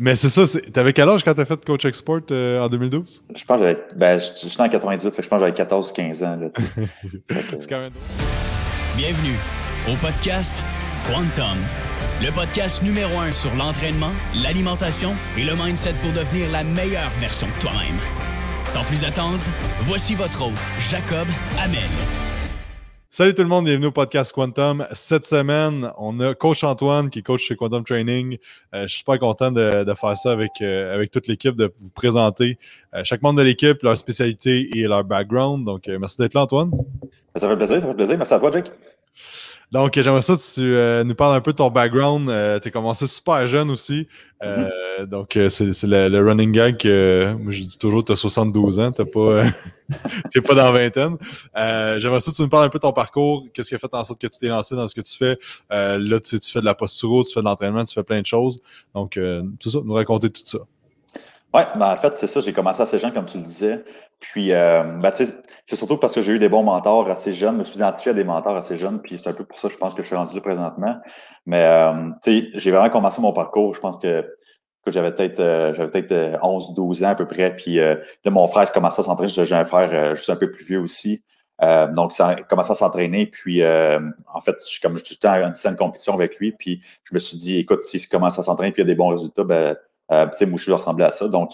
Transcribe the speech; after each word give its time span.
Mais 0.00 0.14
c'est 0.14 0.28
ça, 0.28 0.42
t'avais 0.72 0.92
quel 0.92 1.08
âge 1.08 1.24
quand 1.24 1.34
t'as 1.34 1.44
fait 1.44 1.64
Coach 1.64 1.84
Export 1.84 2.20
euh, 2.30 2.60
en 2.60 2.68
2012? 2.68 3.24
Je 3.34 3.44
pense 3.44 3.60
que 3.60 3.66
j'avais. 3.66 3.80
Ben, 3.96 4.18
je, 4.18 4.48
suis 4.48 4.60
en 4.60 4.68
98, 4.68 5.10
fait 5.10 5.16
que 5.16 5.22
je 5.22 5.28
pense 5.28 5.38
que 5.38 5.46
j'avais 5.46 5.56
14 5.56 5.90
ou 5.90 5.94
15 5.94 6.24
ans. 6.24 6.36
Là, 6.36 6.48
c'est 7.58 7.68
quand 7.68 7.78
même 7.78 7.92
Bienvenue 8.96 9.36
au 9.90 9.96
podcast 9.96 10.62
Quantum. 11.06 11.58
Le 12.22 12.30
podcast 12.32 12.82
numéro 12.82 13.18
un 13.20 13.32
sur 13.32 13.54
l'entraînement, 13.54 14.12
l'alimentation 14.42 15.14
et 15.38 15.44
le 15.44 15.54
mindset 15.54 15.94
pour 16.02 16.12
devenir 16.12 16.50
la 16.50 16.64
meilleure 16.64 17.10
version 17.20 17.46
de 17.46 17.60
toi-même. 17.60 17.98
Sans 18.68 18.84
plus 18.84 19.04
attendre, 19.04 19.40
voici 19.82 20.14
votre 20.14 20.42
hôte, 20.42 20.58
Jacob 20.90 21.26
Amel. 21.62 22.25
Salut 23.16 23.32
tout 23.32 23.40
le 23.40 23.48
monde, 23.48 23.64
bienvenue 23.64 23.86
au 23.86 23.92
podcast 23.92 24.30
Quantum. 24.30 24.86
Cette 24.92 25.24
semaine, 25.24 25.90
on 25.96 26.20
a 26.20 26.34
coach 26.34 26.62
Antoine 26.62 27.08
qui 27.08 27.20
est 27.20 27.22
coach 27.22 27.44
chez 27.44 27.56
Quantum 27.56 27.82
Training. 27.82 28.36
Euh, 28.74 28.82
je 28.82 28.88
suis 28.88 28.98
super 28.98 29.18
content 29.18 29.50
de, 29.50 29.94
faire 29.98 30.16
ça 30.18 30.32
avec, 30.32 30.50
euh, 30.60 30.94
avec 30.94 31.12
toute 31.12 31.26
l'équipe, 31.26 31.56
de 31.56 31.72
vous 31.80 31.88
présenter 31.88 32.58
euh, 32.92 33.04
chaque 33.04 33.22
membre 33.22 33.38
de 33.38 33.44
l'équipe, 33.44 33.82
leur 33.82 33.96
spécialité 33.96 34.68
et 34.76 34.82
leur 34.82 35.02
background. 35.02 35.64
Donc, 35.64 35.88
merci 35.88 36.18
d'être 36.18 36.34
là, 36.34 36.42
Antoine. 36.42 36.72
Ça 37.36 37.48
fait 37.48 37.56
plaisir, 37.56 37.80
ça 37.80 37.88
fait 37.88 37.94
plaisir. 37.94 38.18
Merci 38.18 38.34
à 38.34 38.38
toi, 38.38 38.50
Jake. 38.50 38.70
Donc, 39.72 39.98
j'aimerais 40.00 40.22
ça 40.22 40.36
que 40.36 40.54
tu 40.54 40.60
euh, 40.60 41.02
nous 41.02 41.16
parles 41.16 41.34
un 41.34 41.40
peu 41.40 41.50
de 41.50 41.56
ton 41.56 41.70
background. 41.70 42.30
Euh, 42.30 42.60
tu 42.60 42.68
as 42.68 42.70
commencé 42.70 43.06
super 43.06 43.46
jeune 43.48 43.70
aussi. 43.70 44.06
Euh, 44.42 44.68
mm-hmm. 45.00 45.06
Donc, 45.06 45.38
c'est 45.48 45.82
le, 45.82 46.24
running 46.24 46.52
gag 46.52 46.76
que 46.76 47.34
moi, 47.34 47.50
je 47.50 47.62
dis 47.62 47.76
toujours, 47.76 48.04
tu 48.04 48.12
as 48.12 48.16
72 48.16 48.78
ans, 48.78 48.92
tu 48.92 49.02
n'es 49.02 49.10
pas, 49.10 49.42
pas 50.46 50.54
dans 50.54 50.72
la 50.72 50.72
vingtaine. 50.72 51.16
j'aimerais 52.00 52.20
ça 52.20 52.30
que 52.30 52.36
tu 52.36 52.42
nous 52.42 52.48
parles 52.48 52.66
un 52.66 52.68
peu 52.68 52.78
de 52.78 52.82
ton 52.82 52.92
parcours. 52.92 53.46
Qu'est-ce 53.52 53.68
qui 53.68 53.74
a 53.74 53.78
fait 53.78 53.92
en 53.92 54.04
sorte 54.04 54.20
que 54.20 54.28
tu 54.28 54.38
t'es 54.38 54.48
lancé 54.48 54.76
dans 54.76 54.86
ce 54.86 54.94
que 54.94 55.00
tu 55.00 55.16
fais? 55.16 55.36
là, 55.70 56.20
tu, 56.20 56.38
tu 56.38 56.52
fais 56.52 56.60
de 56.60 56.64
la 56.64 56.74
posture, 56.74 57.24
tu 57.26 57.34
fais 57.34 57.40
de 57.40 57.46
l'entraînement, 57.46 57.84
tu 57.84 57.94
fais 57.94 58.04
plein 58.04 58.20
de 58.20 58.26
choses. 58.26 58.60
Donc, 58.94 59.18
tout 59.58 59.70
ça, 59.70 59.78
nous 59.84 59.94
raconter 59.94 60.30
tout 60.30 60.42
ça. 60.44 60.58
Oui, 61.54 61.62
ben 61.76 61.92
en 61.92 61.96
fait, 61.96 62.16
c'est 62.16 62.26
ça. 62.26 62.40
J'ai 62.40 62.52
commencé 62.52 62.82
assez 62.82 62.98
jeune, 62.98 63.12
comme 63.12 63.26
tu 63.26 63.38
le 63.38 63.44
disais. 63.44 63.84
Puis, 64.20 64.52
euh, 64.52 64.82
ben, 64.82 65.12
c'est 65.14 65.76
surtout 65.76 65.96
parce 65.98 66.14
que 66.14 66.22
j'ai 66.22 66.32
eu 66.32 66.38
des 66.38 66.48
bons 66.48 66.62
mentors 66.62 67.08
assez 67.10 67.32
jeunes. 67.32 67.54
Je 67.54 67.58
me 67.58 67.64
suis 67.64 67.76
identifié 67.76 68.10
à 68.10 68.14
des 68.14 68.24
mentors 68.24 68.56
assez 68.56 68.78
jeunes. 68.78 69.00
Puis, 69.00 69.18
c'est 69.18 69.28
un 69.28 69.32
peu 69.32 69.44
pour 69.44 69.58
ça 69.58 69.68
que 69.68 69.74
je 69.74 69.78
pense 69.78 69.94
que 69.94 70.02
je 70.02 70.06
suis 70.06 70.16
rendu 70.16 70.34
là 70.34 70.40
présentement. 70.40 70.96
Mais, 71.46 71.62
euh, 71.64 72.10
tu 72.22 72.42
sais, 72.42 72.50
j'ai 72.54 72.70
vraiment 72.70 72.90
commencé 72.90 73.20
mon 73.20 73.32
parcours. 73.32 73.74
Je 73.74 73.80
pense 73.80 73.98
que, 73.98 74.22
que 74.84 74.90
j'avais 74.90 75.12
peut-être 75.12 75.40
euh, 75.40 75.74
j'avais 75.74 75.90
peut-être 75.90 76.38
11, 76.42 76.74
12 76.74 77.04
ans 77.04 77.08
à 77.10 77.14
peu 77.14 77.26
près. 77.26 77.54
Puis, 77.54 77.76
là, 77.76 77.98
mon 78.26 78.46
frère, 78.48 78.70
commencé 78.72 79.00
à 79.00 79.04
s'entraîner. 79.04 79.28
J'ai 79.28 79.54
un 79.54 79.64
frère 79.64 80.14
juste 80.14 80.30
un 80.30 80.36
peu 80.36 80.50
plus 80.50 80.64
vieux 80.64 80.80
aussi. 80.80 81.24
donc, 81.60 82.12
ça 82.12 82.36
commencé 82.48 82.72
à 82.72 82.74
s'entraîner. 82.74 83.26
Puis, 83.26 83.62
en 83.64 84.40
fait, 84.40 84.56
je, 84.70 84.80
comme 84.80 84.96
j'étais 84.96 85.28
en 85.28 85.52
une 85.52 85.76
compétition 85.76 86.14
avec 86.14 86.38
lui. 86.38 86.52
Puis, 86.52 86.82
je 87.04 87.14
me 87.14 87.18
suis 87.18 87.36
dit, 87.36 87.58
écoute, 87.58 87.84
s'il 87.84 88.06
commence 88.08 88.38
à 88.38 88.42
s'entraîner 88.42 88.72
puis 88.72 88.82
il 88.82 88.86
y 88.86 88.88
a 88.88 88.92
des 88.92 88.96
bons 88.96 89.08
résultats, 89.08 89.44
ben, 89.44 89.76
euh, 90.12 90.26
tu 90.26 90.38
sais, 90.38 90.46
moi, 90.46 90.58
je 90.60 90.70
ressemblais 90.70 91.04
à 91.04 91.12
ça. 91.12 91.28
Donc, 91.28 91.50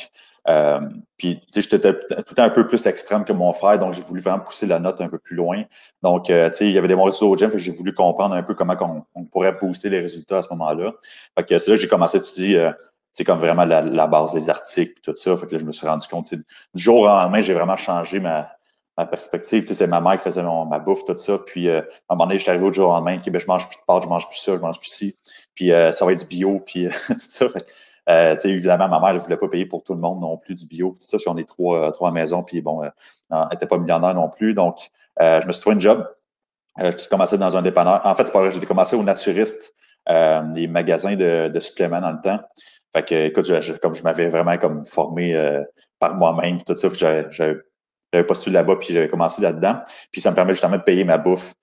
euh, 0.48 0.80
puis, 1.16 1.38
tu 1.52 1.62
sais, 1.62 1.68
j'étais 1.70 1.98
tout 1.98 2.34
un 2.36 2.50
peu 2.50 2.66
plus 2.66 2.84
extrême 2.86 3.24
que 3.24 3.32
mon 3.32 3.52
frère, 3.52 3.78
donc 3.78 3.94
j'ai 3.94 4.02
voulu 4.02 4.20
vraiment 4.20 4.40
pousser 4.40 4.66
la 4.66 4.80
note 4.80 5.00
un 5.00 5.08
peu 5.08 5.18
plus 5.18 5.36
loin. 5.36 5.62
Donc, 6.02 6.30
euh, 6.30 6.50
tu 6.50 6.56
sais, 6.56 6.66
il 6.66 6.72
y 6.72 6.78
avait 6.78 6.88
des 6.88 6.96
bons 6.96 7.04
résultats 7.04 7.26
au 7.26 7.36
gym, 7.36 7.48
fait 7.48 7.56
que 7.56 7.62
j'ai 7.62 7.72
voulu 7.72 7.92
comprendre 7.92 8.34
un 8.34 8.42
peu 8.42 8.54
comment 8.54 9.04
on, 9.14 9.24
pourrait 9.24 9.52
booster 9.52 9.88
les 9.88 10.00
résultats 10.00 10.38
à 10.38 10.42
ce 10.42 10.48
moment-là. 10.50 10.92
Fait 11.38 11.44
que 11.44 11.58
c'est 11.58 11.70
là 11.70 11.76
que 11.76 11.82
j'ai 11.82 11.88
commencé 11.88 12.18
à 12.18 12.20
étudier, 12.20 12.70
c'est 13.12 13.24
comme 13.24 13.38
vraiment 13.38 13.64
la, 13.64 14.06
base 14.06 14.32
des 14.32 14.50
articles 14.50 15.00
tout 15.02 15.14
ça. 15.14 15.36
Fait 15.36 15.46
que 15.46 15.52
là, 15.52 15.58
je 15.58 15.64
me 15.64 15.72
suis 15.72 15.86
rendu 15.86 16.06
compte, 16.08 16.32
du 16.34 16.42
jour 16.74 17.00
au 17.00 17.06
lendemain, 17.06 17.40
j'ai 17.40 17.54
vraiment 17.54 17.76
changé 17.76 18.18
ma, 18.18 18.50
perspective. 19.10 19.62
Tu 19.62 19.68
sais, 19.68 19.74
c'est 19.74 19.86
ma 19.86 20.00
mère 20.00 20.16
qui 20.16 20.24
faisait 20.24 20.42
ma 20.42 20.78
bouffe, 20.78 21.04
tout 21.04 21.16
ça. 21.16 21.38
Puis, 21.38 21.68
à 21.70 21.78
un 21.78 21.84
moment 22.10 22.26
donné, 22.26 22.38
je 22.38 22.42
suis 22.42 22.50
arrivé 22.50 22.64
au 22.64 22.72
jour 22.72 22.90
au 22.90 22.92
lendemain, 22.92 23.20
ben, 23.24 23.38
je 23.38 23.46
mange 23.46 23.68
plus 23.68 23.76
de 23.76 23.82
pâtes, 23.86 24.04
je 24.04 24.08
mange 24.08 24.28
plus 24.28 24.38
ça, 24.38 24.56
je 24.56 24.60
mange 24.60 24.78
plus 24.78 24.90
ci. 24.90 25.14
Puis, 25.54 25.68
ça 25.68 26.04
va 26.04 26.12
être 26.12 26.20
du 26.20 26.26
bio, 26.26 26.60
puis 26.64 26.88
tout 27.08 27.14
ça. 27.18 27.48
Fait 27.48 27.64
euh, 28.08 28.36
évidemment, 28.44 28.88
ma 28.88 29.00
mère 29.00 29.14
ne 29.14 29.18
voulait 29.18 29.36
pas 29.36 29.48
payer 29.48 29.66
pour 29.66 29.84
tout 29.84 29.94
le 29.94 30.00
monde 30.00 30.20
non 30.20 30.36
plus 30.36 30.54
du 30.54 30.66
bio. 30.66 30.90
Tout 30.98 31.04
ça, 31.04 31.18
si 31.18 31.28
on 31.28 31.36
est 31.36 31.48
trois, 31.48 31.78
euh, 31.78 31.90
trois 31.90 32.10
maisons, 32.10 32.42
puis 32.42 32.60
bon, 32.60 32.82
euh, 32.82 32.88
elle 33.30 33.48
n'était 33.52 33.66
pas 33.66 33.78
millionnaire 33.78 34.14
non 34.14 34.28
plus. 34.28 34.54
Donc, 34.54 34.90
euh, 35.20 35.40
je 35.40 35.46
me 35.46 35.52
suis 35.52 35.60
trouvé 35.60 35.74
une 35.74 35.80
job. 35.80 36.06
j'ai 36.78 36.90
commencé 37.10 37.38
dans 37.38 37.56
un 37.56 37.62
dépanneur. 37.62 38.00
En 38.04 38.14
fait, 38.14 38.26
c'est 38.26 38.32
pas 38.32 38.40
vrai, 38.40 38.50
j'ai 38.50 38.60
commencé 38.66 38.96
au 38.96 39.02
naturiste, 39.02 39.74
des 40.08 40.66
magasins 40.66 41.14
de, 41.14 41.48
de, 41.48 41.60
suppléments 41.60 42.00
dans 42.00 42.10
le 42.10 42.20
temps. 42.20 42.40
Fait 42.92 43.04
que, 43.04 43.26
écoute, 43.26 43.46
comme 43.80 43.94
je 43.94 44.02
m'avais 44.02 44.28
vraiment 44.28 44.58
comme 44.58 44.84
formé 44.84 45.62
par 45.98 46.14
moi-même, 46.16 46.60
tout 46.62 46.74
ça, 46.74 46.88
j'avais 46.92 48.24
postulé 48.24 48.54
là-bas, 48.54 48.76
puis 48.76 48.92
j'avais 48.92 49.08
commencé 49.08 49.40
là-dedans. 49.40 49.80
Puis 50.10 50.20
ça 50.20 50.30
me 50.30 50.34
permet 50.34 50.54
justement 50.54 50.76
de 50.76 50.82
payer 50.82 51.04
ma 51.04 51.18
bouffe 51.18 51.54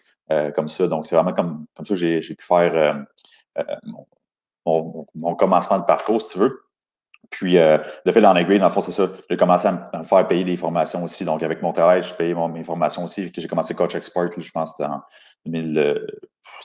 comme 0.55 0.69
ça. 0.69 0.87
Donc, 0.87 1.05
c'est 1.05 1.15
vraiment 1.15 1.33
comme, 1.33 1.65
comme 1.75 1.85
ça 1.85 1.95
que 1.95 1.99
j'ai 1.99 2.21
pu 2.21 2.45
faire 2.45 3.03
mon, 3.83 4.05
commencement 5.37 5.79
de 5.79 5.85
parcours, 5.85 6.21
si 6.21 6.33
tu 6.33 6.39
veux. 6.39 6.61
Puis, 7.29 7.57
euh, 7.57 7.77
le 8.05 8.11
fait 8.11 8.21
d'en 8.21 8.35
aiguille, 8.35 8.59
dans 8.59 8.65
le 8.65 8.71
fond, 8.71 8.81
c'est 8.81 8.91
ça. 8.91 9.07
J'ai 9.29 9.37
commencé 9.37 9.67
à 9.67 9.91
me 9.97 10.03
faire 10.03 10.27
payer 10.27 10.43
des 10.43 10.57
formations 10.57 11.03
aussi. 11.03 11.25
Donc, 11.25 11.43
avec 11.43 11.61
mon 11.61 11.71
travail, 11.71 12.01
j'ai 12.01 12.13
payé 12.15 12.33
mes 12.33 12.63
formations 12.63 13.03
aussi. 13.03 13.31
J'ai 13.35 13.47
commencé 13.47 13.75
Coach 13.75 13.95
Expert, 13.95 14.29
je 14.35 14.51
pense, 14.51 14.79
en 14.79 15.01
2000, 15.45 15.77
euh, 15.77 16.07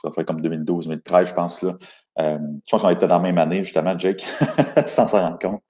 ça 0.01 0.11
fait 0.11 0.25
comme 0.25 0.41
2012, 0.41 0.87
2013, 0.87 1.29
je 1.29 1.33
pense. 1.33 1.61
Là. 1.61 1.73
Euh, 2.19 2.37
je 2.65 2.71
pense 2.71 2.81
qu'on 2.81 2.89
était 2.89 3.07
dans 3.07 3.17
la 3.17 3.23
même 3.23 3.37
année, 3.37 3.63
justement, 3.63 3.97
Jake, 3.97 4.25
sans 4.85 5.07
s'en 5.07 5.21
rendre 5.21 5.39
compte. 5.39 5.61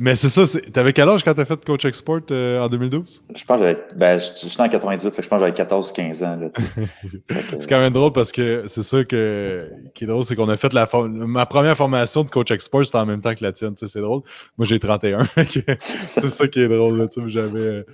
Mais 0.00 0.14
c'est 0.14 0.28
ça, 0.28 0.42
t'avais 0.72 0.92
quel 0.92 1.08
âge 1.08 1.22
quand 1.22 1.32
t'as 1.32 1.44
fait 1.44 1.64
Coach 1.64 1.84
Export 1.84 2.20
euh, 2.30 2.60
en 2.60 2.68
2012? 2.68 3.24
Je 3.34 3.44
pense 3.44 3.60
que 3.60 3.66
j'avais, 3.66 3.78
ben, 3.94 4.18
je, 4.18 4.48
suis 4.48 4.60
en 4.60 4.68
98, 4.68 5.14
fait 5.14 5.22
je 5.22 5.28
pense 5.28 5.38
que 5.38 5.46
j'avais 5.46 5.56
14 5.56 5.90
ou 5.90 5.94
15 5.94 6.22
ans. 6.24 6.40
c'est 7.58 7.68
quand 7.68 7.78
même 7.78 7.92
drôle 7.92 8.12
parce 8.12 8.32
que 8.32 8.64
c'est 8.66 8.82
ça 8.82 9.04
que, 9.04 9.70
qui 9.94 10.04
est 10.04 10.06
drôle, 10.06 10.24
c'est 10.24 10.34
qu'on 10.34 10.48
a 10.48 10.56
fait 10.56 10.72
la 10.72 10.88
ma 11.04 11.46
première 11.46 11.76
formation 11.76 12.24
de 12.24 12.30
Coach 12.30 12.50
Export, 12.50 12.84
c'était 12.84 12.98
en 12.98 13.06
même 13.06 13.20
temps 13.20 13.34
que 13.34 13.44
la 13.44 13.52
tienne, 13.52 13.74
c'est 13.76 14.00
drôle. 14.00 14.22
Moi, 14.58 14.66
j'ai 14.66 14.78
31, 14.78 15.20
c'est 15.78 16.28
ça 16.28 16.48
qui 16.48 16.60
est 16.60 16.68
drôle, 16.68 17.08
j'avais... 17.28 17.86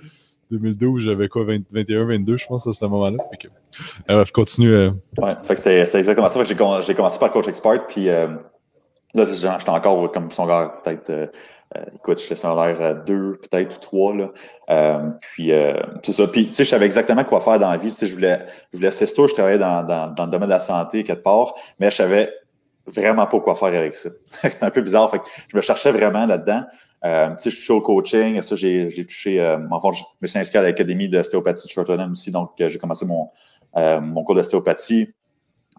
2012, 0.57 1.03
j'avais 1.03 1.27
quoi, 1.27 1.43
21, 1.71 2.05
22, 2.05 2.37
je 2.37 2.47
pense, 2.47 2.67
à 2.67 2.71
ce 2.71 2.85
moment-là. 2.85 3.17
Euh, 4.09 4.25
continue. 4.33 4.73
Euh. 4.73 4.91
Ouais, 5.17 5.33
fait 5.43 5.55
que 5.55 5.61
c'est, 5.61 5.95
exactement 5.95 6.29
ça. 6.29 6.43
j'ai, 6.43 6.55
commencé 6.55 7.19
par 7.19 7.31
Coach 7.31 7.47
Expert, 7.47 7.85
puis 7.87 8.09
euh, 8.09 8.27
là, 9.13 9.25
j'étais 9.25 9.69
encore 9.69 10.11
comme 10.11 10.31
son 10.31 10.45
gars, 10.45 10.81
peut-être 10.83 11.09
euh, 11.09 11.27
écoute, 11.95 12.19
j'étais 12.19 12.47
l'air 12.47 13.03
2, 13.03 13.39
peut-être, 13.41 13.77
ou 13.77 13.79
3. 13.79 14.15
Là. 14.15 15.11
Puis, 15.21 15.51
c'est 16.03 16.11
ça. 16.11 16.27
Puis, 16.27 16.47
tu 16.47 16.53
sais, 16.53 16.63
je 16.63 16.69
savais 16.69 16.85
exactement 16.85 17.23
quoi 17.23 17.41
faire 17.41 17.57
dans 17.57 17.71
la 17.71 17.77
vie. 17.77 17.89
Tu 17.89 17.97
sais, 17.97 18.07
je 18.07 18.13
voulais, 18.13 18.45
je 18.71 18.77
voulais 18.77 18.91
c'est 18.91 19.07
je 19.07 19.33
travaillais 19.33 19.57
dans, 19.57 19.83
dans, 19.83 20.07
dans, 20.13 20.25
le 20.25 20.31
domaine 20.31 20.49
de 20.49 20.53
la 20.53 20.59
santé, 20.59 21.03
quelque 21.03 21.23
part, 21.23 21.55
mais 21.79 21.89
je 21.89 21.95
savais 21.95 22.31
vraiment 22.85 23.25
pas 23.27 23.39
quoi 23.39 23.55
faire 23.55 23.67
avec 23.67 23.95
ça. 23.95 24.09
C'était 24.43 24.65
un 24.65 24.69
peu 24.69 24.81
bizarre. 24.81 25.09
Fait 25.09 25.19
que 25.19 25.25
je 25.49 25.55
me 25.55 25.61
cherchais 25.61 25.91
vraiment 25.91 26.25
là-dedans. 26.25 26.63
Euh, 27.05 27.29
tu 27.35 27.43
sais, 27.43 27.49
je 27.49 27.61
suis 27.61 27.73
au 27.73 27.81
coaching. 27.81 28.41
Ça, 28.41 28.55
j'ai, 28.55 29.05
touché. 29.05 29.41
Euh, 29.41 29.57
enfin, 29.71 29.91
je 29.91 30.03
me 30.21 30.27
suis 30.27 30.39
inscrit 30.39 30.57
à 30.57 30.61
l'académie 30.61 31.09
d'ostéopathie 31.09 31.67
de 31.67 31.71
Shortenham 31.71 32.11
aussi. 32.11 32.31
Donc, 32.31 32.51
j'ai 32.57 32.77
commencé 32.77 33.05
mon, 33.05 33.29
mon 33.75 34.23
cours 34.23 34.35
d'ostéopathie. 34.35 35.07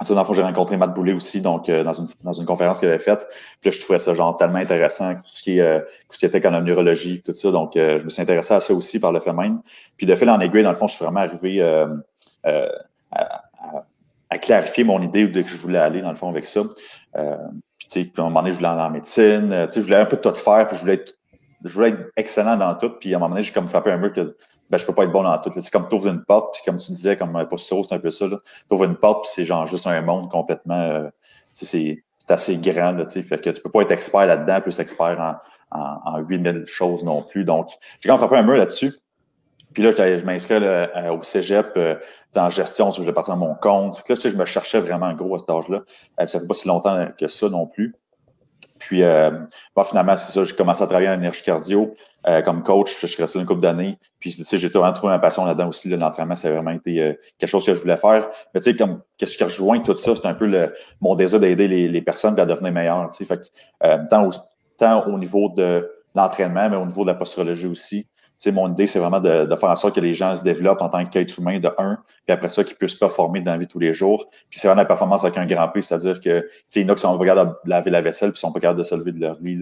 Ça, 0.01 0.13
dans 0.15 0.21
le 0.21 0.27
fond, 0.27 0.33
j'ai 0.33 0.43
rencontré 0.43 0.77
Matt 0.77 0.93
Boulet 0.93 1.13
aussi, 1.13 1.41
donc 1.41 1.69
euh, 1.69 1.85
dans, 1.85 1.93
une, 1.93 2.09
dans 2.25 2.33
une 2.33 2.47
conférence 2.47 2.81
qu'il 2.81 2.89
avait 2.89 2.99
faite. 2.99 3.29
Puis 3.61 3.71
là, 3.71 3.77
je 3.77 3.81
trouvais 3.81 4.01
ça 4.01 4.13
genre 4.13 4.37
tellement 4.37 4.59
intéressant, 4.59 5.15
tout 5.15 5.23
ce 5.27 5.43
qui, 5.43 5.61
euh, 5.61 5.79
tout 5.81 6.15
ce 6.15 6.19
qui 6.19 6.27
était 6.27 6.41
comme 6.41 6.53
la 6.53 6.63
neurologie, 6.63 7.23
tout 7.23 7.33
ça. 7.33 7.53
Donc, 7.53 7.77
euh, 7.77 8.01
je 8.01 8.05
me 8.05 8.09
suis 8.09 8.21
intéressé 8.21 8.55
à 8.55 8.61
ça 8.61 8.75
aussi 8.75 8.99
par 8.99 9.13
le 9.13 9.21
fait 9.21 9.33
même. 9.33 9.61
Puis 9.97 10.05
de 10.07 10.15
fil 10.17 10.29
en 10.31 10.41
aiguille, 10.41 10.65
dans 10.65 10.71
le 10.71 10.77
fond, 10.77 10.89
je 10.89 10.97
suis 10.97 11.05
vraiment 11.05 11.21
arrivé 11.21 11.63
à, 11.63 13.44
à, 14.35 14.39
clarifier 14.39 14.85
mon 14.85 15.01
idée 15.03 15.27
de 15.27 15.43
je 15.43 15.57
voulais 15.57 15.79
aller, 15.79 16.03
dans 16.03 16.11
le 16.11 16.17
fond, 16.17 16.29
avec 16.29 16.47
ça. 16.47 16.63
puis, 17.79 17.89
tu 17.89 18.03
sais, 18.03 18.13
à 18.19 18.21
un 18.21 18.25
moment 18.25 18.41
donné, 18.41 18.53
je 18.53 18.57
voulais 18.57 18.69
aller 18.69 18.83
en 18.83 18.91
médecine. 18.91 19.49
Tu 19.67 19.73
sais, 19.73 19.81
je 19.81 19.85
voulais 19.85 19.97
un 19.97 20.07
peu 20.07 20.17
tout 20.17 20.35
faire, 20.35 20.67
puis 20.67 20.77
je 20.77 20.83
voulais 20.83 20.95
être, 20.95 22.11
excellent 22.17 22.57
dans 22.57 22.75
tout. 22.75 22.91
Puis 22.91 23.15
à 23.15 23.17
un 23.17 23.21
moment 23.21 23.31
donné, 23.31 23.43
j'ai 23.43 23.53
comme 23.53 23.69
frappé 23.69 23.91
un 23.91 23.97
mur 23.97 24.13
que 24.13 24.37
ben, 24.71 24.79
je 24.79 24.87
peux 24.87 24.95
pas 24.95 25.05
être 25.05 25.13
bon 25.13 25.23
dans 25.23 25.39
tout. 25.39 25.51
C'est 25.59 25.71
comme 25.71 25.89
tu 25.89 25.95
ouvres 25.95 26.09
une 26.09 26.25
porte, 26.25 26.55
puis 26.55 26.63
comme 26.65 26.79
tu 26.79 26.93
disais, 26.93 27.17
comme 27.17 27.35
un 27.37 27.45
posture, 27.45 27.85
c'est 27.85 27.95
un 27.95 27.99
peu 27.99 28.11
ça. 28.11 28.27
Tu 28.29 28.75
ouvres 28.75 28.85
une 28.85 28.97
porte, 28.97 29.25
puis 29.25 29.33
c'est 29.35 29.45
genre 29.45 29.67
juste 29.67 29.87
un 29.87 30.01
monde 30.03 30.31
complètement. 30.31 30.81
Euh, 30.81 31.09
c'est 31.53 32.03
assez 32.29 32.57
grand, 32.57 32.93
là, 32.93 33.07
fait 33.07 33.41
que 33.41 33.51
tu 33.51 33.63
peux 33.63 33.71
pas 33.71 33.83
être 33.83 33.93
expert 33.93 34.27
là-dedans, 34.27 34.61
plus 34.63 34.81
expert 34.81 35.21
en, 35.21 35.79
en, 35.79 36.17
en 36.17 36.19
8000 36.21 36.65
choses 36.67 37.05
non 37.05 37.23
plus. 37.23 37.45
Donc, 37.45 37.71
j'ai 38.01 38.09
quand 38.09 38.15
même 38.15 38.19
frappé 38.19 38.37
un 38.37 38.43
mur 38.43 38.57
là-dessus. 38.57 38.93
Puis 39.75 39.83
là, 39.83 39.91
je 39.91 40.25
m'inscris 40.25 40.55
euh, 40.55 41.11
au 41.11 41.23
cégep 41.23 41.73
euh, 41.77 41.97
en 42.37 42.49
gestion, 42.49 42.91
je 42.91 43.03
vais 43.03 43.13
partir 43.13 43.35
à 43.35 43.37
mon 43.37 43.55
compte. 43.55 44.03
Puis 44.05 44.15
là, 44.15 44.31
je 44.31 44.37
me 44.37 44.45
cherchais 44.45 44.81
vraiment 44.81 45.13
gros 45.13 45.35
à 45.35 45.39
cet 45.39 45.51
âge-là. 45.51 45.83
Euh, 46.21 46.27
ça 46.27 46.41
fait 46.41 46.47
pas 46.47 46.55
si 46.55 46.69
longtemps 46.69 47.09
que 47.19 47.27
ça 47.27 47.49
non 47.49 47.67
plus. 47.67 47.95
Puis, 48.79 49.03
euh, 49.03 49.31
finalement, 49.89 50.17
c'est 50.17 50.33
ça, 50.33 50.45
j'ai 50.45 50.55
commencé 50.55 50.83
à 50.83 50.87
travailler 50.87 51.09
en 51.09 51.15
énergie 51.15 51.43
cardio 51.43 51.95
euh, 52.27 52.43
comme 52.43 52.63
coach. 52.63 53.01
Je 53.01 53.07
suis 53.07 53.23
resté 53.23 53.39
une 53.39 53.47
couple 53.47 53.61
d'années. 53.61 53.99
Puis, 54.19 54.35
tu 54.35 54.45
sais, 54.45 54.59
j'ai 54.59 54.69
vraiment 54.69 54.93
trouvé 54.93 55.13
ma 55.13 55.19
passion 55.19 55.45
là-dedans 55.45 55.69
aussi. 55.69 55.89
L'entraînement, 55.89 56.37
ça 56.37 56.49
a 56.49 56.53
vraiment 56.53 56.73
été 56.73 57.01
euh, 57.01 57.15
quelque 57.39 57.49
chose 57.49 57.65
que 57.65 57.73
je 57.73 57.81
voulais 57.81 57.97
faire. 57.97 58.29
Mais 58.53 58.61
tu 58.61 58.71
sais, 58.71 58.77
comme 58.77 59.01
qu'est-ce 59.17 59.37
qui 59.37 59.45
rejoint 59.45 59.79
tout 59.81 59.95
ça, 59.95 60.15
c'est 60.15 60.27
un 60.27 60.35
peu 60.35 60.47
le, 60.47 60.75
mon 61.01 61.15
désir 61.15 61.41
d'aider 61.41 61.69
les, 61.69 61.89
les, 61.89 62.03
personnes 62.03 62.39
à 62.39 62.47
devenir 62.47 62.73
meilleures. 62.73 63.09
Tu 63.11 63.19
sais, 63.19 63.25
fait 63.25 63.41
que, 63.41 64.09
tant, 64.09 64.27
au, 64.27 64.31
tant 64.77 65.01
au 65.09 65.19
niveau 65.19 65.49
de 65.49 65.91
l'entraînement, 66.15 66.69
mais 66.69 66.77
au 66.77 66.87
niveau 66.87 67.03
de 67.03 67.09
la 67.09 67.15
posturologie 67.15 67.67
aussi. 67.67 68.07
Mon 68.47 68.71
idée, 68.71 68.87
c'est 68.87 68.99
vraiment 68.99 69.21
de, 69.21 69.55
faire 69.57 69.71
en 69.71 69.77
sorte 69.77 69.95
que 69.95 70.01
les 70.01 70.15
gens 70.15 70.35
se 70.35 70.43
développent 70.43 70.83
en 70.83 70.89
tant 70.89 71.05
qu'être 71.05 71.39
humain 71.39 71.59
de 71.59 71.71
un, 71.79 71.99
puis 72.27 72.33
après 72.33 72.49
ça, 72.49 72.65
qu'ils 72.65 72.77
puissent 72.77 72.95
performer 72.95 73.41
dans 73.41 73.53
la 73.53 73.59
vie 73.59 73.67
tous 73.67 73.79
les 73.79 73.93
jours. 73.93 74.29
Puis 74.51 74.59
c'est 74.59 74.69
vraiment 74.69 74.83
la 74.83 74.87
performance 74.87 75.25
avec 75.25 75.39
un 75.39 75.47
grand 75.47 75.69
P, 75.69 75.83
c'est-à-dire 75.83 76.21
que, 76.21 76.47
il 76.75 76.83
y 76.83 76.85
en 76.85 76.89
a 76.91 76.95
qui 76.95 77.01
sont 77.01 77.17
regarde 77.17 77.57
laver 77.65 77.91
la 77.91 78.03
vaisselle, 78.03 78.33
puis 78.33 78.41
sont 78.41 78.53
pas 78.53 78.61
capables 78.61 78.79
de 78.79 78.85
se 78.85 78.95
lever 78.95 79.13
de 79.13 79.21
leur 79.21 79.39
lit. 79.41 79.61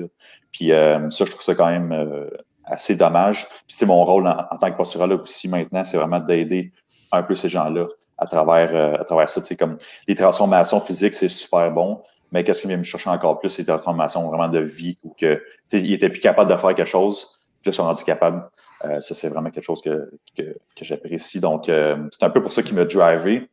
Puis 0.50 0.72
euh, 0.72 1.08
ça, 1.10 1.24
je 1.24 1.30
trouve 1.30 1.42
ça 1.42 1.54
quand 1.54 1.66
même 1.68 1.92
euh, 1.92 2.28
assez 2.64 2.96
dommage. 2.96 3.46
Puis 3.66 3.76
c'est 3.76 3.86
mon 3.86 4.04
rôle 4.04 4.26
en, 4.26 4.56
tant 4.58 4.70
que 4.70 4.76
posturologue 4.76 5.22
aussi 5.22 5.48
maintenant, 5.48 5.84
c'est 5.84 5.96
vraiment 5.96 6.20
d'aider 6.20 6.72
un 7.12 7.22
peu 7.22 7.34
ces 7.34 7.48
gens-là 7.48 7.86
à 8.18 8.26
travers, 8.26 8.74
euh, 8.74 9.00
à 9.00 9.04
travers 9.04 9.28
ça. 9.28 9.40
Comme 9.56 9.76
les 10.08 10.14
transformations 10.14 10.80
physiques, 10.80 11.14
c'est 11.14 11.28
super 11.28 11.70
bon. 11.70 12.02
Mais 12.30 12.44
qu'est-ce 12.44 12.62
qui 12.62 12.68
vient 12.68 12.78
me 12.78 12.82
chercher 12.82 13.10
encore 13.10 13.38
plus, 13.38 13.50
c'est 13.50 13.62
des 13.62 13.66
transformations 13.66 14.26
vraiment 14.26 14.48
de 14.48 14.58
vie 14.58 14.98
ou 15.02 15.14
que 15.18 15.42
il 15.72 15.92
était 15.92 16.08
plus 16.08 16.20
capable 16.20 16.50
de 16.50 16.56
faire 16.56 16.74
quelque 16.74 16.86
chose, 16.86 17.41
ils 17.70 17.72
sont 17.72 17.84
rendus 17.84 18.04
capables. 18.04 18.42
Euh, 18.84 19.00
ça, 19.00 19.14
c'est 19.14 19.28
vraiment 19.28 19.50
quelque 19.50 19.64
chose 19.64 19.80
que, 19.80 20.10
que, 20.36 20.54
j'apprécie. 20.80 21.40
Donc, 21.40 21.68
euh, 21.68 21.96
c'est 22.10 22.24
un 22.24 22.30
peu 22.30 22.42
pour 22.42 22.52
ça 22.52 22.62
qui 22.62 22.74
m'a 22.74 22.84
drivé. 22.84 23.48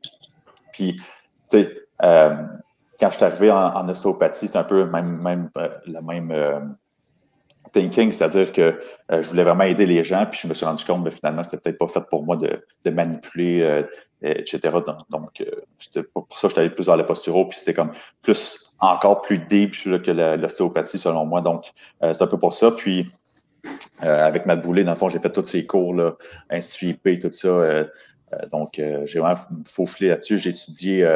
Puis, 0.73 0.95
tu 0.95 1.03
sais, 1.47 1.77
euh, 2.03 2.35
quand 2.99 3.11
je 3.11 3.15
suis 3.15 3.25
arrivé 3.25 3.51
en, 3.51 3.87
ostéopathie, 3.87 4.47
c'est 4.47 4.57
un 4.57 4.63
peu 4.63 4.85
même, 4.85 5.21
même 5.21 5.49
la 5.85 6.01
même 6.01 6.75
thinking, 7.71 8.11
c'est-à-dire 8.11 8.51
que 8.51 8.81
je 9.09 9.29
voulais 9.29 9.43
vraiment 9.43 9.63
aider 9.63 9.85
les 9.85 10.03
gens, 10.03 10.25
puis 10.25 10.39
je 10.41 10.47
me 10.47 10.53
suis 10.53 10.65
rendu 10.65 10.83
compte 10.83 11.05
que 11.05 11.11
finalement, 11.11 11.43
c'était 11.43 11.57
peut-être 11.57 11.77
pas 11.77 11.87
fait 11.87 12.01
pour 12.09 12.23
moi 12.25 12.35
de, 12.35 12.65
de 12.83 12.91
manipuler, 12.91 13.85
etc. 14.21 14.59
Donc, 15.09 15.41
c'était 15.77 16.03
pour 16.03 16.27
ça 16.31 16.41
que 16.41 16.49
je 16.49 16.53
suis 16.53 16.59
allé 16.59 16.69
plus 16.71 16.87
vers 16.87 16.97
le 16.97 17.05
posturo, 17.05 17.45
puis 17.45 17.57
c'était 17.57 17.73
comme 17.73 17.91
plus, 18.21 18.75
encore 18.79 19.21
plus 19.21 19.39
deep 19.39 19.71
que 19.81 20.11
l'ostéopathie, 20.35 20.97
selon 20.97 21.25
moi. 21.25 21.39
Donc, 21.39 21.71
c'est 22.01 22.21
un 22.21 22.27
peu 22.27 22.37
pour 22.37 22.53
ça. 22.53 22.71
Puis, 22.71 23.09
euh, 24.03 24.25
avec 24.25 24.45
Matt 24.45 24.61
Boulet, 24.61 24.83
dans 24.83 24.91
le 24.91 24.97
fond, 24.97 25.09
j'ai 25.09 25.19
fait 25.19 25.31
tous 25.31 25.43
ces 25.43 25.65
cours, 25.65 25.93
là, 25.93 26.15
Institut 26.49 26.89
IP, 26.89 27.19
tout 27.19 27.31
ça. 27.31 27.47
Euh, 27.47 27.83
euh, 28.33 28.45
donc, 28.51 28.81
j'ai 29.05 29.19
vraiment 29.19 29.39
faufilé 29.67 30.09
là-dessus. 30.09 30.37
J'ai 30.37 30.51
étudié 30.51 31.07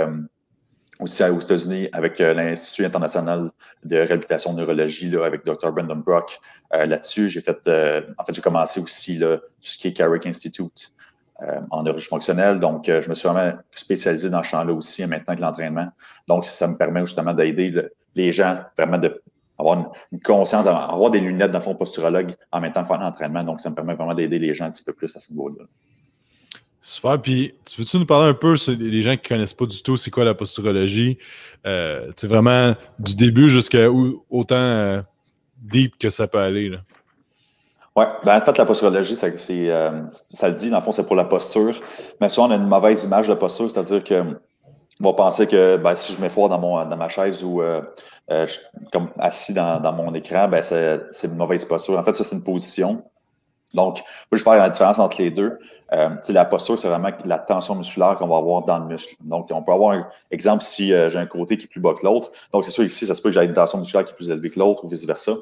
aussi 0.99 1.23
aux 1.23 1.39
États-Unis 1.39 1.89
avec 1.91 2.19
l'Institut 2.19 2.85
international 2.85 3.51
de 3.83 3.97
réhabilitation 3.97 4.53
de 4.53 4.59
neurologie 4.59 5.15
avec 5.17 5.45
Dr. 5.45 5.71
Brendan 5.71 6.01
Brock. 6.01 6.39
là-dessus, 6.71 7.29
j'ai 7.29 7.41
fait, 7.41 7.59
en 8.17 8.23
fait, 8.23 8.33
j'ai 8.33 8.41
commencé 8.41 8.79
aussi 8.79 9.17
là, 9.17 9.37
tout 9.37 9.43
ce 9.59 9.77
qui 9.77 9.89
est 9.89 9.93
Carrick 9.93 10.25
Institute 10.25 10.91
en 11.69 11.83
neurologie 11.83 12.07
fonctionnelle. 12.07 12.59
Donc, 12.59 12.85
je 12.87 13.07
me 13.07 13.13
suis 13.13 13.29
vraiment 13.29 13.53
spécialisé 13.71 14.29
dans 14.31 14.41
ce 14.41 14.49
champ-là 14.49 14.73
aussi, 14.73 15.05
maintenant 15.05 15.35
que 15.35 15.41
l'entraînement. 15.41 15.89
Donc, 16.27 16.45
ça 16.45 16.67
me 16.67 16.77
permet 16.77 17.01
justement 17.01 17.33
d'aider 17.33 17.89
les 18.15 18.31
gens 18.31 18.57
vraiment 18.75 18.97
de 18.97 19.21
avoir 19.57 19.93
une, 20.11 20.19
conscience, 20.19 20.65
avoir 20.65 21.11
des 21.11 21.19
lunettes 21.19 21.51
dans 21.51 21.59
le 21.59 21.63
fond 21.63 21.75
posturologue 21.75 22.35
en 22.51 22.59
même 22.59 22.71
temps 22.71 22.81
de 22.81 22.87
faire 22.87 22.99
l'entraînement. 22.99 23.43
Donc, 23.43 23.59
ça 23.59 23.69
me 23.69 23.75
permet 23.75 23.93
vraiment 23.93 24.13
d'aider 24.13 24.39
les 24.39 24.53
gens 24.53 24.65
un 24.65 24.71
petit 24.71 24.83
peu 24.83 24.93
plus 24.93 25.15
à 25.15 25.19
ce 25.19 25.31
niveau-là. 25.31 25.65
Super. 26.81 27.21
Puis, 27.21 27.53
tu 27.63 27.79
veux-tu 27.79 27.97
nous 27.97 28.05
parler 28.05 28.27
un 28.27 28.33
peu 28.33 28.57
sur 28.57 28.73
les 28.73 29.01
gens 29.01 29.15
qui 29.15 29.23
ne 29.23 29.27
connaissent 29.29 29.53
pas 29.53 29.65
du 29.65 29.81
tout 29.81 29.95
c'est 29.95 30.11
quoi 30.11 30.25
la 30.25 30.33
posturologie? 30.33 31.17
Euh, 31.65 32.11
c'est 32.17 32.27
vraiment 32.27 32.75
du 32.99 33.15
début 33.15 33.49
jusqu'à 33.49 33.89
autant 33.89 34.55
euh, 34.55 35.01
deep 35.61 35.97
que 35.97 36.09
ça 36.09 36.27
peut 36.27 36.39
aller. 36.39 36.67
Là. 36.69 36.79
Oui, 37.95 38.05
ben, 38.25 38.37
en 38.37 38.41
fait, 38.41 38.57
la 38.57 38.65
posturologie, 38.65 39.15
ça, 39.15 39.27
euh, 39.27 40.05
ça 40.09 40.49
le 40.49 40.55
dit, 40.55 40.69
dans 40.69 40.77
le 40.77 40.83
fond, 40.83 40.91
c'est 40.91 41.05
pour 41.05 41.15
la 41.15 41.25
posture. 41.25 41.79
Mais 42.19 42.27
souvent, 42.27 42.47
on 42.47 42.51
a 42.51 42.55
une 42.55 42.67
mauvaise 42.67 43.03
image 43.03 43.27
de 43.27 43.35
posture, 43.35 43.69
c'est-à-dire 43.69 44.03
que 44.03 44.23
va 45.03 45.13
penser 45.13 45.47
que 45.47 45.77
ben, 45.77 45.95
si 45.95 46.13
je 46.13 46.21
m'effoire 46.21 46.49
dans, 46.49 46.59
mon, 46.59 46.85
dans 46.85 46.97
ma 46.97 47.09
chaise 47.09 47.43
ou 47.43 47.61
euh, 47.61 47.81
euh, 48.31 48.47
assis 49.19 49.53
dans, 49.53 49.79
dans, 49.79 49.93
mon 49.93 50.13
écran, 50.13 50.47
ben, 50.47 50.61
c'est 50.61 51.27
une 51.27 51.35
mauvaise 51.35 51.65
posture. 51.65 51.97
En 51.97 52.03
fait, 52.03 52.13
ça, 52.13 52.23
c'est 52.23 52.35
une 52.35 52.43
position. 52.43 53.03
Donc, 53.73 53.97
moi, 53.97 54.03
je 54.33 54.37
vais 54.37 54.43
faire 54.43 54.57
la 54.57 54.69
différence 54.69 54.99
entre 54.99 55.21
les 55.21 55.31
deux. 55.31 55.57
Euh, 55.93 56.09
la 56.29 56.45
posture, 56.45 56.77
c'est 56.77 56.87
vraiment 56.87 57.09
la 57.25 57.39
tension 57.39 57.75
musculaire 57.75 58.15
qu'on 58.17 58.27
va 58.27 58.37
avoir 58.37 58.63
dans 58.63 58.79
le 58.79 58.85
muscle. 58.85 59.15
Donc, 59.21 59.49
on 59.51 59.63
peut 59.63 59.71
avoir 59.71 59.91
un 59.91 60.07
exemple 60.31 60.63
si 60.63 60.93
euh, 60.93 61.09
j'ai 61.09 61.19
un 61.19 61.25
côté 61.25 61.57
qui 61.57 61.65
est 61.65 61.67
plus 61.67 61.81
bas 61.81 61.93
que 61.93 62.05
l'autre. 62.05 62.31
Donc, 62.51 62.65
c'est 62.65 62.71
sûr 62.71 62.83
ici, 62.83 63.05
ça 63.05 63.13
se 63.13 63.21
peut 63.21 63.29
que 63.29 63.39
j'ai 63.39 63.45
une 63.45 63.53
tension 63.53 63.79
musculaire 63.79 64.05
qui 64.05 64.13
est 64.13 64.15
plus 64.15 64.29
élevée 64.29 64.49
que 64.49 64.59
l'autre 64.59 64.85
ou 64.85 64.87
vice-versa. 64.87 65.33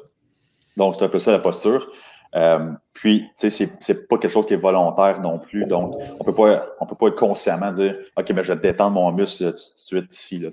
Donc, 0.76 0.94
c'est 0.96 1.04
un 1.04 1.08
peu 1.08 1.18
ça 1.18 1.30
la 1.30 1.38
posture. 1.38 1.88
Euh, 2.34 2.72
puis, 2.94 3.28
tu 3.38 3.50
sais, 3.50 3.68
c'est 3.80 4.08
pas 4.08 4.16
quelque 4.16 4.30
chose 4.30 4.46
qui 4.46 4.54
est 4.54 4.58
volontaire 4.58 5.20
non 5.20 5.38
plus. 5.38 5.66
Donc, 5.66 5.94
on 6.18 6.24
peut 6.24 6.34
pas, 6.34 6.66
on 6.80 6.86
peut 6.86 6.94
pas 6.94 7.10
consciemment 7.10 7.70
dire, 7.70 7.96
OK, 8.16 8.30
mais 8.30 8.42
je 8.42 8.52
vais 8.52 8.60
détendre 8.60 8.92
mon 8.92 9.12
muscle 9.12 9.44
tout 9.50 9.50
de 9.52 10.08
suite 10.08 10.14
ici. 10.14 10.48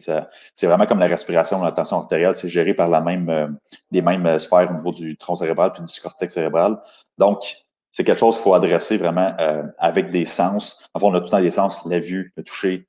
C'est 0.54 0.68
vraiment 0.68 0.86
comme 0.86 1.00
la 1.00 1.08
respiration, 1.08 1.64
la 1.64 1.72
tension 1.72 1.98
artérielle, 1.98 2.36
c'est 2.36 2.50
géré 2.50 2.74
par 2.74 2.90
la 2.90 3.02
même, 3.02 3.30
euh, 3.30 3.48
les 3.92 4.02
mêmes 4.02 4.26
euh, 4.26 4.40
sphères 4.40 4.70
au 4.72 4.74
niveau 4.74 4.92
du 4.92 5.18
tronc 5.18 5.36
cérébral 5.36 5.72
puis 5.72 5.84
du 5.84 6.02
cortex 6.02 6.34
cérébral. 6.34 6.78
Donc, 7.18 7.44
c'est 7.92 8.04
quelque 8.04 8.20
chose 8.20 8.36
qu'il 8.36 8.44
faut 8.44 8.54
adresser 8.54 8.98
vraiment 8.98 9.36
avec 9.80 10.12
des 10.12 10.26
sens. 10.26 10.88
Enfin, 10.94 11.08
on 11.08 11.14
a 11.16 11.20
tout 11.20 11.26
le 11.26 11.30
temps 11.32 11.42
des 11.42 11.50
sens, 11.50 11.84
la 11.86 11.98
vue, 11.98 12.32
le 12.38 12.44
toucher, 12.44 12.88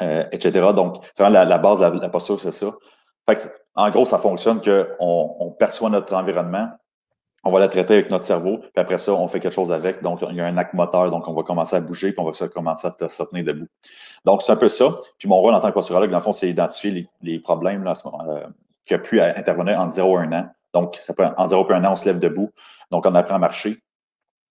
etc. 0.00 0.68
Donc, 0.74 1.04
c'est 1.14 1.24
vraiment 1.24 1.42
la, 1.42 1.58
base 1.58 1.80
de 1.80 2.00
la, 2.00 2.08
posture, 2.08 2.38
c'est 2.38 2.52
ça. 2.52 2.68
Fait 3.28 3.50
en 3.74 3.90
gros, 3.90 4.04
ça 4.04 4.18
fonctionne 4.18 4.60
qu'on 4.60 5.36
on 5.40 5.50
perçoit 5.50 5.90
notre 5.90 6.14
environnement, 6.14 6.68
on 7.44 7.50
va 7.50 7.60
la 7.60 7.68
traiter 7.68 7.94
avec 7.94 8.10
notre 8.10 8.24
cerveau, 8.24 8.58
puis 8.58 8.70
après 8.76 8.98
ça, 8.98 9.12
on 9.12 9.28
fait 9.28 9.40
quelque 9.40 9.52
chose 9.52 9.70
avec. 9.70 10.02
Donc, 10.02 10.20
il 10.28 10.36
y 10.36 10.40
a 10.40 10.46
un 10.46 10.56
acte 10.56 10.72
moteur, 10.74 11.10
donc 11.10 11.28
on 11.28 11.34
va 11.34 11.42
commencer 11.42 11.76
à 11.76 11.80
bouger, 11.80 12.12
puis 12.12 12.20
on 12.20 12.30
va 12.30 12.48
commencer 12.48 12.88
à 12.88 13.08
se 13.08 13.22
tenir 13.24 13.44
debout. 13.44 13.66
Donc, 14.24 14.42
c'est 14.42 14.52
un 14.52 14.56
peu 14.56 14.68
ça. 14.68 14.86
Puis 15.18 15.28
mon 15.28 15.36
rôle 15.36 15.54
en 15.54 15.60
tant 15.60 15.68
que 15.68 15.74
posturologue, 15.74 16.10
dans 16.10 16.18
le 16.18 16.22
fond, 16.22 16.32
c'est 16.32 16.48
identifier 16.48 17.06
les, 17.22 17.38
problèmes 17.38 17.84
là, 17.84 17.90
à 17.90 17.94
ce 17.94 18.08
euh, 18.08 18.46
qui 18.86 18.94
a 18.94 18.98
pu 18.98 19.20
intervenir 19.20 19.78
en 19.78 19.88
0 19.90 20.16
à 20.16 20.22
1 20.22 20.32
an. 20.32 20.48
Donc, 20.72 20.96
ça 21.00 21.12
peut, 21.12 21.24
en 21.36 21.48
0 21.48 21.70
à 21.70 21.74
1 21.76 21.84
an, 21.84 21.92
on 21.92 21.96
se 21.96 22.06
lève 22.06 22.18
debout. 22.18 22.50
Donc, 22.90 23.04
on 23.06 23.14
apprend 23.14 23.36
à 23.36 23.38
marcher. 23.38 23.78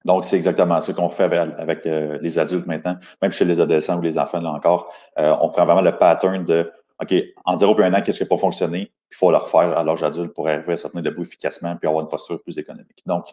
Donc, 0.06 0.26
c'est 0.26 0.36
exactement 0.36 0.82
ce 0.82 0.92
qu'on 0.92 1.10
fait 1.10 1.24
avec, 1.24 1.86
euh, 1.86 2.18
les 2.22 2.38
adultes 2.38 2.68
maintenant, 2.68 2.98
même 3.22 3.32
chez 3.32 3.46
les 3.46 3.60
adolescents 3.60 3.98
ou 3.98 4.02
les 4.02 4.20
enfants, 4.20 4.42
là 4.42 4.52
encore. 4.52 4.94
Euh, 5.18 5.36
on 5.42 5.50
prend 5.50 5.66
vraiment 5.66 5.82
le 5.82 5.98
pattern 5.98 6.44
de 6.44 6.72
OK, 7.02 7.14
en 7.46 7.58
0 7.58 7.80
et 7.80 7.84
1 7.86 7.94
an, 7.94 8.02
qu'est-ce 8.02 8.18
qui 8.18 8.24
n'a 8.24 8.30
pas 8.30 8.38
fonctionné? 8.38 8.92
Il 9.12 9.16
faut 9.16 9.32
le 9.32 9.38
refaire 9.38 9.78
à 9.78 9.84
l'âge 9.84 10.04
adulte 10.04 10.34
pour 10.34 10.48
arriver 10.48 10.74
à 10.74 10.78
se 10.78 10.88
tenir 10.88 11.04
debout 11.04 11.24
efficacement 11.24 11.76
puis 11.76 11.88
avoir 11.88 12.04
une 12.04 12.10
posture 12.10 12.42
plus 12.42 12.58
économique. 12.58 13.02
Donc, 13.06 13.28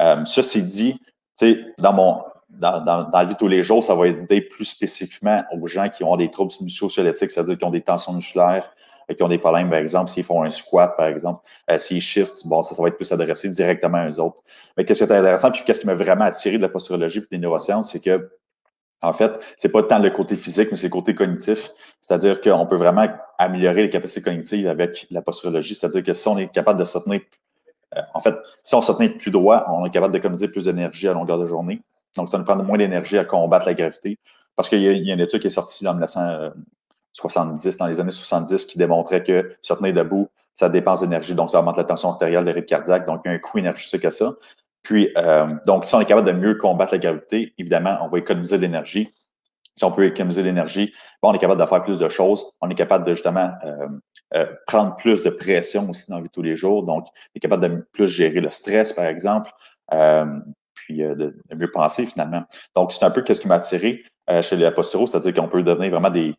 euh, 0.00 0.24
ceci 0.24 0.62
dit, 0.62 1.00
dans 1.78 1.92
mon 1.92 2.22
dans, 2.50 2.80
dans, 2.80 3.08
la 3.12 3.24
vie 3.24 3.34
de 3.34 3.38
tous 3.38 3.48
les 3.48 3.62
jours, 3.62 3.84
ça 3.84 3.94
va 3.94 4.08
aider 4.08 4.40
plus 4.40 4.64
spécifiquement 4.64 5.44
aux 5.52 5.66
gens 5.68 5.88
qui 5.88 6.02
ont 6.02 6.16
des 6.16 6.30
troubles 6.30 6.52
musculo-squelettiques, 6.60 7.30
c'est-à-dire 7.30 7.56
qui 7.56 7.64
ont 7.64 7.70
des 7.70 7.80
tensions 7.80 8.12
musculaires, 8.12 8.72
qui 9.14 9.22
ont 9.22 9.28
des 9.28 9.38
problèmes, 9.38 9.68
par 9.70 9.78
exemple, 9.78 10.10
s'ils 10.10 10.24
font 10.24 10.42
un 10.42 10.50
squat, 10.50 10.96
par 10.96 11.06
exemple, 11.06 11.40
euh, 11.70 11.78
s'ils 11.78 12.00
shift, 12.00 12.46
bon, 12.46 12.62
ça, 12.62 12.74
ça 12.74 12.82
va 12.82 12.88
être 12.88 12.96
plus 12.96 13.10
adressé 13.12 13.48
directement 13.48 13.98
à 13.98 14.08
eux 14.08 14.20
autres. 14.20 14.42
Mais 14.76 14.84
qu'est-ce 14.84 15.04
qui 15.04 15.12
est 15.12 15.16
intéressant, 15.16 15.50
puis 15.50 15.62
qu'est-ce 15.64 15.80
qui 15.80 15.86
m'a 15.86 15.94
vraiment 15.94 16.24
attiré 16.24 16.56
de 16.56 16.62
la 16.62 16.68
posturologie 16.68 17.20
et 17.20 17.26
des 17.30 17.38
neurosciences, 17.38 17.90
c'est 17.90 18.02
que 18.02 18.30
en 19.02 19.12
fait, 19.12 19.38
c'est 19.56 19.70
pas 19.70 19.82
tant 19.82 19.98
le 19.98 20.10
côté 20.10 20.36
physique, 20.36 20.68
mais 20.70 20.76
c'est 20.76 20.88
le 20.88 20.92
côté 20.92 21.14
cognitif. 21.14 21.70
C'est-à-dire 22.00 22.40
qu'on 22.40 22.66
peut 22.66 22.76
vraiment 22.76 23.06
améliorer 23.38 23.82
les 23.82 23.90
capacités 23.90 24.22
cognitives 24.22 24.68
avec 24.68 25.06
la 25.10 25.22
posturologie. 25.22 25.74
C'est-à-dire 25.74 26.04
que 26.04 26.12
si 26.12 26.28
on 26.28 26.36
est 26.36 26.48
capable 26.48 26.78
de 26.78 26.84
se 26.84 26.98
tenir, 26.98 27.20
euh, 27.96 28.00
en 28.14 28.20
fait, 28.20 28.34
si 28.62 28.74
on 28.74 28.82
se 28.82 28.92
tenait 28.92 29.08
plus 29.08 29.30
droit, 29.30 29.64
on 29.68 29.86
est 29.86 29.90
capable 29.90 30.14
de 30.14 30.18
communiser 30.18 30.48
plus 30.48 30.66
d'énergie 30.66 31.08
à 31.08 31.14
longueur 31.14 31.38
de 31.38 31.46
journée. 31.46 31.80
Donc, 32.16 32.28
ça 32.28 32.38
nous 32.38 32.44
prend 32.44 32.56
moins 32.56 32.78
d'énergie 32.78 33.16
à 33.18 33.24
combattre 33.24 33.66
la 33.66 33.74
gravité. 33.74 34.18
Parce 34.54 34.68
qu'il 34.68 34.82
y, 34.82 34.88
a 34.88 35.14
une 35.14 35.20
étude 35.20 35.40
qui 35.40 35.46
est 35.46 35.50
sortie 35.50 35.86
en 35.88 35.92
1970, 35.94 37.76
dans 37.78 37.86
les 37.86 38.00
années 38.00 38.10
70, 38.10 38.66
qui 38.66 38.78
démontrait 38.78 39.22
que 39.22 39.52
se 39.62 39.72
tenir 39.72 39.94
debout, 39.94 40.28
ça 40.54 40.68
dépense 40.68 41.00
d'énergie. 41.00 41.34
Donc, 41.34 41.50
ça 41.50 41.60
augmente 41.60 41.78
la 41.78 41.84
tension 41.84 42.10
artérielle, 42.10 42.44
les 42.44 42.52
rythmes 42.52 42.66
cardiaques. 42.66 43.06
Donc, 43.06 43.22
il 43.24 43.28
y 43.28 43.30
a 43.30 43.34
un 43.34 43.38
coût 43.38 43.58
énergétique 43.58 44.04
à 44.04 44.10
ça. 44.10 44.32
Puis, 44.82 45.10
euh, 45.16 45.54
donc, 45.66 45.84
si 45.84 45.94
on 45.94 46.00
est 46.00 46.06
capable 46.06 46.26
de 46.26 46.32
mieux 46.32 46.54
combattre 46.54 46.94
la 46.94 46.98
gravité, 46.98 47.54
évidemment, 47.58 47.98
on 48.02 48.08
va 48.08 48.18
économiser 48.18 48.56
de 48.56 48.62
l'énergie. 48.62 49.10
Si 49.76 49.84
on 49.84 49.92
peut 49.92 50.06
économiser 50.06 50.42
de 50.42 50.48
l'énergie, 50.48 50.92
on 51.22 51.32
est 51.32 51.38
capable 51.38 51.60
de 51.60 51.66
faire 51.66 51.80
plus 51.80 51.98
de 51.98 52.08
choses. 52.08 52.44
On 52.60 52.68
est 52.68 52.74
capable 52.74 53.06
de 53.06 53.14
justement 53.14 53.50
euh, 53.64 53.88
euh, 54.34 54.46
prendre 54.66 54.96
plus 54.96 55.22
de 55.22 55.30
pression 55.30 55.88
aussi 55.88 56.10
dans 56.10 56.16
la 56.16 56.22
vie 56.22 56.28
de 56.28 56.32
tous 56.32 56.42
les 56.42 56.56
jours. 56.56 56.82
Donc, 56.84 57.06
on 57.06 57.30
est 57.34 57.40
capable 57.40 57.68
de 57.68 57.86
plus 57.92 58.06
gérer 58.06 58.40
le 58.40 58.50
stress, 58.50 58.92
par 58.92 59.06
exemple, 59.06 59.50
puis 60.74 60.98
de, 60.98 61.36
mieux 61.54 61.70
penser 61.70 62.06
finalement. 62.06 62.44
Donc, 62.74 62.92
c'est 62.92 63.04
un 63.04 63.10
peu 63.10 63.22
ce 63.26 63.38
qui 63.38 63.48
m'a 63.48 63.56
attiré 63.56 64.02
chez 64.42 64.56
les 64.56 64.64
aposturo, 64.64 65.06
c'est-à-dire 65.06 65.34
qu'on 65.34 65.48
peut 65.48 65.62
devenir 65.62 65.90
vraiment 65.90 66.10
des, 66.10 66.34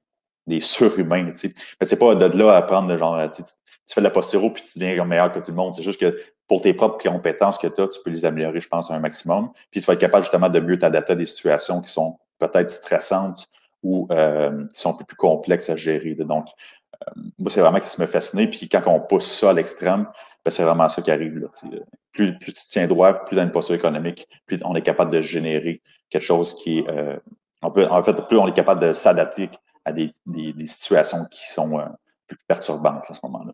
des 0.47 0.59
surhumains, 0.59 1.31
tu 1.31 1.49
sais. 1.49 1.53
Mais 1.79 1.85
c'est 1.85 1.99
pas 1.99 2.15
de 2.15 2.37
là 2.37 2.55
à 2.55 2.61
prendre, 2.61 2.95
genre, 2.97 3.29
tu, 3.31 3.43
fais 3.93 4.01
de 4.01 4.05
la 4.05 4.11
puis 4.11 4.63
tu 4.63 4.79
deviens 4.79 5.05
meilleur 5.05 5.31
que 5.31 5.39
tout 5.39 5.51
le 5.51 5.57
monde. 5.57 5.73
C'est 5.73 5.83
juste 5.83 5.99
que 5.99 6.15
pour 6.51 6.61
tes 6.61 6.73
propres 6.73 7.01
compétences 7.01 7.57
que 7.57 7.67
tu 7.67 7.79
as, 7.79 7.87
tu 7.87 8.01
peux 8.03 8.09
les 8.09 8.25
améliorer, 8.25 8.59
je 8.59 8.67
pense, 8.67 8.91
à 8.91 8.95
un 8.95 8.99
maximum. 8.99 9.51
Puis 9.71 9.79
tu 9.79 9.85
vas 9.85 9.93
être 9.93 10.01
capable 10.01 10.23
justement 10.23 10.49
de 10.49 10.59
mieux 10.59 10.77
t'adapter 10.77 11.13
à 11.13 11.15
des 11.15 11.25
situations 11.25 11.81
qui 11.81 11.89
sont 11.89 12.19
peut-être 12.39 12.69
stressantes 12.69 13.47
ou 13.81 14.05
euh, 14.11 14.65
qui 14.67 14.81
sont 14.81 14.93
plus 14.93 15.15
complexes 15.15 15.69
à 15.69 15.77
gérer. 15.77 16.13
Donc, 16.13 16.47
euh, 17.07 17.21
moi, 17.39 17.49
c'est 17.49 17.61
vraiment 17.61 17.79
ce 17.81 17.95
qui 17.95 18.01
me 18.01 18.05
fasciné. 18.05 18.47
Puis 18.47 18.67
quand 18.67 18.83
on 18.87 18.99
pousse 18.99 19.27
ça 19.27 19.51
à 19.51 19.53
l'extrême, 19.53 20.09
ben, 20.43 20.51
c'est 20.51 20.63
vraiment 20.63 20.89
ça 20.89 21.01
qui 21.01 21.09
arrive. 21.09 21.47
Plus, 22.11 22.37
tu 22.37 22.53
tiens 22.69 22.85
droit, 22.85 23.13
plus 23.13 23.37
tu 23.37 23.39
as 23.39 23.43
une 23.43 23.51
posture 23.51 23.75
économique, 23.75 24.27
plus 24.45 24.59
on 24.65 24.75
est 24.75 24.81
capable 24.81 25.11
de 25.11 25.21
générer 25.21 25.81
quelque 26.09 26.21
chose 26.21 26.53
qui 26.55 26.79
est. 26.79 26.89
Euh, 26.89 27.15
en 27.61 28.01
fait, 28.01 28.27
plus 28.27 28.37
on 28.37 28.47
est 28.47 28.53
capable 28.53 28.81
de 28.81 28.91
s'adapter 28.91 29.49
à 29.85 29.93
des, 29.93 30.13
situations 30.65 31.23
qui 31.31 31.49
sont 31.49 31.79
plus 32.27 32.37
perturbantes 32.45 33.05
à 33.07 33.13
ce 33.13 33.21
moment-là. 33.23 33.53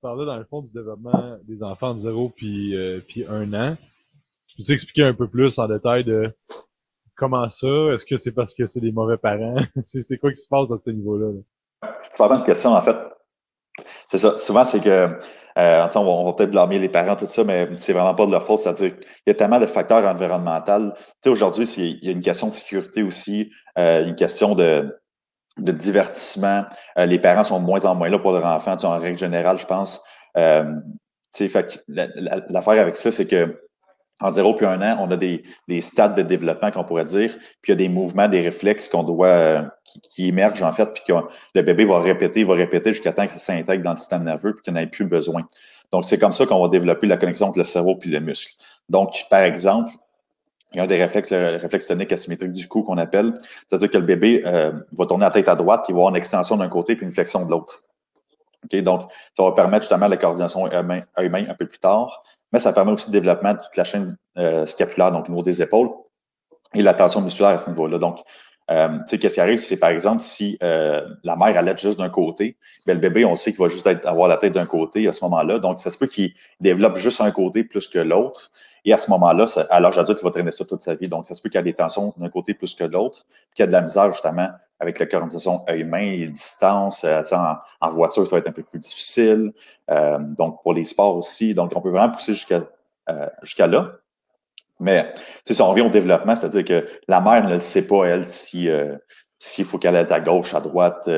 Tu 0.00 0.06
parlais 0.06 0.24
dans 0.24 0.36
le 0.38 0.44
fond 0.44 0.62
du 0.62 0.72
développement 0.72 1.36
des 1.46 1.62
enfants 1.62 1.92
de 1.92 1.98
0 1.98 2.32
puis, 2.34 2.74
euh, 2.74 3.00
puis 3.06 3.26
1 3.28 3.52
an. 3.52 3.76
peux 4.56 4.72
expliquer 4.72 5.02
un 5.02 5.12
peu 5.12 5.28
plus 5.28 5.58
en 5.58 5.68
détail 5.68 6.04
de 6.04 6.34
comment 7.16 7.46
ça? 7.50 7.68
Est-ce 7.92 8.06
que 8.06 8.16
c'est 8.16 8.32
parce 8.32 8.54
que 8.54 8.66
c'est 8.66 8.80
des 8.80 8.92
mauvais 8.92 9.18
parents? 9.18 9.56
c'est 9.84 10.16
quoi 10.16 10.30
qui 10.30 10.40
se 10.40 10.48
passe 10.48 10.70
à 10.70 10.78
ce 10.78 10.88
niveau-là? 10.88 11.38
C'est 12.10 12.16
pas 12.16 12.34
une 12.34 12.42
question, 12.44 12.70
en 12.70 12.80
fait. 12.80 12.96
C'est 14.10 14.16
ça. 14.16 14.38
Souvent, 14.38 14.64
c'est 14.64 14.80
que 14.80 14.88
euh, 15.58 15.88
on 15.94 16.24
va, 16.24 16.32
peut-être 16.32 16.50
blâmer 16.50 16.78
les 16.78 16.88
parents, 16.88 17.14
tout 17.14 17.26
ça, 17.26 17.44
mais 17.44 17.68
c'est 17.76 17.92
vraiment 17.92 18.14
pas 18.14 18.24
de 18.24 18.32
leur 18.32 18.42
faute. 18.42 18.60
C'est-à-dire 18.60 18.96
qu'il 18.96 19.06
y 19.26 19.30
a 19.30 19.34
tellement 19.34 19.60
de 19.60 19.66
facteurs 19.66 20.06
environnementaux. 20.06 20.92
Tu 20.96 21.02
sais, 21.24 21.28
aujourd'hui, 21.28 21.70
il 21.76 22.06
y 22.06 22.08
a 22.08 22.12
une 22.12 22.22
question 22.22 22.46
de 22.46 22.52
sécurité 22.52 23.02
aussi, 23.02 23.52
euh, 23.78 24.06
une 24.06 24.14
question 24.14 24.54
de, 24.54 24.98
de 25.58 25.72
divertissement. 25.72 26.64
Euh, 26.98 27.06
les 27.06 27.18
parents 27.18 27.44
sont 27.44 27.60
de 27.60 27.64
moins 27.64 27.84
en 27.84 27.94
moins 27.94 28.08
là 28.08 28.18
pour 28.18 28.32
leur 28.32 28.46
enfant, 28.46 28.76
en 28.82 28.98
règle 28.98 29.18
générale, 29.18 29.58
je 29.58 29.66
pense. 29.66 30.04
Euh, 30.36 30.72
l'affaire 31.88 32.80
avec 32.80 32.96
ça, 32.96 33.10
c'est 33.10 33.26
que 33.26 33.60
en 34.20 34.32
0 34.32 34.54
puis 34.54 34.66
un 34.66 34.82
an, 34.82 34.98
on 35.00 35.10
a 35.10 35.16
des, 35.16 35.42
des 35.66 35.80
stades 35.80 36.14
de 36.14 36.22
développement 36.22 36.70
qu'on 36.70 36.84
pourrait 36.84 37.04
dire, 37.04 37.36
puis 37.62 37.68
il 37.68 37.70
y 37.70 37.72
a 37.72 37.76
des 37.76 37.88
mouvements, 37.88 38.28
des 38.28 38.42
réflexes 38.42 38.88
qu'on 38.88 39.02
doit, 39.02 39.26
euh, 39.28 39.62
qui, 40.10 40.28
émergent 40.28 40.62
en 40.62 40.72
fait, 40.72 40.92
puis 40.92 41.02
que 41.06 41.14
le 41.54 41.62
bébé 41.62 41.86
va 41.86 42.00
répéter, 42.00 42.44
va 42.44 42.54
répéter 42.54 42.92
jusqu'à 42.92 43.12
temps 43.12 43.24
que 43.24 43.32
ça 43.32 43.38
s'intègre 43.38 43.82
dans 43.82 43.92
le 43.92 43.96
système 43.96 44.24
nerveux, 44.24 44.52
puis 44.52 44.62
qu'il 44.62 44.74
n'en 44.74 44.80
ait 44.80 44.86
plus 44.86 45.06
besoin. 45.06 45.46
Donc, 45.90 46.04
c'est 46.04 46.18
comme 46.18 46.32
ça 46.32 46.44
qu'on 46.46 46.60
va 46.60 46.68
développer 46.68 47.06
la 47.06 47.16
connexion 47.16 47.46
entre 47.46 47.58
le 47.58 47.64
cerveau 47.64 47.96
puis 47.96 48.10
le 48.10 48.20
muscle. 48.20 48.52
Donc, 48.88 49.24
par 49.30 49.40
exemple, 49.40 49.90
il 50.72 50.78
y 50.78 50.80
a 50.80 50.86
des 50.86 50.96
réflexes, 50.96 51.30
le 51.30 51.56
réflexe 51.56 51.86
tonique 51.86 52.12
asymétrique 52.12 52.52
du 52.52 52.68
cou 52.68 52.82
qu'on 52.82 52.98
appelle. 52.98 53.34
C'est-à-dire 53.66 53.90
que 53.90 53.98
le 53.98 54.04
bébé 54.04 54.42
euh, 54.46 54.72
va 54.92 55.06
tourner 55.06 55.24
la 55.24 55.30
tête 55.30 55.48
à 55.48 55.56
droite, 55.56 55.86
il 55.88 55.92
va 55.92 55.98
avoir 55.98 56.10
une 56.10 56.16
extension 56.16 56.56
d'un 56.56 56.68
côté 56.68 56.96
puis 56.96 57.06
une 57.06 57.12
flexion 57.12 57.44
de 57.44 57.50
l'autre. 57.50 57.82
Donc, 58.72 59.10
ça 59.36 59.42
va 59.42 59.52
permettre 59.52 59.82
justement 59.82 60.06
la 60.06 60.16
coordination 60.16 60.70
humain, 60.70 61.02
humain 61.18 61.46
un 61.48 61.54
peu 61.54 61.66
plus 61.66 61.78
tard 61.78 62.22
mais 62.52 62.58
ça 62.58 62.72
permet 62.72 62.92
aussi 62.92 63.06
le 63.08 63.12
développement 63.12 63.54
de 63.54 63.58
toute 63.58 63.76
la 63.76 63.84
chaîne 63.84 64.16
euh, 64.36 64.66
scapulaire, 64.66 65.12
donc 65.12 65.26
au 65.26 65.30
niveau 65.30 65.42
des 65.42 65.62
épaules, 65.62 65.90
et 66.74 66.82
la 66.82 66.94
tension 66.94 67.20
musculaire 67.20 67.50
à 67.50 67.58
ce 67.58 67.70
niveau-là. 67.70 67.98
Donc, 67.98 68.18
euh, 68.70 68.88
tu 68.88 69.02
sais, 69.06 69.18
qu'est-ce 69.18 69.34
qui 69.34 69.40
arrive, 69.40 69.60
c'est 69.60 69.78
par 69.78 69.90
exemple 69.90 70.20
si 70.20 70.58
la 70.60 71.36
mère 71.36 71.56
allait 71.56 71.76
juste 71.76 71.98
d'un 71.98 72.08
côté, 72.08 72.56
bien, 72.86 72.94
le 72.94 73.00
bébé, 73.00 73.24
on 73.24 73.36
sait 73.36 73.52
qu'il 73.52 73.60
va 73.60 73.68
juste 73.68 73.86
avoir 73.86 74.28
la 74.28 74.36
tête 74.36 74.52
d'un 74.52 74.66
côté 74.66 75.06
à 75.08 75.12
ce 75.12 75.24
moment-là. 75.24 75.58
Donc, 75.58 75.80
ça 75.80 75.90
se 75.90 75.98
peut 75.98 76.06
qu'il 76.06 76.32
développe 76.60 76.96
juste 76.96 77.20
un 77.20 77.30
côté 77.30 77.64
plus 77.64 77.88
que 77.88 77.98
l'autre. 77.98 78.50
Et 78.84 78.92
à 78.92 78.96
ce 78.96 79.10
moment-là, 79.10 79.44
à 79.70 79.80
l'âge 79.80 79.98
adulte, 79.98 80.18
il 80.20 80.24
va 80.24 80.30
traîner 80.30 80.52
ça 80.52 80.64
toute 80.64 80.82
sa 80.82 80.94
vie. 80.94 81.08
Donc, 81.08 81.26
ça 81.26 81.34
se 81.34 81.42
peut 81.42 81.48
qu'il 81.48 81.58
y 81.58 81.60
ait 81.60 81.64
des 81.64 81.74
tensions 81.74 82.14
d'un 82.16 82.28
côté 82.28 82.54
plus 82.54 82.74
que 82.74 82.84
de 82.84 82.92
l'autre, 82.92 83.26
qu'il 83.54 83.62
y 83.62 83.64
a 83.64 83.66
de 83.66 83.72
la 83.72 83.82
misère 83.82 84.10
justement 84.12 84.48
avec 84.80 84.98
la 84.98 85.06
coordination 85.06 85.62
œil-main 85.68 86.26
distance. 86.28 87.04
Euh, 87.04 87.22
en, 87.32 87.56
en, 87.80 87.90
voiture, 87.90 88.26
ça 88.26 88.36
va 88.36 88.38
être 88.38 88.48
un 88.48 88.52
peu 88.52 88.62
plus 88.62 88.78
difficile. 88.78 89.52
Euh, 89.90 90.18
donc, 90.18 90.62
pour 90.62 90.72
les 90.72 90.84
sports 90.84 91.16
aussi. 91.16 91.54
Donc, 91.54 91.72
on 91.76 91.80
peut 91.80 91.90
vraiment 91.90 92.10
pousser 92.10 92.32
jusqu'à 92.32 92.62
euh, 93.10 93.66
là. 93.66 93.92
Mais 94.82 95.12
si 95.44 95.60
on 95.60 95.68
revient 95.68 95.82
au 95.82 95.90
développement, 95.90 96.34
c'est-à-dire 96.34 96.64
que 96.64 96.88
la 97.06 97.20
mère 97.20 97.46
ne 97.46 97.58
sait 97.58 97.86
pas, 97.86 98.06
elle, 98.06 98.26
si 98.26 98.66
s'il 99.38 99.66
faut 99.66 99.76
qu'elle 99.76 99.96
aille 99.96 100.10
à 100.10 100.20
gauche, 100.20 100.54
à 100.54 100.60
droite. 100.60 101.08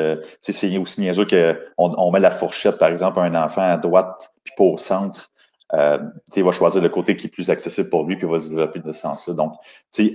c'est 0.40 0.78
aussi 0.78 1.00
niaiseux 1.00 1.26
qu'on 1.26 1.94
on 1.96 2.10
met 2.10 2.18
la 2.18 2.32
fourchette, 2.32 2.78
par 2.78 2.88
exemple, 2.88 3.20
à 3.20 3.22
un 3.22 3.34
enfant 3.36 3.62
à 3.62 3.76
droite, 3.76 4.32
puis 4.42 4.52
pas 4.56 4.64
au 4.64 4.76
centre. 4.76 5.30
Euh, 5.74 5.98
il 6.36 6.44
va 6.44 6.52
choisir 6.52 6.82
le 6.82 6.88
côté 6.90 7.16
qui 7.16 7.28
est 7.28 7.30
plus 7.30 7.50
accessible 7.50 7.88
pour 7.88 8.04
lui, 8.04 8.16
puis 8.16 8.26
il 8.26 8.30
va 8.30 8.40
se 8.40 8.50
développer 8.50 8.80
de 8.80 8.92
ce 8.92 9.00
sens-là. 9.00 9.34
Donc, 9.34 9.54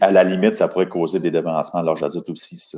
à 0.01 0.11
la 0.11 0.23
limite, 0.23 0.55
ça 0.55 0.67
pourrait 0.67 0.87
causer 0.87 1.19
des 1.19 1.31
débalancements 1.31 1.79
à 1.79 1.83
l'âge 1.83 2.03
adulte 2.03 2.29
aussi, 2.29 2.57
ça. 2.57 2.77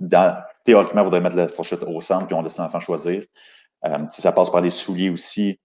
Dans, 0.00 0.42
théoriquement, 0.64 1.02
on 1.02 1.04
voudrait 1.04 1.20
mettre 1.20 1.36
la 1.36 1.46
fourchette 1.46 1.82
au 1.82 2.00
centre, 2.00 2.26
puis 2.26 2.34
on 2.34 2.42
laisse 2.42 2.56
l'enfant 2.56 2.80
choisir. 2.80 3.24
Euh, 3.84 3.98
ça 4.08 4.32
passe 4.32 4.50
par 4.50 4.60
les 4.60 4.70
souliers 4.70 5.10
aussi, 5.10 5.60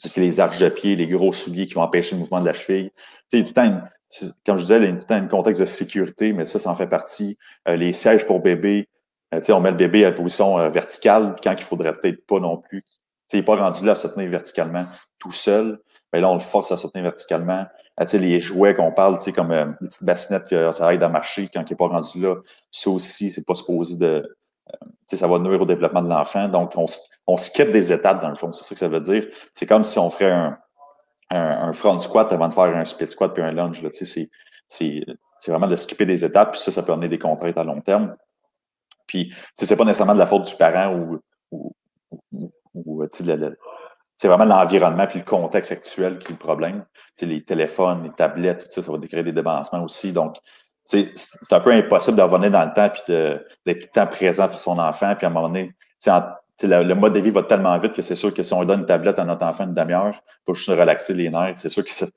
parce 0.00 0.14
que 0.14 0.20
les 0.20 0.40
arches 0.40 0.58
de 0.58 0.68
pied, 0.68 0.96
les 0.96 1.06
gros 1.06 1.32
souliers 1.32 1.66
qui 1.66 1.74
vont 1.74 1.82
empêcher 1.82 2.14
le 2.14 2.20
mouvement 2.20 2.40
de 2.40 2.46
la 2.46 2.52
cheville. 2.52 2.90
Tout 3.30 3.38
le 3.38 3.44
temps, 3.44 3.80
comme 4.44 4.56
je 4.56 4.62
disais, 4.62 4.78
il 4.78 4.84
y 4.84 4.86
a 4.86 4.92
tout 4.92 4.98
le 4.98 5.02
temps 5.04 5.14
un 5.14 5.26
contexte 5.26 5.60
de 5.60 5.66
sécurité, 5.66 6.32
mais 6.32 6.44
ça, 6.44 6.58
ça 6.58 6.70
en 6.70 6.74
fait 6.74 6.86
partie. 6.86 7.38
Euh, 7.68 7.76
les 7.76 7.92
sièges 7.92 8.26
pour 8.26 8.40
bébé, 8.40 8.88
euh, 9.34 9.40
on 9.50 9.60
met 9.60 9.70
le 9.70 9.76
bébé 9.76 10.04
à 10.04 10.12
position 10.12 10.58
euh, 10.58 10.68
verticale, 10.70 11.36
quand 11.42 11.52
il 11.52 11.64
faudrait 11.64 11.92
peut-être 11.92 12.24
pas 12.26 12.38
non 12.38 12.58
plus 12.58 12.84
il 13.32 13.38
n'est 13.38 13.44
pas 13.44 13.56
rendu 13.56 13.84
là 13.84 13.92
à 13.92 13.94
se 13.94 14.08
tenir 14.08 14.30
verticalement 14.30 14.84
tout 15.18 15.32
seul. 15.32 15.80
Mais 16.12 16.20
là, 16.20 16.30
on 16.30 16.34
le 16.34 16.40
force 16.40 16.70
à 16.72 16.76
se 16.76 16.86
tenir 16.86 17.04
verticalement. 17.04 17.66
Ah, 17.96 18.04
les 18.12 18.40
jouets 18.40 18.74
qu'on 18.74 18.92
parle, 18.92 19.18
comme 19.34 19.50
euh, 19.50 19.66
les 19.80 19.88
petites 19.88 20.04
bassinettes 20.04 20.46
que 20.48 20.70
ça 20.72 20.94
aide 20.94 21.02
à 21.02 21.08
marcher 21.08 21.48
quand 21.52 21.62
il 21.68 21.72
n'est 21.72 21.76
pas 21.76 21.88
rendu 21.88 22.20
là, 22.20 22.36
ça 22.70 22.90
aussi, 22.90 23.30
c'est 23.30 23.44
pas 23.44 23.54
supposé 23.54 23.96
de. 23.96 24.38
Euh, 24.72 24.86
ça 25.06 25.26
va 25.26 25.38
nuire 25.38 25.62
au 25.62 25.66
développement 25.66 26.02
de 26.02 26.08
l'enfant. 26.08 26.48
Donc, 26.48 26.72
on, 26.76 26.86
on 27.26 27.36
skip 27.36 27.72
des 27.72 27.92
étapes, 27.92 28.20
dans 28.20 28.28
le 28.28 28.34
fond. 28.34 28.52
C'est 28.52 28.64
ça 28.64 28.74
que 28.74 28.78
ça 28.78 28.88
veut 28.88 29.00
dire. 29.00 29.26
C'est 29.52 29.66
comme 29.66 29.84
si 29.84 29.98
on 29.98 30.10
ferait 30.10 30.30
un, 30.30 30.58
un, 31.30 31.72
front 31.72 31.98
squat 31.98 32.32
avant 32.32 32.48
de 32.48 32.54
faire 32.54 32.64
un 32.64 32.84
split 32.84 33.08
squat 33.08 33.32
puis 33.32 33.42
un 33.42 33.52
lunge. 33.52 33.82
C'est 33.92 34.30
vraiment 35.48 35.68
de 35.68 35.76
skipper 35.76 36.06
des 36.06 36.24
étapes, 36.24 36.52
puis 36.52 36.60
ça, 36.60 36.70
ça 36.70 36.82
peut 36.82 36.92
amener 36.92 37.08
des 37.08 37.18
contraintes 37.18 37.58
à 37.58 37.64
long 37.64 37.80
terme. 37.80 38.16
Puis, 39.06 39.34
c'est 39.54 39.76
pas 39.76 39.84
nécessairement 39.84 40.14
de 40.14 40.18
la 40.18 40.26
faute 40.26 40.46
du 40.46 40.54
parent 40.56 40.94
ou, 40.94 41.20
ou, 41.52 41.72
c'est 43.12 44.28
vraiment 44.28 44.44
l'environnement 44.44 45.06
puis 45.06 45.18
le 45.18 45.24
contexte 45.24 45.72
actuel 45.72 46.18
qui 46.18 46.28
est 46.28 46.30
le 46.30 46.38
problème. 46.38 46.84
les 47.20 47.44
téléphones, 47.44 48.04
les 48.04 48.12
tablettes, 48.12 48.64
tout 48.64 48.70
ça, 48.70 48.82
ça 48.82 48.92
va 48.92 48.98
décréter 48.98 49.24
des 49.24 49.32
débalancements 49.32 49.82
aussi. 49.82 50.12
Donc, 50.12 50.36
c'est 50.84 51.12
un 51.50 51.60
peu 51.60 51.72
impossible 51.72 52.16
de 52.16 52.22
revenir 52.22 52.50
dans 52.50 52.64
le 52.64 52.72
temps 52.72 52.88
puis 52.88 53.02
d'être 53.08 53.46
le 53.66 53.86
temps 53.88 54.06
présent 54.06 54.48
pour 54.48 54.60
son 54.60 54.78
enfant. 54.78 55.14
Puis 55.16 55.26
à 55.26 55.30
un 55.30 55.32
moment 55.32 55.48
donné, 55.48 55.74
le, 56.62 56.94
mode 56.94 57.12
de 57.12 57.20
vie 57.20 57.30
va 57.30 57.42
tellement 57.42 57.76
vite 57.78 57.92
que 57.92 58.02
c'est 58.02 58.14
sûr 58.14 58.32
que 58.32 58.42
si 58.42 58.52
on 58.52 58.64
donne 58.64 58.80
une 58.80 58.86
tablette 58.86 59.18
à 59.18 59.24
notre 59.24 59.44
enfant 59.44 59.64
une 59.64 59.74
demi-heure 59.74 60.18
pour 60.44 60.54
juste 60.54 60.70
relaxer 60.70 61.12
les 61.12 61.28
nerfs, 61.28 61.58
c'est 61.58 61.68
sûr 61.68 61.84
qu'il 61.84 62.08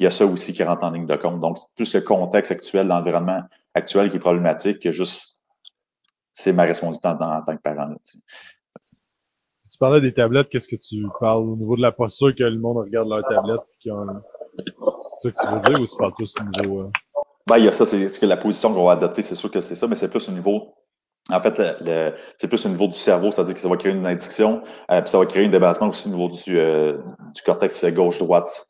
y 0.00 0.06
a 0.06 0.10
ça 0.10 0.24
aussi 0.24 0.52
qui 0.52 0.62
rentre 0.62 0.84
en 0.84 0.90
ligne 0.90 1.06
de 1.06 1.16
compte. 1.16 1.40
Donc, 1.40 1.58
c'est 1.58 1.74
plus 1.74 1.94
le 1.94 2.00
contexte 2.00 2.52
actuel, 2.52 2.86
l'environnement 2.86 3.42
actuel 3.74 4.10
qui 4.10 4.16
est 4.16 4.20
problématique 4.20 4.80
que 4.80 4.92
juste 4.92 5.38
c'est 6.32 6.52
ma 6.52 6.62
responsabilité 6.62 7.08
en, 7.08 7.42
tant 7.42 7.56
que 7.56 7.62
parent. 7.62 7.88
Là, 7.88 7.96
tu 9.72 9.78
parlais 9.78 10.02
des 10.02 10.12
tablettes, 10.12 10.50
qu'est-ce 10.50 10.68
que 10.68 10.76
tu 10.76 11.06
parles 11.18 11.44
au 11.44 11.56
niveau 11.56 11.76
de 11.76 11.82
la 11.82 11.92
posture 11.92 12.34
que 12.34 12.42
le 12.42 12.58
monde 12.58 12.76
regarde 12.76 13.08
leur 13.08 13.26
tablette 13.26 13.60
C'est 13.74 15.30
ça 15.30 15.30
que 15.30 15.40
tu 15.40 15.54
veux 15.54 15.60
dire 15.60 15.80
ou 15.80 15.86
tu 15.86 15.96
parles 15.96 16.12
plus 16.12 16.34
au 16.40 16.62
niveau. 16.62 16.80
Euh? 16.82 16.90
Ben, 17.46 17.56
il 17.56 17.64
y 17.64 17.68
a 17.68 17.72
ça, 17.72 17.86
c'est 17.86 18.20
que 18.20 18.26
la 18.26 18.36
position 18.36 18.74
qu'on 18.74 18.84
va 18.84 18.92
adopter, 18.92 19.22
c'est 19.22 19.34
sûr 19.34 19.50
que 19.50 19.62
c'est 19.62 19.74
ça, 19.74 19.86
mais 19.86 19.96
c'est 19.96 20.10
plus 20.10 20.28
au 20.28 20.32
niveau. 20.32 20.74
En 21.30 21.40
fait, 21.40 21.54
c'est 22.36 22.48
plus 22.48 22.66
au 22.66 22.68
niveau 22.68 22.86
du 22.86 22.92
cerveau, 22.92 23.30
c'est-à-dire 23.30 23.54
que 23.54 23.60
ça 23.60 23.68
va 23.68 23.76
créer 23.76 23.92
une 23.92 24.04
addiction, 24.04 24.62
euh, 24.90 25.00
puis 25.00 25.10
ça 25.10 25.18
va 25.18 25.24
créer 25.24 25.46
un 25.46 25.48
débalancement 25.48 25.88
aussi 25.88 26.08
au 26.08 26.10
niveau 26.10 26.28
du, 26.28 26.58
euh, 26.58 26.98
du 27.34 27.40
cortex 27.42 27.86
gauche-droite. 27.86 28.68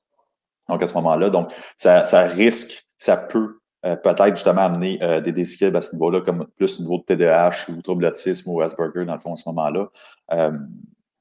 Donc, 0.69 0.83
à 0.83 0.87
ce 0.87 0.95
moment-là, 0.95 1.31
donc, 1.31 1.51
ça, 1.77 2.05
ça 2.05 2.23
risque, 2.23 2.87
ça 2.97 3.17
peut 3.17 3.59
peut-être 3.83 4.37
justement 4.37 4.63
amener 4.63 4.99
des 5.23 5.33
déséquilibres 5.33 5.79
à 5.79 5.83
ce 5.83 5.95
niveau-là, 5.95 6.21
comme 6.21 6.47
plus 6.57 6.79
au 6.79 6.83
niveau 6.83 6.99
de 6.99 7.03
TDAH 7.03 7.71
ou 7.71 7.83
trouble 7.83 8.05
d'autisme 8.05 8.51
ou 8.51 8.61
Asperger, 8.61 9.05
dans 9.05 9.15
le 9.15 9.19
fond, 9.19 9.33
à 9.33 9.37
ce 9.37 9.49
moment-là. 9.49 9.89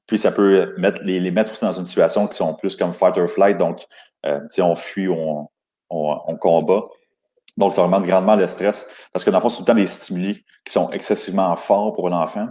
Puis 0.06 0.18
ça 0.18 0.32
peut 0.32 0.74
mettre, 0.76 1.00
les, 1.02 1.30
mettre 1.30 1.52
aussi 1.52 1.64
dans 1.64 1.72
une 1.72 1.86
situation 1.86 2.26
qui 2.26 2.36
sont 2.36 2.54
plus 2.54 2.76
comme 2.76 2.92
fight 2.92 3.16
or 3.16 3.28
flight, 3.28 3.56
donc 3.56 3.86
euh, 4.26 4.40
on 4.58 4.74
fuit 4.74 5.08
on, 5.08 5.48
on, 5.90 6.36
combat. 6.36 6.82
Donc, 7.56 7.74
ça 7.74 7.82
augmente 7.82 8.04
grandement 8.04 8.36
le 8.36 8.46
stress 8.46 8.90
parce 9.12 9.24
que 9.24 9.30
dans 9.30 9.38
le 9.38 9.42
fond, 9.42 9.48
c'est 9.48 9.58
tout 9.58 9.62
le 9.62 9.66
temps 9.66 9.74
des 9.74 9.86
stimuli 9.86 10.44
qui 10.64 10.72
sont 10.72 10.90
excessivement 10.90 11.54
forts 11.56 11.92
pour 11.92 12.08
l'enfant. 12.08 12.48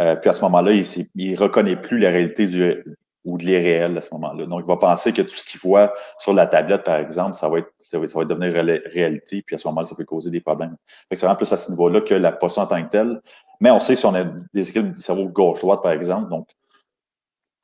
Euh, 0.00 0.16
puis 0.16 0.30
à 0.30 0.32
ce 0.32 0.42
moment-là, 0.42 0.72
il 0.72 1.06
ne 1.14 1.36
reconnaît 1.36 1.76
plus 1.76 1.98
la 1.98 2.10
réalité 2.10 2.46
du, 2.46 2.84
ou 3.24 3.38
de 3.38 3.44
l'irréel 3.44 3.96
à 3.96 4.00
ce 4.00 4.12
moment-là. 4.14 4.46
Donc, 4.46 4.60
il 4.64 4.68
va 4.68 4.76
penser 4.76 5.12
que 5.12 5.22
tout 5.22 5.34
ce 5.34 5.46
qu'il 5.46 5.60
voit 5.60 5.94
sur 6.18 6.34
la 6.34 6.46
tablette, 6.46 6.84
par 6.84 6.96
exemple, 6.96 7.34
ça 7.34 7.48
va 7.48 7.58
être, 7.58 7.72
ça 7.78 7.98
va, 7.98 8.24
devenir 8.24 8.52
réalité, 8.52 9.42
puis 9.42 9.54
à 9.54 9.58
ce 9.58 9.66
moment-là, 9.68 9.86
ça 9.86 9.96
peut 9.96 10.04
causer 10.04 10.30
des 10.30 10.40
problèmes. 10.40 10.76
c'est 11.10 11.20
vraiment 11.20 11.36
plus 11.36 11.50
à 11.52 11.56
ce 11.56 11.70
niveau-là 11.70 12.02
que 12.02 12.14
la 12.14 12.32
posture 12.32 12.62
en 12.62 12.66
tant 12.66 12.82
que 12.84 12.90
telle. 12.90 13.20
Mais 13.60 13.70
on 13.70 13.80
sait 13.80 13.96
si 13.96 14.04
on 14.04 14.14
a 14.14 14.24
des 14.52 14.68
équilibres 14.68 14.94
du 14.94 15.00
cerveau 15.00 15.28
gauche-droite, 15.28 15.82
par 15.82 15.92
exemple, 15.92 16.28
donc 16.28 16.48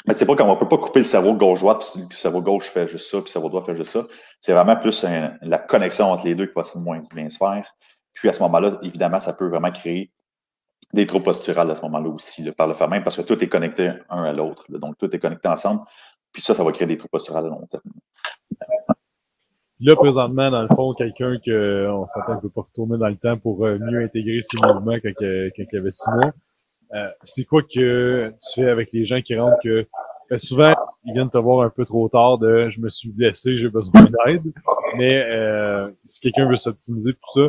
mais 0.06 0.14
c'est 0.14 0.24
pas 0.24 0.34
comme 0.34 0.48
on 0.48 0.56
peut 0.56 0.68
pas 0.68 0.78
couper 0.78 1.00
le 1.00 1.04
cerveau 1.04 1.34
gauche-droite, 1.34 1.86
puis 1.92 2.06
le 2.08 2.14
cerveau 2.14 2.40
gauche 2.40 2.70
fait 2.70 2.86
juste 2.86 3.10
ça, 3.10 3.18
puis 3.18 3.26
le 3.26 3.30
cerveau 3.30 3.48
droit 3.50 3.62
fait 3.62 3.74
juste 3.74 3.90
ça. 3.90 4.02
C'est 4.40 4.52
vraiment 4.52 4.76
plus 4.76 5.04
la 5.42 5.58
connexion 5.58 6.06
entre 6.06 6.24
les 6.24 6.34
deux 6.34 6.46
qui 6.46 6.54
va 6.54 6.64
se 6.64 6.78
moins 6.78 7.00
bien 7.14 7.28
se 7.28 7.36
faire. 7.36 7.70
Puis 8.14 8.28
à 8.28 8.32
ce 8.32 8.42
moment-là, 8.44 8.78
évidemment, 8.82 9.20
ça 9.20 9.34
peut 9.34 9.48
vraiment 9.48 9.70
créer 9.70 10.10
des 10.92 11.06
troubles 11.06 11.24
posturales 11.24 11.70
à 11.70 11.74
ce 11.74 11.82
moment-là 11.82 12.08
aussi, 12.08 12.50
par 12.52 12.66
le 12.66 12.74
fait 12.74 12.86
parce 13.02 13.16
que 13.16 13.22
tout 13.22 13.42
est 13.42 13.48
connecté 13.48 13.92
un 14.08 14.24
à 14.24 14.32
l'autre. 14.32 14.64
Donc, 14.68 14.98
tout 14.98 15.14
est 15.14 15.18
connecté 15.18 15.48
ensemble. 15.48 15.80
Puis 16.32 16.42
ça, 16.42 16.54
ça 16.54 16.64
va 16.64 16.72
créer 16.72 16.86
des 16.86 16.96
troubles 16.96 17.10
posturales 17.10 17.46
à 17.46 17.48
long 17.48 17.66
terme. 17.66 17.82
Là, 19.82 19.96
présentement, 19.96 20.50
dans 20.50 20.62
le 20.62 20.68
fond, 20.68 20.92
quelqu'un 20.92 21.38
qu'on 21.38 22.06
s'entend 22.06 22.34
ne 22.34 22.40
peut 22.40 22.50
pas 22.50 22.62
retourner 22.62 22.98
dans 22.98 23.08
le 23.08 23.16
temps 23.16 23.38
pour 23.38 23.64
euh, 23.64 23.78
mieux 23.78 24.04
intégrer 24.04 24.40
ses 24.42 24.58
mouvements 24.58 24.98
quand, 25.02 25.12
il 25.20 25.78
avait 25.78 25.90
six 25.90 26.10
mois. 26.10 26.32
Euh, 26.92 27.08
c'est 27.22 27.44
quoi 27.44 27.62
que 27.62 28.28
tu 28.28 28.60
fais 28.60 28.68
avec 28.68 28.92
les 28.92 29.06
gens 29.06 29.22
qui 29.22 29.36
rentrent 29.36 29.62
que 29.62 29.86
ben, 30.28 30.38
souvent 30.38 30.72
ils 31.04 31.14
viennent 31.14 31.30
te 31.30 31.38
voir 31.38 31.64
un 31.64 31.70
peu 31.70 31.84
trop 31.84 32.08
tard 32.08 32.38
de 32.38 32.68
je 32.68 32.80
me 32.80 32.88
suis 32.88 33.10
blessé, 33.10 33.56
j'ai 33.56 33.70
besoin 33.70 34.06
d'aide. 34.26 34.52
Mais 34.96 35.14
euh, 35.14 35.90
si 36.04 36.20
quelqu'un 36.20 36.48
veut 36.48 36.56
s'optimiser 36.56 37.14
pour 37.14 37.32
ça, 37.32 37.48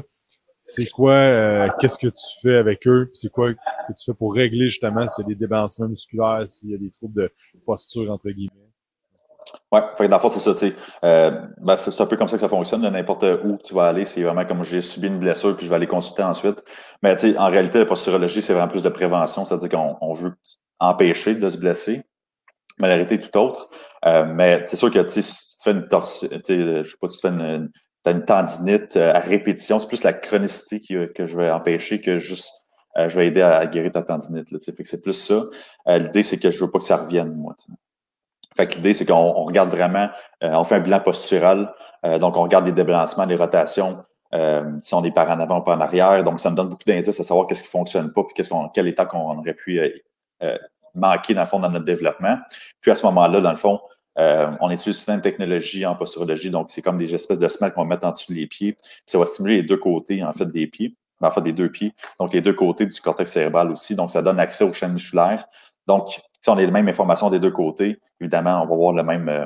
c'est 0.64 0.90
quoi, 0.92 1.14
euh, 1.14 1.68
qu'est-ce 1.80 1.98
que 1.98 2.08
tu 2.08 2.26
fais 2.42 2.56
avec 2.56 2.88
eux? 2.88 3.10
C'est 3.14 3.32
quoi 3.32 3.54
que 3.54 3.94
tu 3.98 4.06
fais 4.06 4.14
pour 4.14 4.34
régler 4.34 4.70
justement 4.70 5.08
s'il 5.08 5.24
y 5.24 5.26
a 5.26 5.30
des 5.30 5.36
débalancements 5.36 5.88
musculaires, 5.88 6.44
s'il 6.48 6.70
y 6.70 6.76
a 6.76 6.78
des 6.78 6.92
troubles 6.92 7.24
de 7.24 7.34
posture 7.66 8.12
entre 8.12 8.30
guillemets? 8.30 8.72
Oui, 9.72 10.08
dans 10.08 10.18
le 10.18 10.22
fond, 10.22 10.30
c'est 10.30 10.40
ça. 10.40 10.54
Euh, 11.04 11.32
ben, 11.58 11.76
c'est 11.76 12.00
un 12.00 12.06
peu 12.06 12.16
comme 12.16 12.28
ça 12.28 12.38
que 12.38 12.42
ça 12.42 12.48
fonctionne. 12.48 12.82
N'importe 12.82 13.26
où 13.44 13.58
tu 13.64 13.74
vas 13.74 13.88
aller, 13.88 14.06
c'est 14.06 14.22
vraiment 14.22 14.46
comme 14.46 14.64
j'ai 14.64 14.82
subi 14.82 15.08
une 15.08 15.20
blessure, 15.20 15.56
puis 15.56 15.66
je 15.66 15.70
vais 15.70 15.78
aller 15.78 15.88
consulter 15.88 16.24
ensuite. 16.24 16.64
Mais 17.02 17.16
en 17.38 17.50
réalité, 17.50 17.80
la 17.80 17.86
posturologie, 17.86 18.42
c'est 18.42 18.54
vraiment 18.54 18.68
plus 18.68 18.84
de 18.84 18.90
prévention, 18.90 19.46
c'est-à-dire 19.46 19.70
qu'on 19.70 20.12
veut 20.14 20.34
empêcher 20.80 21.36
de 21.36 21.50
se 21.50 21.58
blesser. 21.58 22.04
Mais 22.80 22.88
la 22.88 22.96
réalité 22.96 23.16
est 23.16 23.32
tout 23.32 23.38
autre. 23.40 23.70
Euh, 24.06 24.26
mais 24.26 24.62
c'est 24.66 24.78
sûr 24.78 24.92
que 24.92 25.06
si 25.08 25.22
tu 25.22 25.64
fais 25.64 25.72
une 25.72 25.88
torsion, 25.88 26.28
je 26.32 26.84
sais 26.84 26.98
pas, 27.00 27.08
tu 27.08 27.20
fais 27.20 27.30
une, 27.30 27.72
as 28.06 28.12
une 28.12 28.26
tendinite 28.26 28.98
euh, 28.98 29.14
à 29.14 29.20
répétition, 29.20 29.80
c'est 29.80 29.88
plus 29.88 30.04
la 30.04 30.14
chronicité 30.14 30.82
que 31.14 31.26
je 31.26 31.38
vais 31.38 31.52
empêcher 31.52 32.02
que 32.02 32.18
juste 32.18 32.52
je 32.98 33.18
vais 33.18 33.28
aider 33.28 33.42
à, 33.42 33.66
guérir 33.68 33.94
ta 33.94 34.02
tendinite. 34.02 34.50
C'est 34.60 35.02
plus 35.02 35.14
ça. 35.14 35.44
L'idée, 35.88 36.24
c'est 36.24 36.38
que 36.38 36.52
je 36.52 36.66
veux 36.66 36.70
pas 36.70 36.80
que 36.80 36.84
ça 36.84 36.98
revienne, 36.98 37.34
moi. 37.36 37.56
Fait 38.56 38.68
que 38.68 38.76
l'idée, 38.76 38.94
c'est 38.94 39.06
qu'on 39.06 39.32
regarde 39.32 39.70
vraiment, 39.70 40.10
euh, 40.44 40.54
on 40.54 40.64
fait 40.64 40.76
un 40.76 40.80
bilan 40.80 41.00
postural. 41.00 41.74
Euh, 42.06 42.20
donc, 42.20 42.36
on 42.36 42.42
regarde 42.42 42.66
les 42.66 42.72
débalancements, 42.72 43.26
les 43.26 43.36
rotations, 43.36 44.02
euh, 44.34 44.64
si 44.82 44.94
on 44.94 45.04
est 45.04 45.14
par 45.14 45.30
en 45.30 45.40
avant 45.40 45.60
ou 45.60 45.64
par 45.64 45.78
en 45.78 45.82
arrière. 45.82 46.24
Donc, 46.24 46.40
ça 46.40 46.50
me 46.50 46.56
donne 46.56 46.70
beaucoup 46.70 46.84
d'indices 46.86 47.20
à 47.20 47.24
savoir 47.24 47.48
qu'est-ce 47.48 47.64
qui 47.64 47.70
fonctionne 47.70 48.12
pas, 48.12 48.24
puis 48.24 48.34
qu'est-ce 48.34 48.50
qu'on, 48.50 48.68
quel 48.70 48.88
état 48.88 49.06
qu'on 49.06 49.38
aurait 49.38 49.54
pu 49.54 49.80
manquer, 50.94 51.34
dans 51.34 51.42
le 51.42 51.48
fond, 51.48 51.60
dans 51.60 51.70
notre 51.70 51.86
développement. 51.86 52.38
Puis 52.82 52.92
à 52.92 52.96
ce 52.96 53.06
moment-là, 53.06 53.40
dans 53.40 53.52
le 53.52 53.56
fond, 53.56 53.80
on 54.18 54.70
utilise 54.70 55.02
plein 55.02 55.18
de 55.18 55.22
technologies 55.22 55.86
en 55.86 55.96
posturologie. 55.96 56.50
Donc, 56.50 56.72
c'est 56.72 56.82
comme 56.82 56.98
des 56.98 57.14
espèces 57.14 57.40
de 57.40 57.48
semelles 57.48 57.74
qu'on 57.74 57.84
va 57.84 57.88
mettre 57.88 58.06
en 58.06 58.12
dessous 58.12 58.34
des 58.34 58.48
pieds. 58.48 58.74
Puis 58.74 59.04
ça 59.06 59.18
va 59.18 59.26
stimuler 59.26 59.58
les 59.58 59.64
deux 59.64 59.78
côtés, 59.78 60.24
en 60.24 60.32
fait, 60.34 60.46
des 60.46 60.68
pieds. 60.68 60.96
Ben, 61.22 61.28
en 61.28 61.32
fait, 61.32 61.42
des 61.42 61.54
deux 61.54 61.70
pieds. 61.70 61.94
Donc, 62.20 62.34
les 62.34 62.42
deux 62.42 62.54
côtés 62.54 62.88
du 62.88 63.00
cortex 63.00 63.32
cérébral 63.32 63.70
aussi. 63.70 63.96
Donc, 63.96 64.10
ça 64.10 64.22
donne 64.22 64.40
accès 64.40 64.64
aux 64.64 64.74
chaînes 64.74 64.94
musculaires. 64.94 65.48
Donc, 65.88 66.20
si 66.42 66.50
on 66.50 66.58
a 66.58 66.62
les 66.62 66.72
mêmes 66.72 66.90
informations 66.90 67.30
des 67.30 67.40
deux 67.40 67.52
côtés, 67.52 68.00
évidemment, 68.20 68.64
on 68.64 68.68
va 68.68 68.76
voir 68.76 68.98
euh, 68.98 69.46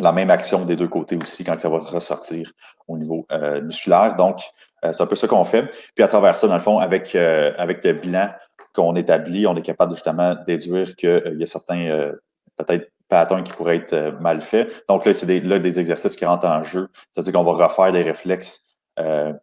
la 0.00 0.12
même 0.12 0.30
action 0.30 0.64
des 0.64 0.74
deux 0.74 0.88
côtés 0.88 1.16
aussi 1.22 1.44
quand 1.44 1.58
ça 1.60 1.68
va 1.68 1.78
ressortir 1.78 2.50
au 2.88 2.98
niveau 2.98 3.24
euh, 3.30 3.62
musculaire. 3.62 4.16
Donc, 4.16 4.40
euh, 4.84 4.92
c'est 4.92 5.02
un 5.02 5.06
peu 5.06 5.14
ça 5.14 5.28
qu'on 5.28 5.44
fait. 5.44 5.70
Puis 5.94 6.02
à 6.02 6.08
travers 6.08 6.36
ça, 6.36 6.48
dans 6.48 6.54
le 6.54 6.60
fond, 6.60 6.78
avec, 6.78 7.14
avec 7.14 7.84
le 7.84 7.92
bilan 7.92 8.30
qu'on 8.74 8.96
établit, 8.96 9.46
on 9.46 9.54
est 9.56 9.62
capable 9.62 9.92
de 9.92 9.96
justement 9.96 10.34
déduire 10.46 10.96
qu'il 10.96 11.36
y 11.38 11.42
a 11.42 11.46
certains 11.46 12.10
peut-être 12.56 12.90
patterns 13.10 13.42
qui 13.42 13.52
pourraient 13.52 13.76
être 13.76 14.18
mal 14.20 14.40
faits. 14.40 14.84
Donc 14.88 15.04
là, 15.04 15.12
c'est 15.12 15.26
des, 15.26 15.40
là, 15.40 15.58
des 15.58 15.78
exercices 15.78 16.16
qui 16.16 16.24
rentrent 16.24 16.46
en 16.46 16.62
jeu. 16.62 16.88
C'est-à-dire 17.10 17.32
qu'on 17.34 17.52
va 17.52 17.66
refaire 17.66 17.92
des 17.92 18.02
réflexes 18.02 18.76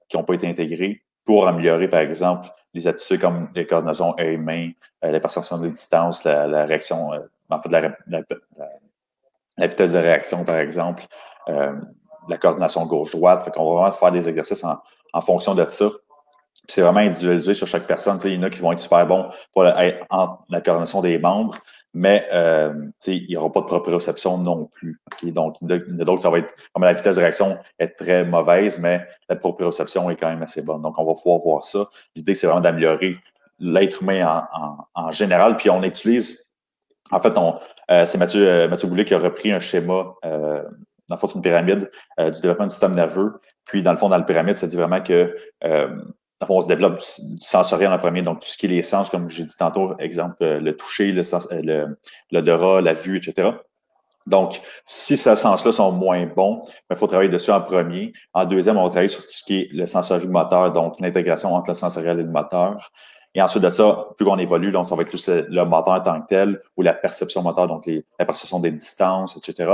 qui 0.10 0.18
n'ont 0.18 0.24
pas 0.24 0.36
été 0.36 0.48
intégrés 0.48 1.04
pour 1.28 1.48
améliorer, 1.48 1.90
par 1.90 2.00
exemple, 2.00 2.48
les 2.74 2.88
attitudes 2.88 3.20
comme 3.20 3.50
les 3.54 3.68
coordinations 3.68 4.16
œil-main, 4.18 4.72
euh, 5.04 5.12
la 5.12 5.20
perception 5.20 5.58
de 5.58 5.68
distance, 5.68 6.24
la, 6.24 6.66
réaction, 6.66 7.14
euh, 7.14 7.20
en 7.50 7.60
fait, 7.60 7.70
la, 7.70 9.68
vitesse 9.68 9.92
de 9.92 9.98
réaction, 9.98 10.46
par 10.46 10.58
exemple, 10.58 11.04
euh, 11.50 11.74
la 12.30 12.38
coordination 12.38 12.86
gauche-droite. 12.86 13.44
Fait 13.44 13.52
qu'on 13.52 13.66
va 13.66 13.82
vraiment 13.82 13.92
faire 13.92 14.12
des 14.12 14.30
exercices 14.30 14.64
en, 14.64 15.22
fonction 15.22 15.56
de 15.56 15.68
ça. 15.68 15.90
C'est 16.68 16.82
vraiment 16.82 17.00
individualisé 17.00 17.54
sur 17.54 17.68
chaque 17.68 17.88
personne. 17.88 18.20
il 18.24 18.36
y 18.36 18.38
en 18.38 18.44
a 18.44 18.50
qui 18.50 18.60
vont 18.60 18.72
être 18.72 18.80
super 18.80 19.06
bons 19.08 19.30
pour 19.54 19.64
la 19.64 20.62
coordination 20.64 21.02
des 21.02 21.18
membres, 21.18 21.58
mais 21.94 22.28
euh, 22.32 22.74
il 23.08 23.28
n'y 23.28 23.38
aura 23.38 23.52
pas 23.52 23.62
de 23.62 23.66
proprioception 23.66 24.38
non 24.38 24.66
plus. 24.66 25.02
Donc, 25.24 25.56
donc, 25.62 26.20
ça 26.20 26.30
va 26.30 26.40
être, 26.40 26.54
comme 26.74 26.84
la 26.84 26.94
vitesse 26.94 27.16
de 27.16 27.22
réaction 27.22 27.58
est 27.80 27.98
très 27.98 28.24
mauvaise, 28.24 28.80
mais 28.80 29.06
la 29.30 29.36
proprioception 29.36 30.10
est 30.10 30.16
quand 30.16 30.30
même 30.30 30.44
assez 30.44 30.64
bonne. 30.64 30.82
Donc, 30.82 31.00
on 31.00 31.06
va 31.06 31.14
pouvoir 31.14 31.40
voir 31.40 31.64
ça. 31.64 31.88
L'idée, 32.16 32.36
c'est 32.36 32.48
vraiment 32.48 32.62
d'améliorer 32.62 33.18
l'être 33.60 34.04
humain 34.04 34.48
en, 34.94 35.12
général. 35.12 35.58
Puis 35.58 35.70
on 35.70 35.82
utilise, 35.84 36.52
en 37.12 37.20
fait, 37.20 37.38
on, 37.38 37.60
euh, 37.90 38.06
c'est 38.06 38.18
Mathieu, 38.18 38.48
euh, 38.48 38.68
Mathieu 38.68 38.88
Boulet 38.88 39.06
qui 39.06 39.14
a 39.14 39.20
repris 39.20 39.52
un 39.52 39.60
schéma, 39.60 40.14
euh, 40.26 40.64
dans 41.10 41.16
le 41.16 41.42
pyramide 41.42 41.90
du 42.20 42.42
développement 42.42 42.66
du 42.66 42.72
système 42.72 42.94
nerveux. 42.94 43.40
Puis, 43.64 43.82
dans 43.82 43.92
le 43.92 43.98
fond, 43.98 44.10
dans 44.10 44.18
la 44.18 44.24
pyramide, 44.24 44.58
ça 44.58 44.68
dit 44.68 44.76
vraiment 44.76 45.02
que 45.02 45.34
on 46.48 46.62
se 46.62 46.68
développe 46.68 47.00
du, 47.00 47.06
sensoriel 47.40 47.92
en 47.92 47.98
premier, 47.98 48.22
donc 48.22 48.42
tout 48.42 48.48
ce 48.48 48.58
qui 48.58 48.68
est 48.68 48.70
les 48.70 48.84
sens, 48.84 49.10
comme 49.10 49.30
j'ai 49.30 49.44
dit 49.44 49.56
tantôt, 49.58 49.98
exemple, 50.00 50.36
euh, 50.42 50.60
le 50.60 50.76
toucher, 50.76 51.12
le 51.12 51.24
sens, 51.24 51.48
euh, 51.52 51.88
l'odorat, 52.32 52.82
la 52.82 52.94
vue, 52.94 53.18
etc. 53.18 53.52
Donc, 54.28 54.62
si 54.86 55.16
ces 55.16 55.36
sens-là 55.36 55.72
sont 55.72 55.92
moins 55.92 56.26
bons, 56.26 56.62
il 56.66 56.74
ben, 56.90 56.96
faut 56.96 57.08
travailler 57.08 57.30
dessus 57.30 57.52
en 57.52 57.62
premier. 57.62 58.12
En 58.34 58.46
deuxième, 58.46 58.78
on 58.78 58.84
va 58.84 58.90
travailler 58.90 59.10
sur 59.10 59.24
tout 59.24 59.32
ce 59.32 59.44
qui 59.44 59.62
est 59.62 59.70
le 59.72 59.88
sensori-moteur, 59.88 60.74
donc 60.74 61.00
l'intégration 61.00 61.56
entre 61.56 61.70
le 61.70 61.76
sensoriel 61.76 62.20
et 62.20 62.24
le 62.24 62.30
moteur. 62.30 62.92
Et 63.34 63.42
ensuite 63.42 63.64
de 63.64 63.70
ça, 63.70 64.08
plus 64.18 64.28
on 64.28 64.38
évolue, 64.38 64.72
donc 64.72 64.86
ça 64.86 64.96
va 64.96 65.04
être 65.04 65.10
plus 65.10 65.30
le, 65.30 65.64
moteur 65.64 65.94
en 65.94 66.02
tant 66.02 66.22
que 66.22 66.28
tel 66.28 66.60
ou 66.76 66.82
la 66.82 66.94
perception 66.94 67.42
moteur, 67.42 67.68
donc 67.68 67.88
la 68.20 68.26
perception 68.26 68.60
des 68.60 68.72
distances, 68.72 69.38
etc. 69.38 69.72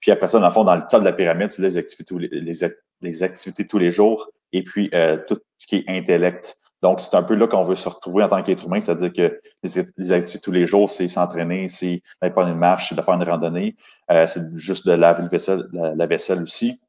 Puis 0.00 0.10
après 0.10 0.28
ça, 0.28 0.38
dans 0.38 0.46
le 0.46 0.52
fond, 0.52 0.64
dans 0.64 0.74
le 0.74 0.82
tas 0.88 0.98
de 0.98 1.04
la 1.04 1.12
pyramide, 1.12 1.50
c'est 1.50 1.62
les 1.62 1.76
activités, 1.76 2.14
les, 2.18 2.54
les, 3.02 3.22
activités 3.22 3.66
tous 3.66 3.78
les 3.78 3.90
jours 3.90 4.30
et 4.52 4.62
puis 4.62 4.90
euh, 4.94 5.18
tout 5.26 5.38
ce 5.58 5.66
qui 5.66 5.76
est 5.76 5.84
intellect. 5.88 6.58
Donc, 6.82 7.00
c'est 7.00 7.14
un 7.14 7.22
peu 7.22 7.34
là 7.34 7.46
qu'on 7.46 7.62
veut 7.62 7.76
se 7.76 7.88
retrouver 7.88 8.24
en 8.24 8.28
tant 8.28 8.42
qu'être 8.42 8.66
humain, 8.66 8.80
c'est-à-dire 8.80 9.12
que 9.12 9.40
les, 9.62 10.12
activités 10.12 10.40
tous 10.40 10.50
les 10.50 10.66
jours, 10.66 10.90
c'est 10.90 11.06
s'entraîner, 11.06 11.68
c'est 11.68 12.02
d'aller 12.20 12.32
prendre 12.32 12.48
une 12.48 12.58
marche, 12.58 12.88
c'est 12.88 12.96
de 12.96 13.02
faire 13.02 13.14
une 13.14 13.22
randonnée, 13.22 13.76
euh, 14.10 14.26
c'est 14.26 14.42
juste 14.56 14.86
de 14.86 14.92
laver 14.92 15.22
le 15.22 15.28
vaisselle, 15.28 15.62
la, 15.72 16.06
vaisselle 16.06 16.42
aussi. 16.42 16.80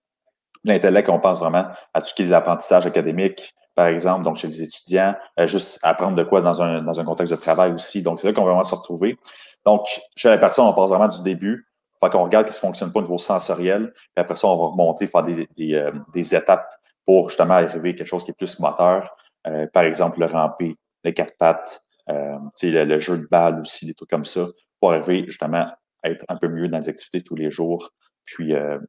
L'intellect, 0.63 1.09
on 1.09 1.19
pense 1.19 1.39
vraiment 1.39 1.67
à 1.93 2.01
tout 2.01 2.07
ce 2.07 2.13
qui 2.15 2.23
est 2.23 2.25
les 2.25 2.33
apprentissages 2.33 2.87
académiques, 2.87 3.53
par 3.75 3.87
exemple, 3.87 4.23
donc 4.23 4.37
chez 4.37 4.47
les 4.47 4.63
étudiants, 4.63 5.15
euh, 5.39 5.45
juste 5.45 5.79
apprendre 5.83 6.15
de 6.15 6.23
quoi 6.23 6.41
dans 6.41 6.61
un, 6.63 6.81
dans 6.81 6.99
un 6.99 7.03
contexte 7.03 7.33
de 7.33 7.39
travail 7.39 7.71
aussi. 7.73 8.01
Donc, 8.01 8.19
c'est 8.19 8.27
là 8.27 8.33
qu'on 8.33 8.43
va 8.43 8.51
vraiment 8.51 8.63
se 8.63 8.75
retrouver. 8.75 9.17
Donc, 9.63 9.85
chez 10.15 10.29
la 10.29 10.39
personne, 10.39 10.65
on 10.65 10.73
passe 10.73 10.89
vraiment 10.89 11.07
du 11.07 11.21
début. 11.21 11.67
Fait 12.03 12.09
qu'on 12.09 12.23
regarde 12.23 12.47
ce 12.49 12.59
qui 12.59 12.65
ne 12.65 12.69
fonctionne 12.69 12.91
pas 12.91 12.99
au 12.99 13.03
niveau 13.03 13.17
sensoriel. 13.17 13.93
Puis 13.93 14.07
après 14.17 14.35
ça, 14.35 14.47
on 14.47 14.57
va 14.57 14.71
remonter, 14.71 15.07
faire 15.07 15.23
des, 15.23 15.47
des, 15.55 15.75
euh, 15.75 15.91
des 16.13 16.35
étapes 16.35 16.67
pour 17.05 17.29
justement 17.29 17.55
arriver 17.55 17.89
à 17.89 17.93
quelque 17.93 18.07
chose 18.07 18.23
qui 18.23 18.31
est 18.31 18.37
plus 18.37 18.59
moteur. 18.59 19.09
Euh, 19.47 19.67
par 19.73 19.83
exemple, 19.83 20.19
le 20.19 20.25
ramper, 20.25 20.75
les 21.03 21.13
quatre 21.13 21.35
pattes, 21.37 21.81
euh, 22.09 22.37
le, 22.61 22.85
le, 22.85 22.99
jeu 22.99 23.17
de 23.17 23.27
balle 23.27 23.61
aussi, 23.61 23.85
des 23.85 23.93
trucs 23.93 24.09
comme 24.09 24.25
ça, 24.25 24.47
pour 24.79 24.91
arriver 24.91 25.23
justement 25.23 25.63
à 26.03 26.09
être 26.09 26.25
un 26.27 26.37
peu 26.37 26.47
mieux 26.47 26.67
dans 26.67 26.79
les 26.79 26.89
activités 26.89 27.21
tous 27.21 27.35
les 27.35 27.49
jours, 27.49 27.91
puis 28.25 28.53
euh, 28.53 28.79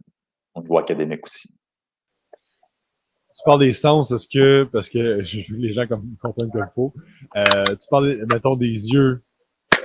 au 0.55 0.61
niveau 0.61 0.79
académique 0.79 1.24
aussi. 1.24 1.55
Tu 3.37 3.42
parles 3.44 3.61
des 3.61 3.72
sens, 3.72 4.12
est-ce 4.12 4.29
que, 4.29 4.64
parce 4.72 4.88
que 4.88 4.98
les 5.50 5.72
gens 5.72 5.87
comprennent 5.87 6.50
comme 6.53 6.66
il 6.66 6.72
faut, 6.74 6.94
euh, 7.37 7.64
tu 7.66 7.87
parles, 7.90 8.24
mettons, 8.29 8.57
des 8.57 8.90
yeux. 8.90 9.22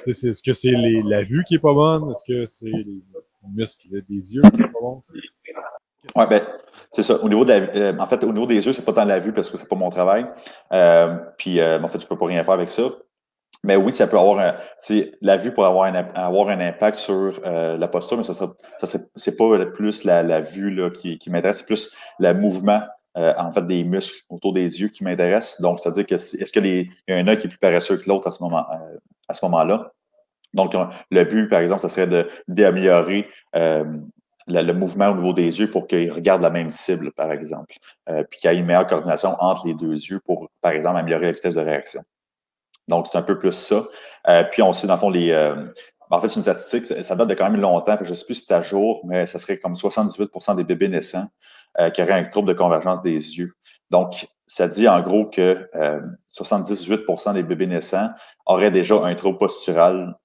Est-ce 0.06 0.42
que 0.44 0.54
c'est 0.54 0.72
la 0.72 1.24
vue 1.24 1.44
qui 1.48 1.56
est 1.56 1.60
pas 1.60 1.74
bonne? 1.74 2.12
Est-ce 2.12 2.24
que 2.26 2.46
c'est 2.46 2.66
les 2.66 3.04
muscles 3.54 4.04
des 4.08 4.34
yeux 4.34 4.42
qui 4.42 4.50
sont 4.52 4.58
pas 4.58 4.80
bons? 4.80 5.02
Oui, 6.16 6.26
ben, 6.30 6.42
c'est 6.92 7.04
ça. 7.04 7.16
Au 7.22 7.30
niveau 7.30 7.48
euh, 7.50 7.94
en 7.98 8.06
fait, 8.06 8.24
au 8.24 8.34
niveau 8.34 8.46
des 8.46 8.66
yeux, 8.66 8.74
c'est 8.74 8.86
pas 8.86 8.94
tant 8.94 9.06
la 9.06 9.20
vue 9.20 9.34
parce 9.34 9.50
que 9.50 9.58
c'est 9.58 9.68
pas 9.68 9.76
mon 9.76 9.90
travail. 9.90 10.26
Euh, 10.74 11.16
puis, 11.38 11.60
euh, 11.60 11.82
en 11.82 11.88
fait, 11.88 11.98
tu 11.98 12.08
peux 12.08 12.18
pas 12.18 12.26
rien 12.26 12.44
faire 12.44 12.54
avec 12.54 12.70
ça. 12.70 12.84
Mais 13.64 13.76
oui, 13.76 13.92
ça 13.92 14.08
peut 14.08 14.18
avoir 14.18 14.56
la 15.22 15.38
vue 15.38 15.54
pour 15.54 15.66
avoir 15.66 15.86
un, 15.86 15.96
avoir 16.16 16.48
un 16.48 16.62
impact 16.62 16.98
sur 16.98 17.42
la 17.44 17.88
posture, 17.90 18.16
mais 18.16 18.24
ça 18.24 18.34
sera, 18.34 18.54
ça 18.82 19.00
c'est 19.18 19.36
pas 19.36 19.66
plus 19.66 20.06
la, 20.06 20.24
la 20.24 20.40
vue 20.40 20.74
là, 20.74 20.90
qui, 20.90 21.20
m'intéresse, 21.28 21.58
c'est 21.58 21.66
plus 21.66 21.94
le 22.20 22.34
mouvement 22.34 22.82
en 23.16 23.52
fait 23.52 23.68
des 23.68 23.84
muscles 23.84 24.24
autour 24.30 24.54
des 24.54 24.80
yeux 24.80 24.88
qui 24.88 25.04
m'intéresse. 25.04 25.60
Donc, 25.60 25.82
c'est-à-dire 25.82 26.08
que 26.08 26.16
est-ce 26.16 26.54
que 26.54 26.60
les, 26.62 26.90
y 27.10 27.12
a 27.12 27.18
un 27.18 27.28
œil 27.28 27.38
qui 27.38 27.48
est 27.48 27.50
plus 27.50 27.58
paresseux 27.58 27.98
que 27.98 28.08
l'autre 28.08 28.30
à 28.30 28.32
ce 28.32 28.42
moment 28.42 28.66
à 29.28 29.34
ce 29.34 29.44
moment-là? 29.44 29.92
Donc, 30.54 30.74
le 31.12 31.24
but, 31.26 31.50
par 31.50 31.60
exemple, 31.60 31.82
ce 31.82 31.90
serait 31.90 32.08
d'améliorer 32.48 33.28
le, 34.50 34.74
mouvement 34.74 35.10
au 35.10 35.16
niveau 35.16 35.34
des 35.34 35.60
yeux 35.60 35.70
pour 35.70 35.88
qu'ils 35.88 36.12
regardent 36.12 36.42
la 36.42 36.50
même 36.50 36.70
cible, 36.70 37.12
par 37.12 37.32
exemple. 37.32 37.76
Euh, 38.10 38.24
puis 38.30 38.40
qu'il 38.40 38.52
y 38.52 38.54
ait 38.54 38.58
une 38.58 38.66
meilleure 38.66 38.88
coordination 38.88 39.36
entre 39.40 39.68
les 39.68 39.74
deux 39.74 39.94
yeux 39.94 40.20
pour, 40.26 40.50
par 40.62 40.72
exemple, 40.72 40.98
améliorer 40.98 41.28
la 41.28 41.32
vitesse 41.32 41.56
de 41.56 41.62
réaction. 41.62 42.02
Donc, 42.88 43.08
c'est 43.08 43.18
un 43.18 43.24
peu 43.24 43.38
plus 43.38 43.52
ça. 43.52 43.84
Euh, 44.28 44.44
puis 44.44 44.62
on 44.62 44.74
sait, 44.74 44.88
dans 44.88 44.96
le 44.96 45.00
fond, 45.00 45.10
les. 45.10 45.32
Euh, 45.32 45.68
en 46.12 46.20
fait, 46.20 46.30
c'est 46.30 46.38
une 46.38 46.42
statistique, 46.42 47.04
ça 47.04 47.16
date 47.16 47.28
de 47.30 47.36
quand 47.36 47.48
même 47.48 47.62
longtemps, 47.62 47.96
je 48.02 48.10
ne 48.10 48.16
sais 48.16 48.26
plus 48.26 48.34
si 48.34 48.46
c'est 48.46 48.54
à 48.56 48.62
jour, 48.62 49.02
mais 49.06 49.28
ça 49.28 49.38
serait 49.38 49.60
comme 49.60 49.74
78% 49.74 50.56
des 50.56 50.64
bébés 50.64 50.88
naissants 50.88 51.28
qui 51.94 52.02
auraient 52.02 52.14
un 52.14 52.24
trouble 52.24 52.48
de 52.48 52.54
convergence 52.54 53.04
des 53.04 53.38
yeux. 53.38 53.54
Donc, 53.92 54.28
ça 54.48 54.68
dit 54.68 54.88
en 54.88 55.02
gros 55.02 55.28
que 55.28 55.70
78% 56.36 57.36
des 57.36 57.44
bébés 57.44 57.68
naissants 57.68 58.10
auraient 58.48 58.72
déjà 58.72 58.96
un 59.06 59.14
trouble 59.14 59.38
postural 59.38 60.16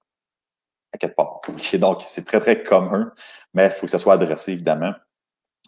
donc, 1.79 2.03
c'est 2.07 2.25
très, 2.25 2.39
très 2.39 2.63
commun, 2.63 3.11
mais 3.53 3.65
il 3.65 3.71
faut 3.71 3.85
que 3.85 3.91
ça 3.91 3.99
soit 3.99 4.13
adressé, 4.13 4.53
évidemment. 4.53 4.93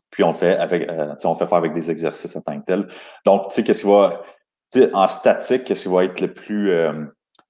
Puis 0.09 0.23
on 0.23 0.33
fait 0.33 0.55
avec, 0.57 0.89
euh, 0.89 1.13
on 1.25 1.35
fait 1.35 1.45
faire 1.45 1.57
avec 1.57 1.73
des 1.73 1.91
exercices 1.91 2.35
en 2.35 2.41
tant 2.41 2.59
que 2.59 2.65
tel. 2.65 2.87
Donc, 3.25 3.47
tu 3.49 3.55
sais, 3.55 3.63
qu'est-ce 3.63 3.81
qui 3.81 3.87
va, 3.87 4.21
en 4.93 5.07
statique, 5.07 5.65
qu'est-ce 5.65 5.83
qui 5.83 5.93
va 5.93 6.05
être 6.05 6.21
le 6.21 6.33
plus, 6.33 6.71
euh, 6.71 7.05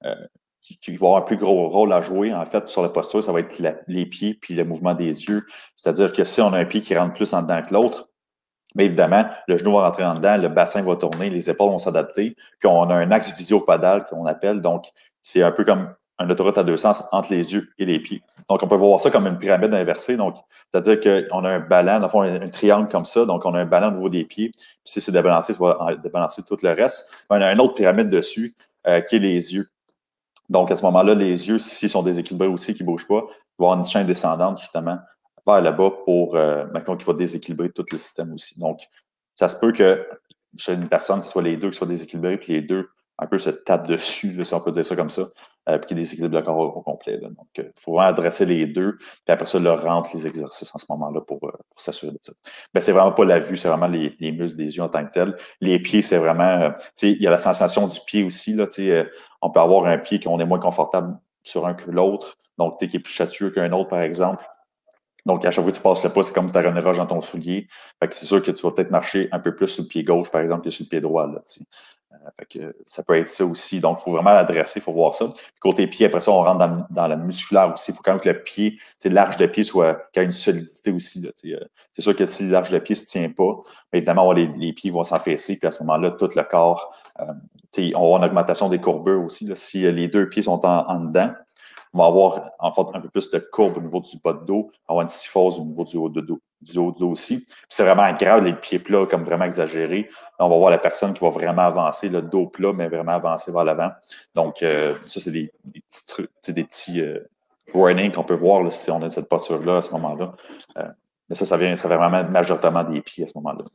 euh, 0.05 0.15
qui, 0.61 0.95
va 0.97 1.07
avoir 1.07 1.21
un 1.21 1.25
plus 1.25 1.37
gros 1.37 1.69
rôle 1.69 1.93
à 1.93 2.01
jouer, 2.01 2.33
en 2.33 2.45
fait, 2.45 2.67
sur 2.67 2.81
la 2.81 2.89
posture, 2.89 3.23
ça 3.23 3.31
va 3.31 3.39
être 3.39 3.55
les 3.87 4.05
pieds 4.05 4.33
puis 4.33 4.53
le 4.53 4.65
mouvement 4.65 4.93
des 4.93 5.25
yeux. 5.25 5.45
C'est-à-dire 5.75 6.11
que 6.11 6.23
si 6.23 6.41
on 6.41 6.51
a 6.53 6.59
un 6.59 6.65
pied 6.65 6.81
qui 6.81 6.97
rentre 6.97 7.13
plus 7.13 7.33
en 7.33 7.41
dedans 7.41 7.61
que 7.63 7.73
l'autre, 7.73 8.09
mais 8.75 8.85
évidemment, 8.85 9.25
le 9.47 9.57
genou 9.57 9.73
va 9.73 9.85
rentrer 9.85 10.03
en 10.03 10.13
dedans, 10.13 10.37
le 10.37 10.49
bassin 10.49 10.83
va 10.83 10.95
tourner, 10.95 11.29
les 11.29 11.49
épaules 11.49 11.71
vont 11.71 11.79
s'adapter, 11.79 12.35
puis 12.59 12.67
on 12.67 12.83
a 12.83 12.95
un 12.95 13.11
axe 13.11 13.35
visio-padal 13.35 14.05
qu'on 14.05 14.25
appelle. 14.25 14.61
Donc, 14.61 14.85
c'est 15.21 15.41
un 15.41 15.51
peu 15.51 15.63
comme 15.63 15.93
un 16.19 16.29
autoroute 16.29 16.57
à 16.57 16.63
deux 16.63 16.77
sens 16.77 17.03
entre 17.11 17.31
les 17.31 17.53
yeux 17.53 17.69
et 17.77 17.85
les 17.85 17.99
pieds. 17.99 18.23
Donc, 18.49 18.63
on 18.63 18.67
peut 18.67 18.75
voir 18.75 18.99
ça 18.99 19.11
comme 19.11 19.27
une 19.27 19.37
pyramide 19.37 19.73
inversée. 19.73 20.17
Donc, 20.17 20.37
c'est-à-dire 20.69 21.27
qu'on 21.29 21.45
a 21.45 21.49
un 21.49 21.59
ballon, 21.59 21.99
dans 21.99 22.09
fond, 22.09 22.21
un, 22.21 22.47
triangle 22.47 22.89
comme 22.89 23.05
ça. 23.05 23.25
Donc, 23.25 23.45
on 23.45 23.53
a 23.53 23.59
un 23.59 23.65
ballon 23.65 23.89
au 23.89 23.91
niveau 23.91 24.09
des 24.09 24.25
pieds. 24.25 24.49
Puis, 24.49 24.65
si 24.83 25.01
c'est 25.01 25.11
débalancé, 25.11 25.53
ça 25.53 25.63
va 25.63 25.95
débalancer 25.95 26.43
tout 26.43 26.57
le 26.61 26.71
reste. 26.71 27.11
On 27.29 27.39
a 27.39 27.51
une 27.51 27.59
autre 27.59 27.75
pyramide 27.75 28.09
dessus 28.09 28.55
euh, 28.87 29.01
qui 29.01 29.17
est 29.17 29.19
les 29.19 29.53
yeux. 29.53 29.67
Donc, 30.49 30.71
à 30.71 30.75
ce 30.75 30.83
moment-là, 30.83 31.13
les 31.13 31.49
yeux, 31.49 31.59
s'ils 31.59 31.89
sont 31.89 32.03
déséquilibrés 32.03 32.47
aussi, 32.47 32.73
qui 32.73 32.83
ne 32.83 32.87
bougent 32.87 33.07
pas, 33.07 33.25
y 33.59 33.63
avoir 33.63 33.77
une 33.77 33.85
chaîne 33.85 34.07
descendante, 34.07 34.59
justement, 34.59 34.97
vers 35.45 35.61
là-bas 35.61 35.91
pour, 36.03 36.35
euh, 36.35 36.65
maintenant, 36.73 36.95
qui 36.95 37.05
va 37.05 37.13
déséquilibrer 37.13 37.69
tout 37.69 37.85
le 37.91 37.97
système 37.97 38.33
aussi. 38.33 38.59
Donc, 38.59 38.81
ça 39.35 39.49
se 39.49 39.55
peut 39.55 39.71
que 39.71 40.07
chez 40.57 40.73
une 40.73 40.87
personne, 40.87 41.21
ce 41.21 41.29
soit 41.29 41.43
les 41.43 41.57
deux 41.57 41.69
qui 41.69 41.77
soient 41.77 41.87
déséquilibrés, 41.87 42.37
puis 42.37 42.53
les 42.53 42.61
deux 42.61 42.89
un 43.19 43.27
peu 43.27 43.39
se 43.39 43.49
tape 43.49 43.87
dessus, 43.87 44.43
si 44.43 44.53
on 44.53 44.59
peut 44.59 44.71
dire 44.71 44.85
ça 44.85 44.95
comme 44.95 45.09
ça, 45.09 45.23
euh, 45.69 45.77
puis 45.79 45.87
qui 45.87 45.95
déséquilibre 45.95 46.35
le 46.35 46.41
corps 46.43 46.57
au, 46.57 46.81
complet. 46.81 47.17
Donc, 47.17 47.47
il 47.55 47.63
euh, 47.63 47.71
faut 47.75 47.93
vraiment 47.93 48.09
adresser 48.09 48.45
les 48.45 48.67
deux, 48.67 48.97
puis 48.97 49.17
après 49.27 49.45
ça, 49.45 49.59
leur 49.59 49.83
rentre 49.83 50.11
les 50.13 50.27
exercices 50.27 50.73
en 50.73 50.77
ce 50.77 50.85
moment-là 50.89 51.21
pour, 51.21 51.39
euh, 51.43 51.51
pour 51.69 51.81
s'assurer 51.81 52.11
de 52.11 52.19
ça. 52.21 52.33
Ben, 52.73 52.81
c'est 52.81 52.91
vraiment 52.91 53.11
pas 53.11 53.25
la 53.25 53.39
vue, 53.39 53.57
c'est 53.57 53.67
vraiment 53.67 53.87
les, 53.87 54.15
les, 54.19 54.31
muscles 54.31 54.57
des 54.57 54.77
yeux 54.77 54.83
en 54.83 54.89
tant 54.89 55.05
que 55.05 55.11
tel. 55.11 55.35
Les 55.61 55.79
pieds, 55.79 56.01
c'est 56.01 56.17
vraiment, 56.17 56.61
euh, 56.61 56.69
tu 56.69 56.83
sais, 56.95 57.11
il 57.11 57.21
y 57.21 57.27
a 57.27 57.31
la 57.31 57.37
sensation 57.37 57.87
du 57.87 57.99
pied 58.05 58.23
aussi, 58.23 58.53
là, 58.53 58.67
tu 58.67 58.85
sais, 58.85 59.07
on 59.41 59.49
peut 59.49 59.59
avoir 59.59 59.85
un 59.85 59.97
pied 59.97 60.19
qu'on 60.19 60.39
est 60.39 60.45
moins 60.45 60.59
confortable 60.59 61.17
sur 61.43 61.65
un 61.65 61.73
que 61.73 61.89
l'autre, 61.89 62.37
donc, 62.57 62.77
tu 62.77 62.85
sais, 62.85 62.91
qui 62.91 62.97
est 62.97 63.01
plus 63.01 63.13
chatueux 63.13 63.49
qu'un 63.51 63.71
autre, 63.71 63.89
par 63.89 64.01
exemple. 64.01 64.45
Donc, 65.25 65.43
à 65.43 65.51
chaque 65.51 65.63
fois 65.63 65.71
que 65.71 65.77
tu 65.77 65.83
passes 65.83 66.03
le 66.03 66.09
pas, 66.09 66.23
c'est 66.23 66.33
comme 66.33 66.47
si 66.47 66.53
tu 66.53 66.57
avais 66.57 66.69
une 66.69 66.79
roche 66.79 66.97
dans 66.97 67.05
ton 67.05 67.19
soulier. 67.19 67.67
Fait 67.99 68.07
que 68.07 68.15
c'est 68.15 68.25
sûr 68.25 68.41
que 68.41 68.49
tu 68.49 68.61
vas 68.63 68.71
peut-être 68.71 68.91
marcher 68.91 69.27
un 69.33 69.39
peu 69.39 69.53
plus 69.53 69.67
sur 69.67 69.83
le 69.83 69.89
pied 69.89 70.03
gauche, 70.03 70.31
par 70.31 70.39
exemple, 70.39 70.63
que 70.63 70.69
sur 70.69 70.85
le 70.85 70.89
pied 70.89 71.01
droit. 71.01 71.27
Là, 71.27 71.41
euh, 72.57 72.71
ça 72.85 73.03
peut 73.03 73.17
être 73.17 73.27
ça 73.27 73.45
aussi. 73.45 73.79
Donc, 73.79 73.97
il 73.99 74.03
faut 74.03 74.11
vraiment 74.11 74.33
l'adresser, 74.33 74.79
il 74.79 74.83
faut 74.83 74.93
voir 74.93 75.13
ça. 75.13 75.27
côté 75.59 75.87
pied, 75.87 76.05
après 76.05 76.21
ça, 76.21 76.31
on 76.31 76.41
rentre 76.41 76.87
dans, 76.89 77.07
la 77.07 77.15
musculaire 77.15 77.73
aussi. 77.73 77.91
Il 77.91 77.95
faut 77.95 78.03
quand 78.03 78.11
même 78.11 78.21
que 78.21 78.29
le 78.29 78.43
pied, 78.43 78.77
l'arche 79.05 79.37
de 79.37 79.45
pied 79.45 79.63
soit 79.63 80.09
ait 80.15 80.23
une 80.23 80.31
solidité 80.31 80.91
aussi. 80.91 81.25
Euh, 81.25 81.59
c'est 81.93 82.01
sûr 82.01 82.15
que 82.15 82.25
si 82.25 82.47
l'arche 82.49 82.69
de 82.69 82.79
pied 82.79 82.93
ne 82.93 82.99
se 82.99 83.05
tient 83.05 83.29
pas, 83.29 83.57
évidemment, 83.93 84.31
les, 84.31 84.47
les, 84.47 84.73
pieds 84.73 84.91
vont 84.91 85.03
s'affaisser, 85.03 85.57
puis 85.57 85.67
à 85.67 85.71
ce 85.71 85.83
moment-là, 85.83 86.11
tout 86.11 86.29
le 86.35 86.43
corps, 86.43 86.93
euh, 87.19 87.25
on 87.95 88.05
avoir 88.05 88.17
une 88.19 88.25
augmentation 88.25 88.69
des 88.69 88.79
courbures 88.79 89.23
aussi. 89.23 89.49
Si 89.55 89.91
les 89.91 90.07
deux 90.07 90.29
pieds 90.29 90.41
sont 90.41 90.65
en 90.65 90.99
dedans, 90.99 91.31
on 91.97 92.03
va 92.03 92.05
avoir 92.05 92.51
en 92.59 92.71
fait 92.71 92.85
un 92.93 93.01
peu 93.01 93.09
plus 93.09 93.31
de 93.31 93.39
courbe 93.39 93.77
au 93.77 93.81
niveau 93.81 93.99
du 93.99 94.17
bas 94.23 94.33
de 94.33 94.45
dos, 94.45 94.69
on 94.87 94.93
va 94.93 95.01
avoir 95.01 95.01
une 95.01 95.07
syphose 95.07 95.59
au 95.59 95.65
niveau 95.65 95.83
du 95.83 95.97
haut 95.97 96.09
de 96.09 96.21
dos, 96.21 96.39
du 96.61 96.77
haut 96.77 96.91
de 96.91 96.99
dos 96.99 97.09
aussi. 97.09 97.45
C'est 97.67 97.83
vraiment 97.83 98.11
grave, 98.13 98.43
les 98.43 98.53
pieds 98.53 98.79
plats, 98.79 99.05
comme 99.07 99.23
vraiment 99.23 99.45
exagéré. 99.45 100.09
on 100.37 100.49
va 100.49 100.57
voir 100.57 100.69
la 100.69 100.77
personne 100.77 101.13
qui 101.13 101.23
va 101.23 101.29
vraiment 101.29 101.63
avancer, 101.63 102.09
le 102.09 102.21
dos 102.21 102.47
plat, 102.47 102.71
mais 102.73 102.87
vraiment 102.87 103.13
avancer 103.13 103.51
vers 103.51 103.63
l'avant. 103.63 103.89
Donc, 104.35 104.61
euh, 104.61 104.95
ça, 105.07 105.19
c'est 105.19 105.31
des, 105.31 105.51
petits 105.63 106.07
trucs, 106.07 106.29
des 106.47 106.63
petits 106.63 107.01
euh, 107.01 107.19
warnings 107.73 108.11
qu'on 108.11 108.23
peut 108.23 108.35
voir 108.35 108.61
là, 108.61 108.71
si 108.71 108.91
on 108.91 109.01
a 109.01 109.09
cette 109.09 109.29
posture-là 109.29 109.77
à 109.77 109.81
ce 109.81 109.91
moment-là. 109.93 110.33
Euh, 110.77 110.87
mais 111.29 111.35
ça, 111.35 111.45
ça 111.45 111.57
vient, 111.57 111.75
ça 111.75 111.87
vient 111.87 111.97
vraiment 111.97 112.23
majoritairement 112.29 112.83
des 112.83 113.01
pieds 113.01 113.23
à 113.23 113.27
ce 113.27 113.33
moment-là. 113.35 113.65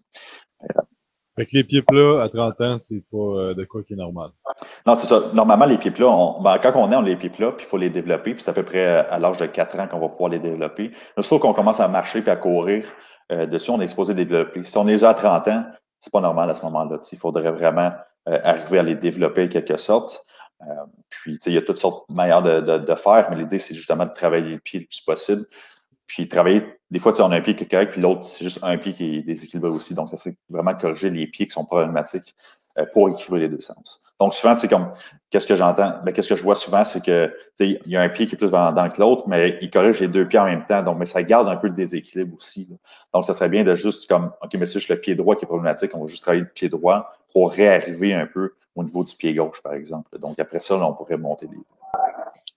Fait 1.37 1.47
que 1.47 1.57
les 1.57 1.65
pieds 1.65 1.83
plats 1.83 2.23
à 2.23 2.29
30 2.29 2.61
ans, 2.61 2.79
c'est 2.79 3.03
pas 3.11 3.17
euh, 3.17 3.55
de 3.55 3.65
quoi 3.65 3.83
qui 3.83 3.95
est 3.95 3.97
normal. 3.97 4.31
Non, 4.87 4.95
c'est 4.97 5.07
ça. 5.07 5.23
Normalement, 5.33 5.65
les 5.65 5.79
pieds 5.79 5.91
plats, 5.91 6.11
ben, 6.43 6.59
quand 6.59 6.73
on 6.77 6.93
est, 6.93 6.97
on 6.97 7.01
les 7.01 7.17
pieds 7.17 7.31
plats, 7.31 7.53
puis 7.53 7.65
il 7.65 7.69
faut 7.69 7.79
les 7.79 7.89
développer, 7.89 8.35
puis 8.35 8.43
c'est 8.43 8.51
à 8.51 8.55
peu 8.55 8.63
près 8.63 8.85
à 8.85 9.19
l'âge 9.19 9.39
de 9.39 9.47
4 9.47 9.81
ans 9.81 9.89
qu'on 9.89 9.99
va 9.99 10.09
pouvoir 10.09 10.31
les 10.31 10.39
développer. 10.39 10.91
Sauf 11.21 11.41
qu'on 11.41 11.55
commence 11.55 11.81
à 11.81 11.89
marcher 11.89 12.21
puis 12.21 12.31
à 12.31 12.37
courir 12.37 12.85
euh, 13.31 13.47
dessus, 13.47 13.71
on 13.71 13.81
est 13.81 13.85
exposé 13.85 14.13
à 14.13 14.17
les 14.17 14.27
développer. 14.27 14.63
Si 14.63 14.77
on 14.77 14.87
est 14.89 15.03
à 15.05 15.15
30 15.15 15.49
ans, 15.49 15.65
c'est 16.01 16.13
pas 16.13 16.21
normal 16.21 16.51
à 16.51 16.55
ce 16.55 16.65
moment-là. 16.67 16.99
Il 17.11 17.19
faudrait 17.19 17.53
vraiment 17.53 17.93
euh, 18.29 18.39
arriver 18.45 18.79
à 18.79 18.83
les 18.83 18.95
développer 18.95 19.45
en 19.45 19.49
quelque 19.49 19.79
sorte. 19.79 20.27
puis, 21.09 21.39
il 21.47 21.53
y 21.55 21.57
a 21.57 21.63
toutes 21.63 21.79
sortes 21.79 22.11
de 22.11 22.15
manières 22.15 22.43
de, 22.43 22.61
de, 22.61 22.79
de 22.79 22.95
faire, 22.95 23.29
mais 23.31 23.37
l'idée, 23.37 23.59
c'est 23.59 23.75
justement 23.75 24.05
de 24.05 24.13
travailler 24.13 24.51
le 24.51 24.59
pied 24.59 24.81
le 24.81 24.87
plus 24.87 25.01
possible. 25.01 25.43
Puis 26.13 26.29
travailler, 26.29 26.63
des 26.91 26.99
fois, 26.99 27.15
on 27.23 27.33
a 27.33 27.37
un 27.37 27.41
pied 27.41 27.57
qui 27.57 27.65
est 27.65 27.71
correct, 27.71 27.93
puis 27.93 28.03
l'autre, 28.03 28.27
c'est 28.27 28.45
juste 28.45 28.63
un 28.63 28.77
pied 28.77 28.93
qui 28.93 29.17
est 29.17 29.23
déséquilibré 29.23 29.71
aussi. 29.71 29.95
Donc, 29.95 30.11
ça 30.11 30.19
serait 30.19 30.35
vraiment 30.51 30.75
corriger 30.75 31.09
les 31.09 31.27
pieds 31.27 31.47
qui 31.47 31.53
sont 31.53 31.65
problématiques 31.65 32.35
euh, 32.79 32.85
pour 32.93 33.09
équilibrer 33.09 33.41
les 33.41 33.49
deux 33.49 33.61
sens. 33.61 34.03
Donc, 34.21 34.35
souvent, 34.35 34.55
c'est 34.55 34.69
comme, 34.69 34.93
qu'est-ce 35.31 35.47
que 35.47 35.57
j'entends? 35.57 35.95
Ben, 36.05 36.13
qu'est-ce 36.13 36.29
que 36.29 36.37
je 36.37 36.43
vois 36.43 36.55
souvent, 36.55 36.85
c'est 36.85 37.03
que, 37.03 37.35
il 37.61 37.81
y 37.87 37.97
a 37.97 38.03
un 38.03 38.11
pied 38.11 38.27
qui 38.27 38.35
est 38.35 38.37
plus 38.37 38.51
dans, 38.51 38.91
que 38.91 39.01
l'autre, 39.01 39.27
mais 39.27 39.59
il 39.63 39.71
corrige 39.71 40.01
les 40.01 40.09
deux 40.09 40.29
pieds 40.29 40.39
en 40.39 40.45
même 40.45 40.67
temps. 40.67 40.83
Donc, 40.83 40.99
mais 40.99 41.07
ça 41.07 41.23
garde 41.23 41.49
un 41.49 41.57
peu 41.57 41.69
le 41.69 41.75
déséquilibre 41.75 42.37
aussi. 42.37 42.79
Donc, 43.15 43.25
ça 43.25 43.33
serait 43.33 43.49
bien 43.49 43.65
de 43.65 43.75
juste 43.75 44.07
comme, 44.07 44.31
OK, 44.43 44.53
mais 44.59 44.67
c'est 44.67 44.81
juste 44.81 44.91
le 44.91 45.01
pied 45.01 45.15
droit 45.15 45.35
qui 45.35 45.47
est 45.47 45.49
problématique, 45.49 45.93
on 45.95 46.03
va 46.03 46.09
juste 46.09 46.23
travailler 46.23 46.43
le 46.43 46.51
pied 46.51 46.69
droit 46.69 47.09
pour 47.33 47.51
réarriver 47.51 48.13
un 48.13 48.27
peu 48.27 48.53
au 48.75 48.85
niveau 48.85 49.03
du 49.03 49.17
pied 49.17 49.33
gauche, 49.33 49.63
par 49.63 49.73
exemple. 49.73 50.19
Donc, 50.19 50.39
après 50.39 50.59
ça, 50.59 50.77
on 50.77 50.93
pourrait 50.93 51.17
monter 51.17 51.47
les, 51.51 51.57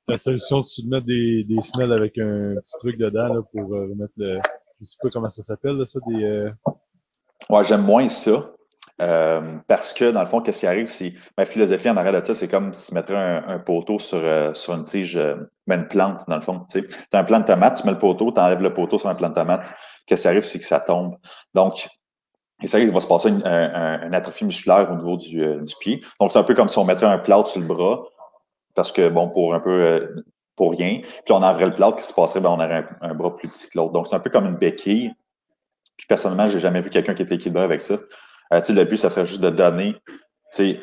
la 0.07 0.17
solution, 0.17 0.61
c'est 0.61 0.83
de 0.83 0.89
mettre 0.89 1.05
des, 1.05 1.43
des 1.43 1.61
semelles 1.61 1.93
avec 1.93 2.17
un 2.17 2.55
petit 2.61 2.77
truc 2.79 2.97
dedans 2.97 3.33
là, 3.33 3.41
pour 3.51 3.73
euh, 3.73 3.87
remettre 3.89 4.13
le. 4.17 4.39
Je 4.81 4.85
sais 4.85 4.97
pas 5.01 5.09
comment 5.09 5.29
ça 5.29 5.41
s'appelle, 5.41 5.81
ça, 5.85 5.99
des. 6.07 6.23
Euh... 6.23 6.51
Ouais, 7.49 7.63
j'aime 7.63 7.83
moins 7.83 8.07
ça. 8.09 8.43
Euh, 9.01 9.57
parce 9.67 9.91
que, 9.91 10.11
dans 10.11 10.21
le 10.21 10.25
fond, 10.25 10.39
qu'est-ce 10.41 10.61
qui 10.61 10.67
arrive, 10.67 10.89
c'est 10.89 11.13
ma 11.37 11.43
philosophie 11.43 11.89
en 11.89 11.97
arrière 11.97 12.13
de 12.13 12.25
ça, 12.25 12.33
c'est 12.33 12.47
comme 12.47 12.73
si 12.73 12.87
tu 12.87 12.93
mettrais 12.93 13.43
un, 13.45 13.59
poteau 13.59 13.99
sur, 13.99 14.19
euh, 14.19 14.53
sur 14.53 14.73
une 14.73 14.83
tige, 14.83 15.19
mais 15.67 15.75
une 15.75 15.87
plante, 15.87 16.21
dans 16.29 16.35
le 16.35 16.41
fond. 16.41 16.65
Tu 16.69 16.85
as 17.11 17.19
un 17.19 17.23
plant 17.25 17.41
de 17.41 17.45
tomate, 17.45 17.81
tu 17.81 17.85
mets 17.85 17.91
le 17.91 17.99
poteau, 17.99 18.31
tu 18.31 18.39
enlèves 18.39 18.61
le 18.61 18.73
poteau 18.73 18.97
sur 18.97 19.09
un 19.09 19.15
plant 19.15 19.29
de 19.29 19.33
tomate. 19.33 19.73
Qu'est-ce 20.05 20.21
qui 20.21 20.27
arrive, 20.29 20.43
c'est 20.43 20.59
que 20.59 20.65
ça 20.65 20.79
tombe. 20.79 21.15
Donc, 21.53 21.89
et 22.63 22.67
ça, 22.67 22.79
il 22.79 22.89
va 22.89 23.01
se 23.01 23.07
passer 23.07 23.29
une, 23.29 23.45
un, 23.45 24.13
atrophie 24.13 24.45
musculaire 24.45 24.89
au 24.89 24.95
niveau 24.95 25.17
du, 25.17 25.39
du 25.39 25.73
pied. 25.81 25.99
Donc, 26.21 26.31
c'est 26.31 26.39
un 26.39 26.43
peu 26.43 26.53
comme 26.53 26.69
si 26.69 26.77
on 26.77 26.85
mettrait 26.85 27.07
un 27.07 27.17
plâtre 27.17 27.47
sur 27.47 27.59
le 27.59 27.67
bras, 27.67 28.01
parce 28.75 28.91
que, 28.91 29.09
bon, 29.09 29.29
pour 29.29 29.53
un 29.53 29.59
peu, 29.59 29.71
euh, 29.71 30.15
pour 30.55 30.71
rien. 30.71 31.01
Puis 31.01 31.31
on 31.31 31.35
enlèverait 31.35 31.65
le 31.65 31.71
plâtre, 31.71 31.97
qui 31.97 32.03
se 32.03 32.13
passerait? 32.13 32.41
Ben, 32.41 32.49
on 32.49 32.55
aurait 32.55 32.85
un, 33.01 33.13
bras 33.13 33.35
plus 33.35 33.47
petit 33.47 33.67
que 33.69 33.77
l'autre. 33.77 33.91
Donc, 33.91 34.07
c'est 34.07 34.15
un 34.15 34.19
peu 34.19 34.29
comme 34.29 34.45
une 34.45 34.55
béquille. 34.55 35.13
Puis 35.97 36.05
personnellement, 36.07 36.47
j'ai 36.47 36.59
jamais 36.59 36.81
vu 36.81 36.89
quelqu'un 36.89 37.13
qui 37.13 37.23
était 37.23 37.35
équilibré 37.35 37.63
avec 37.63 37.81
ça. 37.81 37.95
Euh, 38.53 38.61
le 38.69 38.83
but, 38.83 38.97
ça 38.97 39.09
serait 39.09 39.25
juste 39.25 39.41
de 39.41 39.49
donner 39.49 39.95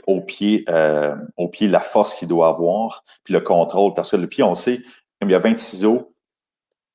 au 0.07 0.21
pied, 0.21 0.65
euh, 0.69 1.15
au 1.37 1.49
pied 1.49 1.69
la 1.69 1.81
force 1.81 2.15
qu'il 2.15 2.29
doit 2.29 2.49
avoir, 2.49 3.05
puis 3.25 3.33
le 3.33 3.41
contrôle. 3.41 3.95
Parce 3.95 4.11
que 4.11 4.17
le 4.17 4.27
pied, 4.27 4.45
on 4.45 4.55
sait, 4.55 4.79
il 5.23 5.31
y 5.31 5.35
a 5.35 5.39
26 5.39 5.85
os 5.85 6.03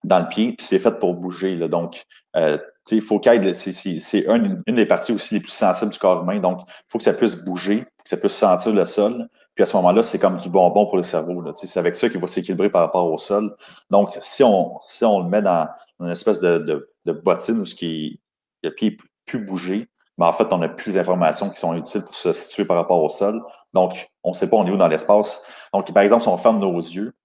dans 0.04 0.20
le 0.20 0.28
pied, 0.28 0.54
puis 0.54 0.66
c'est 0.66 0.80
fait 0.80 1.00
pour 1.00 1.16
bouger. 1.16 1.56
Là. 1.56 1.68
Donc, 1.68 2.04
euh, 2.36 2.58
il 2.92 3.02
faut 3.02 3.20
qu'il 3.20 3.56
c'est 3.56 4.26
une, 4.28 4.62
une, 4.66 4.76
des 4.76 4.86
parties 4.86 5.12
aussi 5.12 5.34
les 5.34 5.40
plus 5.40 5.52
sensibles 5.52 5.92
du 5.92 6.00
corps 6.00 6.24
humain. 6.24 6.40
Donc, 6.40 6.62
il 6.68 6.84
faut 6.88 6.98
que 6.98 7.04
ça 7.04 7.14
puisse 7.14 7.44
bouger, 7.44 7.82
que 7.82 8.10
ça 8.10 8.18
puisse 8.18 8.36
sentir 8.36 8.74
le 8.74 8.86
sol. 8.86 9.28
Puis 9.58 9.64
à 9.64 9.66
ce 9.66 9.76
moment-là, 9.78 10.04
c'est 10.04 10.20
comme 10.20 10.38
du 10.38 10.50
bonbon 10.50 10.86
pour 10.86 10.98
le 10.98 11.04
cerveau. 11.04 11.44
C'est 11.52 11.80
avec 11.80 11.96
ça 11.96 12.10
qu'il 12.10 12.20
va 12.20 12.28
s'équilibrer 12.28 12.70
par 12.70 12.82
rapport 12.82 13.12
au 13.12 13.18
sol. 13.18 13.56
Donc, 13.90 14.16
si 14.22 14.44
on, 14.44 14.78
si 14.82 15.04
on 15.04 15.24
le 15.24 15.30
met 15.30 15.42
dans, 15.42 15.68
une 16.00 16.12
espèce 16.12 16.40
de, 16.40 16.60
de, 17.06 17.12
bottine 17.12 17.62
où 17.62 17.66
ce 17.66 17.74
qui, 17.74 18.22
le 18.62 18.70
pied 18.70 18.98
plus 19.26 19.44
bouger, 19.44 19.90
mais 20.20 20.28
en 20.28 20.34
fait, 20.34 20.54
on 20.54 20.62
a 20.62 20.70
plus 20.70 20.94
d'informations 20.94 21.50
qui 21.50 21.60
sont 21.60 21.74
utiles 21.74 22.04
pour 22.04 22.14
se 22.14 22.34
situer 22.34 22.66
par 22.66 22.78
rapport 22.78 23.04
au 23.04 23.10
sol. 23.10 23.42
Donc, 23.74 24.08
on 24.24 24.30
ne 24.30 24.36
sait 24.36 24.48
pas 24.48 24.58
on 24.58 24.68
est 24.68 24.70
où 24.70 24.78
dans 24.78 24.88
l'espace. 24.88 25.44
Donc, 25.74 25.92
par 25.92 26.04
exemple, 26.04 26.22
si 26.22 26.28
on 26.28 26.38
ferme 26.38 26.60
nos 26.60 26.78
yeux, 26.78 27.16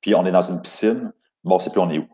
puis 0.00 0.14
on 0.14 0.24
est 0.24 0.32
dans 0.32 0.40
une 0.40 0.62
piscine, 0.62 1.12
bon, 1.44 1.56
on 1.56 1.58
ne 1.58 1.62
sait 1.62 1.68
plus 1.68 1.80
on 1.80 1.90
est 1.90 1.98
où. 1.98 2.08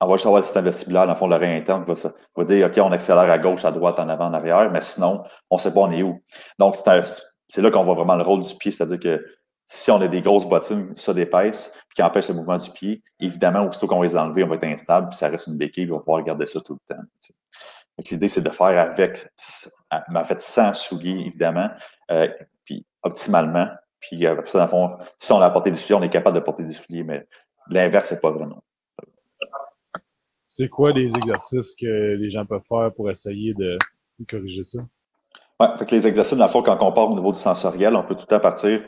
On 0.00 0.06
va 0.06 0.14
juste 0.14 0.24
avoir 0.24 0.40
le 0.40 0.44
système 0.44 0.64
vestibulaire, 0.64 1.04
dans 1.04 1.12
le 1.12 1.18
fond, 1.18 1.26
l'oreille 1.26 1.58
interne 1.58 1.84
va, 1.84 1.92
va 2.36 2.44
dire, 2.44 2.68
OK, 2.68 2.78
on 2.78 2.90
accélère 2.90 3.30
à 3.30 3.36
gauche, 3.36 3.66
à 3.66 3.70
droite, 3.70 3.98
en 3.98 4.08
avant, 4.08 4.28
en 4.28 4.32
arrière, 4.32 4.70
mais 4.70 4.80
sinon, 4.80 5.24
on 5.50 5.56
ne 5.56 5.60
sait 5.60 5.74
pas 5.74 5.80
on 5.80 5.90
est 5.90 6.02
où. 6.02 6.22
Donc, 6.58 6.74
c'est 6.74 6.88
c'est 7.48 7.62
là 7.62 7.70
qu'on 7.70 7.82
voit 7.82 7.94
vraiment 7.94 8.16
le 8.16 8.22
rôle 8.22 8.42
du 8.42 8.54
pied, 8.54 8.70
c'est-à-dire 8.70 9.00
que 9.00 9.26
si 9.66 9.90
on 9.90 10.00
a 10.00 10.08
des 10.08 10.22
grosses 10.22 10.48
bottines, 10.48 10.96
ça 10.96 11.12
d'épaisse, 11.12 11.72
puis 11.88 11.96
qui 11.96 12.02
empêchent 12.02 12.28
le 12.28 12.34
mouvement 12.34 12.56
du 12.56 12.70
pied, 12.70 13.02
évidemment, 13.20 13.66
aussitôt 13.66 13.86
qu'on 13.86 13.98
va 13.98 14.06
les 14.06 14.16
enlever, 14.16 14.42
on 14.42 14.48
va 14.48 14.54
être 14.54 14.64
instable, 14.64 15.10
puis 15.10 15.18
ça 15.18 15.28
reste 15.28 15.46
une 15.48 15.58
béquille, 15.58 15.88
on 15.90 15.98
va 15.98 16.00
pouvoir 16.00 16.22
garder 16.24 16.46
ça 16.46 16.60
tout 16.60 16.78
le 16.88 16.94
temps. 16.94 17.02
L'idée, 18.10 18.28
c'est 18.28 18.42
de 18.42 18.50
faire 18.50 18.78
avec, 18.78 19.26
en 19.90 20.24
fait, 20.24 20.40
sans 20.40 20.72
souliers, 20.72 21.26
évidemment, 21.26 21.68
euh, 22.10 22.28
puis 22.64 22.86
optimalement. 23.02 23.68
Puis 24.00 24.26
euh, 24.26 24.40
ça, 24.46 24.58
dans 24.58 24.64
le 24.64 24.70
fond, 24.70 24.96
si 25.18 25.32
on 25.32 25.40
a 25.40 25.50
porté 25.50 25.70
des 25.70 25.76
souliers, 25.76 25.98
on 26.00 26.02
est 26.02 26.08
capable 26.08 26.36
de 26.36 26.42
porter 26.42 26.62
des 26.62 26.72
souliers, 26.72 27.02
mais 27.02 27.26
l'inverse, 27.68 28.08
c'est 28.08 28.20
pas 28.20 28.30
vraiment. 28.30 28.62
C'est 30.48 30.68
quoi 30.68 30.92
les 30.92 31.08
exercices 31.08 31.74
que 31.74 32.14
les 32.14 32.30
gens 32.30 32.46
peuvent 32.46 32.62
faire 32.66 32.90
pour 32.94 33.10
essayer 33.10 33.52
de 33.54 33.78
corriger 34.28 34.64
ça? 34.64 34.78
Oui, 35.60 35.66
fait 35.78 35.90
les 35.90 36.06
exercices, 36.06 36.38
dans 36.38 36.44
le 36.44 36.50
fond, 36.50 36.62
quand 36.62 36.78
on 36.80 36.92
part 36.92 37.10
au 37.10 37.14
niveau 37.14 37.32
du 37.32 37.40
sensoriel, 37.40 37.96
on 37.96 38.04
peut 38.04 38.14
tout 38.14 38.32
à 38.32 38.38
partir. 38.38 38.80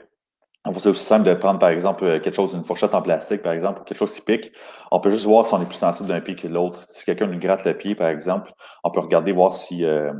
C'est 0.72 0.88
aussi 0.88 1.02
simple 1.02 1.26
de 1.26 1.32
prendre, 1.34 1.58
par 1.58 1.70
exemple, 1.70 2.04
euh, 2.04 2.20
quelque 2.20 2.34
chose, 2.34 2.52
une 2.52 2.64
fourchette 2.64 2.94
en 2.94 3.00
plastique, 3.00 3.42
par 3.42 3.52
exemple, 3.54 3.80
ou 3.80 3.84
quelque 3.84 3.96
chose 3.96 4.12
qui 4.12 4.20
pique. 4.20 4.52
On 4.90 5.00
peut 5.00 5.08
juste 5.08 5.24
voir 5.24 5.46
si 5.46 5.54
on 5.54 5.62
est 5.62 5.66
plus 5.66 5.74
sensible 5.74 6.08
d'un 6.10 6.20
pied 6.20 6.36
que 6.36 6.46
l'autre. 6.46 6.84
Si 6.90 7.06
quelqu'un 7.06 7.26
nous 7.26 7.38
gratte 7.38 7.64
le 7.64 7.74
pied, 7.76 7.94
par 7.94 8.08
exemple, 8.08 8.52
on 8.84 8.90
peut 8.90 9.00
regarder, 9.00 9.32
voir 9.32 9.52
si, 9.52 9.86
euh, 9.86 10.12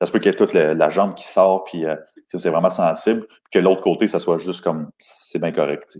ça 0.00 0.06
se 0.06 0.12
peut 0.12 0.20
qu'il 0.20 0.26
y 0.26 0.34
ait 0.34 0.38
toute 0.38 0.52
la, 0.52 0.90
jambe 0.90 1.14
qui 1.14 1.26
sort, 1.26 1.64
puis 1.64 1.84
euh, 1.84 1.96
c'est 2.28 2.48
vraiment 2.48 2.70
sensible, 2.70 3.26
puis 3.26 3.38
que 3.52 3.58
l'autre 3.58 3.82
côté, 3.82 4.06
ça 4.06 4.20
soit 4.20 4.38
juste 4.38 4.62
comme, 4.62 4.88
c'est 4.98 5.40
bien 5.40 5.50
correct. 5.50 5.98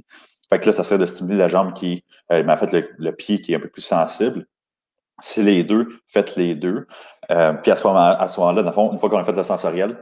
Fait 0.53 0.59
que 0.59 0.67
là, 0.67 0.73
ça 0.73 0.85
serait 0.85 0.99
de 0.99 1.07
stimuler 1.07 1.39
la 1.39 1.49
jambe 1.49 1.73
qui, 1.73 2.05
euh, 2.31 2.43
mais 2.45 2.53
en 2.53 2.57
fait, 2.59 2.73
le, 2.99 3.13
pied 3.13 3.41
qui 3.41 3.53
est 3.53 3.57
un 3.57 3.61
peu 3.61 3.71
plus 3.71 3.81
sensible. 3.81 4.45
Si 5.23 5.43
les 5.43 5.63
deux, 5.63 5.89
faites 6.09 6.35
les 6.35 6.57
deux. 6.57 6.87
Euh, 7.31 7.53
puis 7.55 7.71
à 7.71 7.77
ce 7.77 7.87
moment-là, 7.87 8.29
dans 8.63 8.63
le 8.63 8.73
fond, 8.73 8.91
une 8.93 8.99
fois 8.99 9.09
qu'on 9.09 9.19
a 9.19 9.25
fait 9.25 9.33
le 9.33 9.43
sensoriel, 9.45 9.97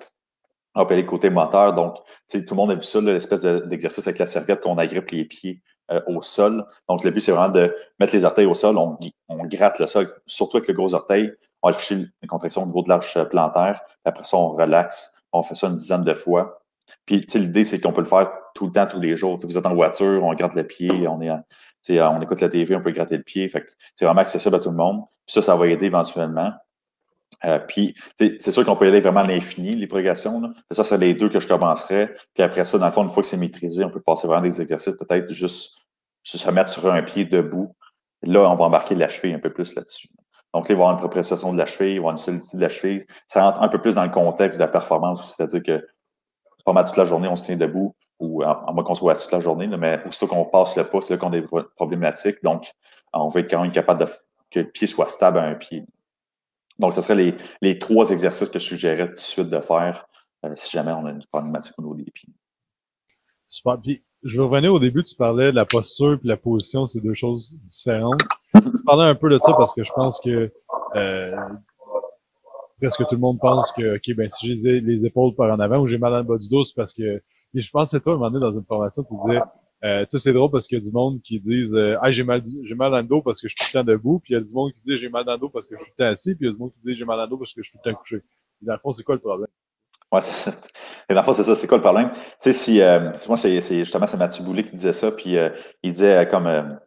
on 0.74 0.86
peut 0.86 0.94
aller 0.94 1.04
côté 1.04 1.28
moteur. 1.28 1.74
Donc, 1.74 1.96
tout 2.30 2.38
le 2.38 2.56
monde 2.56 2.70
a 2.70 2.74
vu 2.74 2.82
ça, 2.82 3.00
l'espèce 3.00 3.42
d'exercice 3.42 4.06
avec 4.06 4.18
la 4.18 4.26
serviette 4.26 4.60
qu'on 4.60 4.78
agrippe 4.78 5.10
les 5.10 5.26
pieds 5.26 5.62
euh, 5.90 6.00
au 6.06 6.22
sol. 6.22 6.64
Donc, 6.88 7.04
le 7.04 7.10
but, 7.10 7.20
c'est 7.20 7.32
vraiment 7.32 7.52
de 7.52 7.74
mettre 7.98 8.14
les 8.14 8.24
orteils 8.24 8.46
au 8.46 8.54
sol. 8.54 8.78
On, 8.78 8.96
gratte 9.44 9.78
le 9.78 9.86
sol, 9.86 10.06
surtout 10.26 10.56
avec 10.56 10.68
le 10.68 10.74
gros 10.74 10.94
orteil. 10.94 11.30
On 11.62 11.70
va 11.70 11.76
une 11.90 12.08
contraction 12.26 12.62
au 12.62 12.66
niveau 12.66 12.82
de 12.82 12.88
l'arche 12.88 13.18
plantaire. 13.24 13.82
après 14.04 14.24
ça, 14.24 14.38
on 14.38 14.52
relaxe. 14.52 15.22
On 15.32 15.42
fait 15.42 15.54
ça 15.54 15.66
une 15.66 15.76
dizaine 15.76 16.02
de 16.02 16.14
fois. 16.14 16.59
Puis, 17.06 17.26
l'idée, 17.34 17.64
c'est 17.64 17.80
qu'on 17.80 17.92
peut 17.92 18.02
le 18.02 18.06
faire 18.06 18.30
tout 18.54 18.66
le 18.66 18.72
temps, 18.72 18.86
tous 18.86 19.00
les 19.00 19.16
jours. 19.16 19.36
vous 19.42 19.58
êtes 19.58 19.66
en 19.66 19.74
voiture, 19.74 20.22
on 20.24 20.34
gratte 20.34 20.54
le 20.54 20.66
pied, 20.66 21.08
on 21.08 21.20
est 21.20 21.30
on 21.88 22.20
écoute 22.20 22.40
la 22.40 22.48
TV, 22.48 22.76
on 22.76 22.82
peut 22.82 22.90
gratter 22.90 23.16
le 23.16 23.22
pied. 23.22 23.48
Fait 23.48 23.66
c'est 23.94 24.04
vraiment 24.04 24.20
accessible 24.20 24.54
à 24.54 24.60
tout 24.60 24.70
le 24.70 24.76
monde. 24.76 25.02
Puis 25.26 25.34
ça, 25.34 25.42
ça 25.42 25.56
va 25.56 25.66
aider 25.66 25.86
éventuellement. 25.86 26.52
Euh, 27.44 27.58
puis, 27.58 27.94
c'est 28.18 28.50
sûr 28.50 28.64
qu'on 28.64 28.76
peut 28.76 28.86
y 28.86 28.88
aller 28.88 29.00
vraiment 29.00 29.20
à 29.20 29.26
l'infini, 29.26 29.74
les 29.74 29.86
progressions. 29.86 30.42
Ça, 30.70 30.84
c'est 30.84 30.98
les 30.98 31.14
deux 31.14 31.28
que 31.28 31.40
je 31.40 31.48
commencerai. 31.48 32.14
Puis 32.34 32.42
après 32.42 32.64
ça, 32.64 32.78
dans 32.78 32.86
le 32.86 32.92
fond, 32.92 33.02
une 33.02 33.08
fois 33.08 33.22
que 33.22 33.28
c'est 33.28 33.38
maîtrisé, 33.38 33.84
on 33.84 33.90
peut 33.90 34.00
passer 34.00 34.26
vraiment 34.26 34.42
des 34.42 34.60
exercices, 34.60 34.96
peut-être 34.96 35.30
juste, 35.32 35.78
se 36.22 36.50
mettre 36.50 36.70
sur 36.70 36.92
un 36.92 37.02
pied 37.02 37.24
debout. 37.24 37.74
Là, 38.22 38.50
on 38.50 38.56
va 38.56 38.64
embarquer 38.66 38.94
la 38.94 39.08
cheville 39.08 39.32
un 39.32 39.38
peu 39.38 39.50
plus 39.50 39.74
là-dessus. 39.74 40.08
Donc, 40.52 40.68
là, 40.68 40.74
il 40.74 40.76
va 40.76 40.80
y 40.80 40.82
avoir 40.82 40.92
une 40.92 40.98
proprioception 40.98 41.52
de 41.52 41.58
la 41.58 41.66
cheville, 41.66 41.92
il 41.92 41.94
va 41.94 41.94
y 41.94 41.98
avoir 41.98 42.12
une 42.12 42.18
solidité 42.18 42.56
de 42.56 42.62
la 42.62 42.68
cheville. 42.68 43.06
Ça 43.28 43.42
rentre 43.42 43.62
un 43.62 43.68
peu 43.68 43.80
plus 43.80 43.94
dans 43.94 44.04
le 44.04 44.10
contexte 44.10 44.58
de 44.58 44.64
la 44.64 44.68
performance, 44.68 45.34
c'est-à-dire 45.34 45.62
que 45.62 45.86
pendant 46.64 46.84
toute 46.84 46.96
la 46.96 47.04
journée, 47.04 47.28
on 47.28 47.36
se 47.36 47.46
tient 47.46 47.56
debout, 47.56 47.94
ou 48.18 48.44
en, 48.44 48.72
moins 48.72 48.84
qu'on 48.84 48.94
soit 48.94 49.12
assis 49.12 49.24
toute 49.24 49.32
la 49.32 49.40
journée, 49.40 49.66
mais 49.66 50.02
aussitôt 50.06 50.26
qu'on 50.26 50.44
passe 50.44 50.76
le 50.76 50.84
pas, 50.84 51.00
c'est 51.00 51.14
là 51.14 51.18
qu'on 51.18 51.28
a 51.28 51.40
des 51.40 51.46
problématiques. 51.76 52.42
Donc, 52.42 52.70
on 53.12 53.28
va 53.28 53.40
être 53.40 53.50
quand 53.50 53.62
même 53.62 53.72
capable 53.72 54.00
de 54.00 54.10
que 54.50 54.60
le 54.60 54.70
pied 54.70 54.86
soit 54.86 55.08
stable 55.08 55.38
à 55.38 55.44
un 55.44 55.54
pied. 55.54 55.84
Donc, 56.78 56.92
ce 56.92 57.02
seraient 57.02 57.36
les, 57.62 57.78
trois 57.78 58.10
exercices 58.10 58.48
que 58.48 58.58
je 58.58 58.64
suggérais 58.64 59.08
tout 59.08 59.14
de 59.14 59.20
suite 59.20 59.48
de 59.48 59.60
faire 59.60 60.06
euh, 60.44 60.52
si 60.56 60.70
jamais 60.70 60.92
on 60.92 61.06
a 61.06 61.10
une 61.10 61.24
problématique 61.30 61.74
au 61.78 61.82
niveau 61.82 61.94
des 61.94 62.10
pieds. 62.10 62.32
Super. 63.46 63.78
Puis, 63.80 64.02
je 64.22 64.36
vais 64.38 64.44
revenir 64.44 64.72
au 64.72 64.80
début, 64.80 65.04
tu 65.04 65.14
parlais 65.14 65.50
de 65.50 65.56
la 65.56 65.66
posture 65.66 66.14
et 66.14 66.26
la 66.26 66.36
position, 66.36 66.86
c'est 66.86 67.00
deux 67.00 67.14
choses 67.14 67.56
différentes. 67.64 68.20
Je 68.54 68.82
parlais 68.84 69.04
un 69.04 69.14
peu 69.14 69.30
de 69.30 69.38
ça 69.40 69.52
parce 69.52 69.74
que 69.74 69.84
je 69.84 69.92
pense 69.92 70.20
que 70.20 70.52
euh, 70.96 71.36
presque 72.80 73.06
tout 73.06 73.14
le 73.14 73.18
monde 73.18 73.38
pense 73.40 73.72
que, 73.72 73.96
OK, 73.96 74.16
ben 74.16 74.28
si 74.28 74.54
j'ai 74.54 74.80
les 74.80 75.06
épaules 75.06 75.34
par 75.34 75.52
en 75.52 75.60
avant 75.60 75.78
ou 75.78 75.86
j'ai 75.86 75.98
mal 75.98 76.12
dans 76.12 76.18
le 76.18 76.24
bas 76.24 76.38
du 76.38 76.48
dos, 76.48 76.64
c'est 76.64 76.74
parce 76.74 76.94
que. 76.94 77.22
je 77.54 77.70
pense 77.70 77.92
que 77.92 77.98
toi, 77.98 78.14
un 78.14 78.16
moment 78.16 78.30
donné, 78.30 78.40
dans 78.40 78.52
une 78.52 78.64
formation, 78.64 79.02
tu 79.04 79.14
disais 79.26 79.40
euh, 79.82 80.04
tu 80.04 80.10
sais, 80.10 80.18
c'est 80.18 80.32
drôle 80.34 80.50
parce 80.50 80.66
qu'il 80.66 80.76
y 80.76 80.80
a 80.80 80.84
du 80.84 80.92
monde 80.92 81.22
qui 81.22 81.40
disent 81.40 81.74
euh, 81.74 81.96
Ah, 82.02 82.10
j'ai 82.10 82.22
mal 82.22 82.42
j'ai 82.64 82.74
mal 82.74 82.90
dans 82.90 82.98
le 82.98 83.04
dos 83.04 83.22
parce 83.22 83.40
que 83.40 83.48
je 83.48 83.54
suis 83.56 83.64
tout 83.64 83.78
le 83.78 83.82
temps 83.82 83.86
debout, 83.86 84.18
puis 84.18 84.34
il 84.34 84.36
y 84.36 84.40
a 84.40 84.42
du 84.42 84.52
monde 84.52 84.72
qui 84.72 84.82
dit 84.84 84.98
j'ai 84.98 85.08
mal 85.08 85.24
dans 85.24 85.32
le 85.32 85.38
dos 85.38 85.48
parce 85.48 85.66
que 85.68 85.76
je 85.76 85.82
suis 85.82 85.90
tout 85.90 85.94
le 85.98 86.04
temps 86.04 86.12
assis, 86.12 86.34
puis 86.34 86.46
il 86.46 86.48
y 86.48 86.50
a 86.50 86.52
du 86.52 86.58
monde 86.58 86.72
qui 86.72 86.80
dit 86.84 86.94
j'ai 86.94 87.04
mal 87.04 87.16
dans 87.16 87.24
le 87.24 87.30
dos 87.30 87.38
parce 87.38 87.54
que 87.54 87.62
je 87.62 87.68
suis 87.68 87.78
tout 87.78 87.82
le 87.84 87.92
temps 87.92 87.98
couché. 87.98 88.16
Et 88.16 88.66
dans 88.66 88.74
le 88.74 88.78
fond, 88.78 88.92
c'est 88.92 89.04
quoi 89.04 89.14
le 89.14 89.22
problème? 89.22 89.48
Ouais, 90.12 90.20
c'est 90.20 90.50
ça. 90.50 90.56
Et 91.08 91.14
dans 91.14 91.20
le 91.20 91.24
fond, 91.24 91.32
c'est 91.32 91.44
ça, 91.44 91.54
c'est 91.54 91.66
quoi 91.66 91.78
le 91.78 91.82
problème? 91.82 92.10
Tu 92.10 92.18
sais, 92.40 92.52
si 92.52 92.82
euh, 92.82 93.08
moi, 93.26 93.36
c'est 93.38 93.60
justement 93.60 94.06
c'est 94.06 94.18
Mathieu 94.18 94.44
Boulay 94.44 94.64
qui 94.64 94.72
disait 94.72 94.92
ça, 94.92 95.10
puis 95.12 95.36
il 95.82 95.92
disait 95.92 96.28
comme 96.30 96.78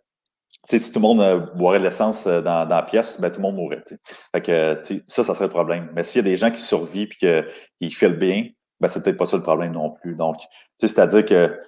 si 0.65 0.91
tout 0.91 0.99
le 0.99 1.01
monde 1.01 1.51
boirait 1.55 1.79
de 1.79 1.83
l'essence 1.83 2.25
dans, 2.25 2.41
dans, 2.41 2.75
la 2.75 2.83
pièce, 2.83 3.19
ben 3.19 3.29
tout 3.29 3.37
le 3.37 3.43
monde 3.43 3.55
mourrait. 3.55 3.81
sais. 3.85 3.99
Fait 4.33 4.41
que 4.41 4.79
ça, 5.07 5.23
ça 5.23 5.33
serait 5.33 5.45
le 5.45 5.51
problème. 5.51 5.89
Mais 5.93 6.03
s'il 6.03 6.23
y 6.23 6.25
a 6.25 6.29
des 6.29 6.37
gens 6.37 6.51
qui 6.51 6.61
survivent 6.61 7.09
et 7.21 7.45
qui 7.79 7.91
filent 7.91 8.17
bien, 8.17 8.47
ben 8.79 8.87
c'est 8.87 9.03
peut-être 9.03 9.17
pas 9.17 9.25
ça 9.25 9.37
le 9.37 9.43
problème 9.43 9.73
non 9.73 9.91
plus. 9.91 10.15
Donc, 10.15 10.37
c'est-à-dire 10.77 11.25
que 11.25 11.59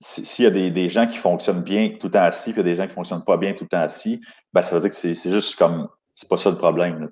s'il 0.00 0.44
y 0.44 0.46
a 0.46 0.70
des, 0.70 0.88
gens 0.88 1.06
qui 1.06 1.16
fonctionnent 1.16 1.62
bien 1.62 1.96
tout 1.98 2.08
le 2.08 2.12
temps 2.12 2.22
assis, 2.22 2.52
puis 2.52 2.60
il 2.60 2.66
y 2.66 2.70
a 2.70 2.72
des 2.72 2.76
gens 2.76 2.84
qui 2.84 2.90
ne 2.90 2.94
fonctionnent 2.94 3.24
pas 3.24 3.36
bien 3.36 3.52
tout 3.54 3.64
le 3.64 3.68
temps 3.68 3.80
assis, 3.80 4.20
ben, 4.52 4.62
ça 4.62 4.74
veut 4.74 4.80
dire 4.80 4.90
que 4.90 4.96
c'est 4.96 5.30
juste 5.30 5.56
comme, 5.56 5.88
c'est 6.14 6.28
pas 6.28 6.36
ça 6.36 6.50
le 6.50 6.56
problème, 6.56 7.00
là, 7.00 7.08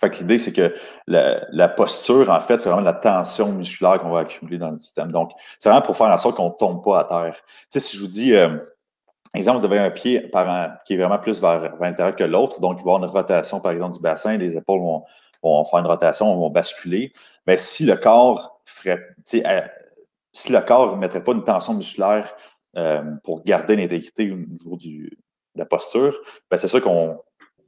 Fait 0.00 0.10
que 0.10 0.18
l'idée, 0.18 0.38
c'est 0.38 0.52
que 0.52 0.74
la, 1.06 1.68
posture, 1.68 2.30
en 2.30 2.40
fait, 2.40 2.60
c'est 2.60 2.68
vraiment 2.68 2.84
la 2.84 2.94
tension 2.94 3.52
musculaire 3.52 3.98
qu'on 4.00 4.10
va 4.10 4.20
accumuler 4.20 4.58
dans 4.58 4.70
le 4.70 4.78
système. 4.78 5.10
Donc, 5.12 5.32
c'est 5.58 5.70
vraiment 5.70 5.84
pour 5.84 5.96
faire 5.96 6.08
en 6.08 6.16
sorte 6.16 6.36
qu'on 6.36 6.50
ne 6.50 6.56
tombe 6.58 6.84
pas 6.84 7.00
à 7.00 7.04
terre. 7.04 7.36
Si 7.68 7.96
je 7.96 8.02
vous 8.02 8.08
dis, 8.08 8.34
euh, 8.34 8.58
exemple, 9.34 9.58
vous 9.58 9.64
avez 9.66 9.78
un 9.78 9.90
pied 9.90 10.30
qui 10.84 10.94
est 10.94 10.96
vraiment 10.96 11.18
plus 11.18 11.40
vers, 11.40 11.76
l'intérieur 11.80 12.16
que 12.16 12.24
l'autre, 12.24 12.60
donc 12.60 12.78
il 12.80 12.84
va 12.84 12.92
y 12.92 12.94
avoir 12.94 13.04
une 13.04 13.16
rotation, 13.16 13.60
par 13.60 13.72
exemple, 13.72 13.96
du 13.96 14.02
bassin, 14.02 14.36
les 14.36 14.56
épaules 14.56 14.80
vont, 14.80 15.64
faire 15.64 15.80
une 15.80 15.86
rotation, 15.86 16.34
vont 16.36 16.50
basculer. 16.50 17.12
Mais 17.46 17.56
si 17.56 17.84
le 17.84 17.96
corps 17.96 18.60
ferait, 18.64 19.00
sais, 19.24 19.42
si 20.32 20.52
le 20.52 20.60
corps 20.60 20.96
ne 20.96 21.00
mettrait 21.00 21.22
pas 21.22 21.32
une 21.32 21.44
tension 21.44 21.74
musculaire 21.74 22.34
euh, 22.76 23.02
pour 23.24 23.42
garder 23.44 23.76
l'intégrité 23.76 24.30
au 24.30 24.36
niveau 24.36 24.76
de 24.76 25.10
la 25.54 25.64
posture, 25.64 26.16
ben 26.50 26.56
c'est 26.56 26.68
sûr 26.68 26.82
qu'on 26.82 27.18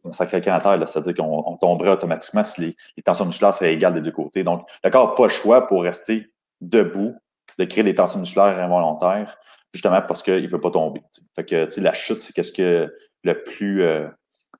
on 0.04 0.12
sacrerait 0.12 0.50
en 0.50 0.58
terre, 0.58 0.88
c'est-à-dire 0.88 1.14
qu'on 1.14 1.56
tomberait 1.56 1.90
automatiquement 1.90 2.44
si 2.44 2.76
les, 2.96 3.02
tensions 3.02 3.26
musculaires 3.26 3.54
seraient 3.54 3.74
égales 3.74 3.94
des 3.94 4.00
deux 4.00 4.12
côtés. 4.12 4.44
Donc, 4.44 4.66
le 4.82 4.90
corps 4.90 5.10
n'a 5.10 5.14
pas 5.14 5.24
le 5.24 5.30
choix 5.30 5.66
pour 5.66 5.82
rester 5.82 6.30
debout, 6.60 7.14
de 7.58 7.64
créer 7.64 7.84
des 7.84 7.94
tensions 7.94 8.20
musculaires 8.20 8.58
involontaires, 8.58 9.36
justement 9.72 10.02
parce 10.02 10.22
qu'il 10.22 10.42
ne 10.42 10.48
veut 10.48 10.60
pas 10.60 10.70
tomber. 10.70 11.02
Fait 11.34 11.44
que, 11.44 11.80
la 11.80 11.92
chute, 11.92 12.20
c'est 12.20 12.32
qu'est-ce 12.32 12.52
que 12.52 12.92
le 13.22 13.42
plus, 13.42 13.82
euh, 13.82 14.08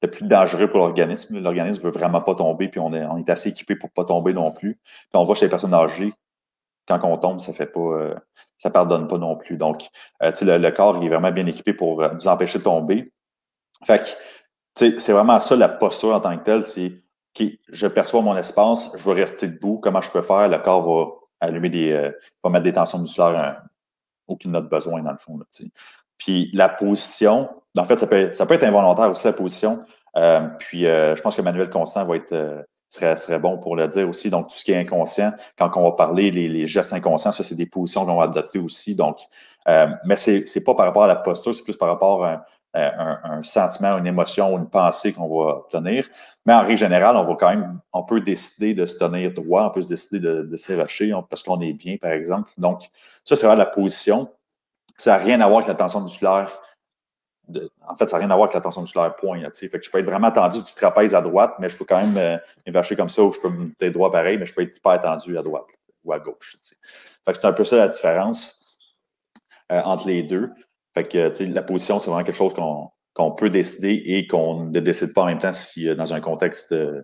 le 0.03 0.11
plus 0.11 0.27
dangereux 0.27 0.69
pour 0.69 0.79
l'organisme. 0.79 1.41
L'organisme 1.41 1.83
veut 1.83 1.91
vraiment 1.91 2.21
pas 2.21 2.35
tomber, 2.35 2.69
puis 2.69 2.81
on 2.81 2.93
est, 2.93 3.05
on 3.05 3.17
est 3.17 3.29
assez 3.29 3.51
équipé 3.51 3.77
pour 3.77 3.91
pas 3.91 4.05
tomber 4.05 4.33
non 4.33 4.53
plus. 4.53 4.75
Puis 4.75 5.15
on 5.15 5.25
voit 5.25 5.35
chez 5.35 5.47
les 5.47 5.51
personnes 5.51 5.75
âgées, 5.75 6.13
quand 6.99 7.05
on 7.05 7.17
tombe, 7.17 7.41
ça 7.41 7.53
fait 7.53 7.67
pas, 7.67 7.81
euh, 7.81 8.15
ça 8.59 8.71
pardonne 8.71 9.07
pas 9.07 9.19
non 9.19 9.37
plus. 9.37 9.57
Donc, 9.57 9.89
euh, 10.23 10.33
le, 10.43 10.59
le, 10.59 10.71
corps 10.71 10.97
il 10.99 11.07
est 11.07 11.09
vraiment 11.09 11.31
bien 11.31 11.47
équipé 11.47 11.73
pour 11.73 12.03
euh, 12.03 12.09
nous 12.13 12.29
empêcher 12.29 12.59
de 12.59 12.65
tomber. 12.65 13.13
Fait 13.85 14.01
que, 14.01 14.99
c'est 14.99 15.13
vraiment 15.13 15.41
ça 15.41 15.57
la 15.57 15.69
posture 15.69 16.15
en 16.15 16.21
tant 16.21 16.37
que 16.39 16.45
telle. 16.45 16.67
C'est, 16.67 17.03
OK, 17.39 17.47
je 17.69 17.87
perçois 17.87 18.23
mon 18.23 18.37
espace, 18.37 18.91
je 18.97 19.03
veux 19.03 19.15
rester 19.15 19.47
debout. 19.47 19.79
Comment 19.79 20.01
je 20.01 20.11
peux 20.11 20.23
faire? 20.23 20.49
Le 20.49 20.59
corps 20.59 20.83
va 20.83 21.11
allumer 21.41 21.71
des, 21.71 22.11
va 22.43 22.51
mettre 22.51 22.65
des 22.65 22.73
tensions 22.73 22.99
musculaires, 22.99 23.63
aucune 24.31 24.57
autre 24.57 24.69
besoin 24.69 25.03
dans 25.03 25.13
le 25.13 25.19
fond. 25.19 25.39
Là, 25.39 25.45
puis 26.17 26.51
la 26.53 26.69
position, 26.69 27.49
en 27.77 27.85
fait, 27.85 27.97
ça 27.97 28.07
peut, 28.07 28.33
ça 28.33 28.47
peut 28.47 28.55
être 28.55 28.65
involontaire 28.65 29.11
aussi 29.11 29.27
la 29.27 29.33
position. 29.33 29.85
puis 30.59 30.83
je 30.83 31.21
pense 31.21 31.37
que 31.37 31.43
Manuel 31.43 31.71
Constant 31.71 32.05
va 32.05 32.17
être 32.17 32.65
serait, 32.91 33.17
serait 33.17 33.39
bon 33.39 33.59
pour 33.59 33.77
le 33.77 33.89
dire 33.89 34.09
aussi. 34.09 34.29
Donc, 34.29 34.49
tout 34.49 34.57
ce 34.57 34.65
qui 34.65 34.73
est 34.73 34.77
inconscient, 34.77 35.33
quand 35.57 35.71
on 35.77 35.83
va 35.83 35.93
parler 35.93 36.31
les, 36.31 36.49
les 36.49 36.67
gestes 36.67 36.93
inconscients, 36.93 37.33
ça, 37.33 37.43
c'est 37.43 37.55
des 37.55 37.67
positions 37.67 38.05
qu'on 38.05 38.17
va 38.17 38.25
adopter 38.25 38.59
aussi. 38.59 38.95
Donc, 38.95 39.19
euh, 39.69 39.89
mais 40.05 40.17
c'est 40.17 40.45
n'est 40.55 40.65
pas 40.65 40.75
par 40.75 40.87
rapport 40.87 41.05
à 41.05 41.07
la 41.07 41.17
posture, 41.17 41.55
c'est 41.55 41.63
plus 41.63 41.77
par 41.77 41.89
rapport 41.89 42.25
à 42.25 42.45
un, 42.75 43.19
un, 43.25 43.43
sentiment, 43.43 43.99
une 43.99 44.07
émotion 44.07 44.55
ou 44.55 44.59
une 44.59 44.69
pensée 44.69 45.13
qu'on 45.13 45.29
va 45.29 45.57
obtenir. 45.57 46.09
Mais 46.47 46.53
en 46.53 46.61
règle 46.61 46.77
générale, 46.77 47.17
on 47.17 47.25
va 47.25 47.35
quand 47.35 47.51
même, 47.51 47.81
on 47.93 48.05
peut 48.05 48.21
décider 48.21 48.75
de 48.75 48.85
se 48.85 48.99
tenir 48.99 49.33
droit, 49.33 49.67
on 49.67 49.71
peut 49.71 49.83
se 49.83 49.89
décider 49.89 50.21
de, 50.21 50.57
s'évacher 50.57 51.13
parce 51.29 51.43
qu'on 51.43 51.61
est 51.61 51.73
bien, 51.73 51.97
par 51.97 52.13
exemple. 52.13 52.51
Donc, 52.59 52.89
ça, 53.25 53.37
c'est 53.37 53.55
la 53.55 53.67
position. 53.67 54.33
Ça 54.97 55.19
n'a 55.19 55.25
rien 55.25 55.41
à 55.41 55.47
voir 55.47 55.59
avec 55.59 55.69
la 55.69 55.75
tension 55.75 56.01
musculaire 56.01 56.51
en 57.89 57.95
fait, 57.95 58.09
ça 58.09 58.17
n'a 58.17 58.25
rien 58.25 58.31
à 58.31 58.37
voir 58.37 58.45
avec 58.45 58.55
la 58.55 58.61
tension 58.61 58.83
musculaire 58.83 59.15
point. 59.17 59.41
fait 59.53 59.69
que 59.69 59.85
je 59.85 59.91
peux 59.91 59.99
être 59.99 60.07
vraiment 60.07 60.31
tendu 60.31 60.63
du 60.63 60.75
trapèze 60.75 61.15
à 61.15 61.21
droite, 61.21 61.55
mais 61.59 61.69
je 61.69 61.77
peux 61.77 61.85
quand 61.85 61.99
même 61.99 62.17
euh, 62.17 62.95
comme 62.97 63.09
ça 63.09 63.23
ou 63.23 63.33
je 63.33 63.41
peux 63.41 63.49
me 63.49 63.73
tenir 63.75 63.93
droit 63.93 64.11
pareil, 64.11 64.39
mais 64.39 64.47
je 64.47 64.55
peux 64.55 64.63
être 64.63 64.77
hyper 64.77 65.01
tendu 65.01 65.37
à 65.39 65.43
droite 65.43 65.69
ou 66.05 66.13
à 66.13 66.19
gauche. 66.19 66.57
C'est 66.63 67.45
un 67.45 67.53
peu 67.53 67.65
ça 67.65 67.77
la 67.77 67.89
différence 67.89 68.79
euh, 69.73 69.81
entre 69.83 70.07
les 70.07 70.23
deux. 70.23 70.51
La 71.13 71.63
position, 71.63 71.99
c'est 71.99 72.11
vraiment 72.11 72.25
quelque 72.25 72.37
chose 72.37 72.55
qu'on 73.15 73.33
peut 73.33 73.51
décider 73.51 74.03
et 74.07 74.27
qu'on 74.27 74.65
ne 74.65 74.81
décide 74.81 75.13
pas 75.15 75.23
en 75.23 75.27
même 75.27 75.39
temps 75.39 75.53
si 75.53 75.89
euh, 75.89 75.95
dans 75.95 76.15
un 76.15 76.21
contexte 76.21 76.73
euh, 76.73 77.03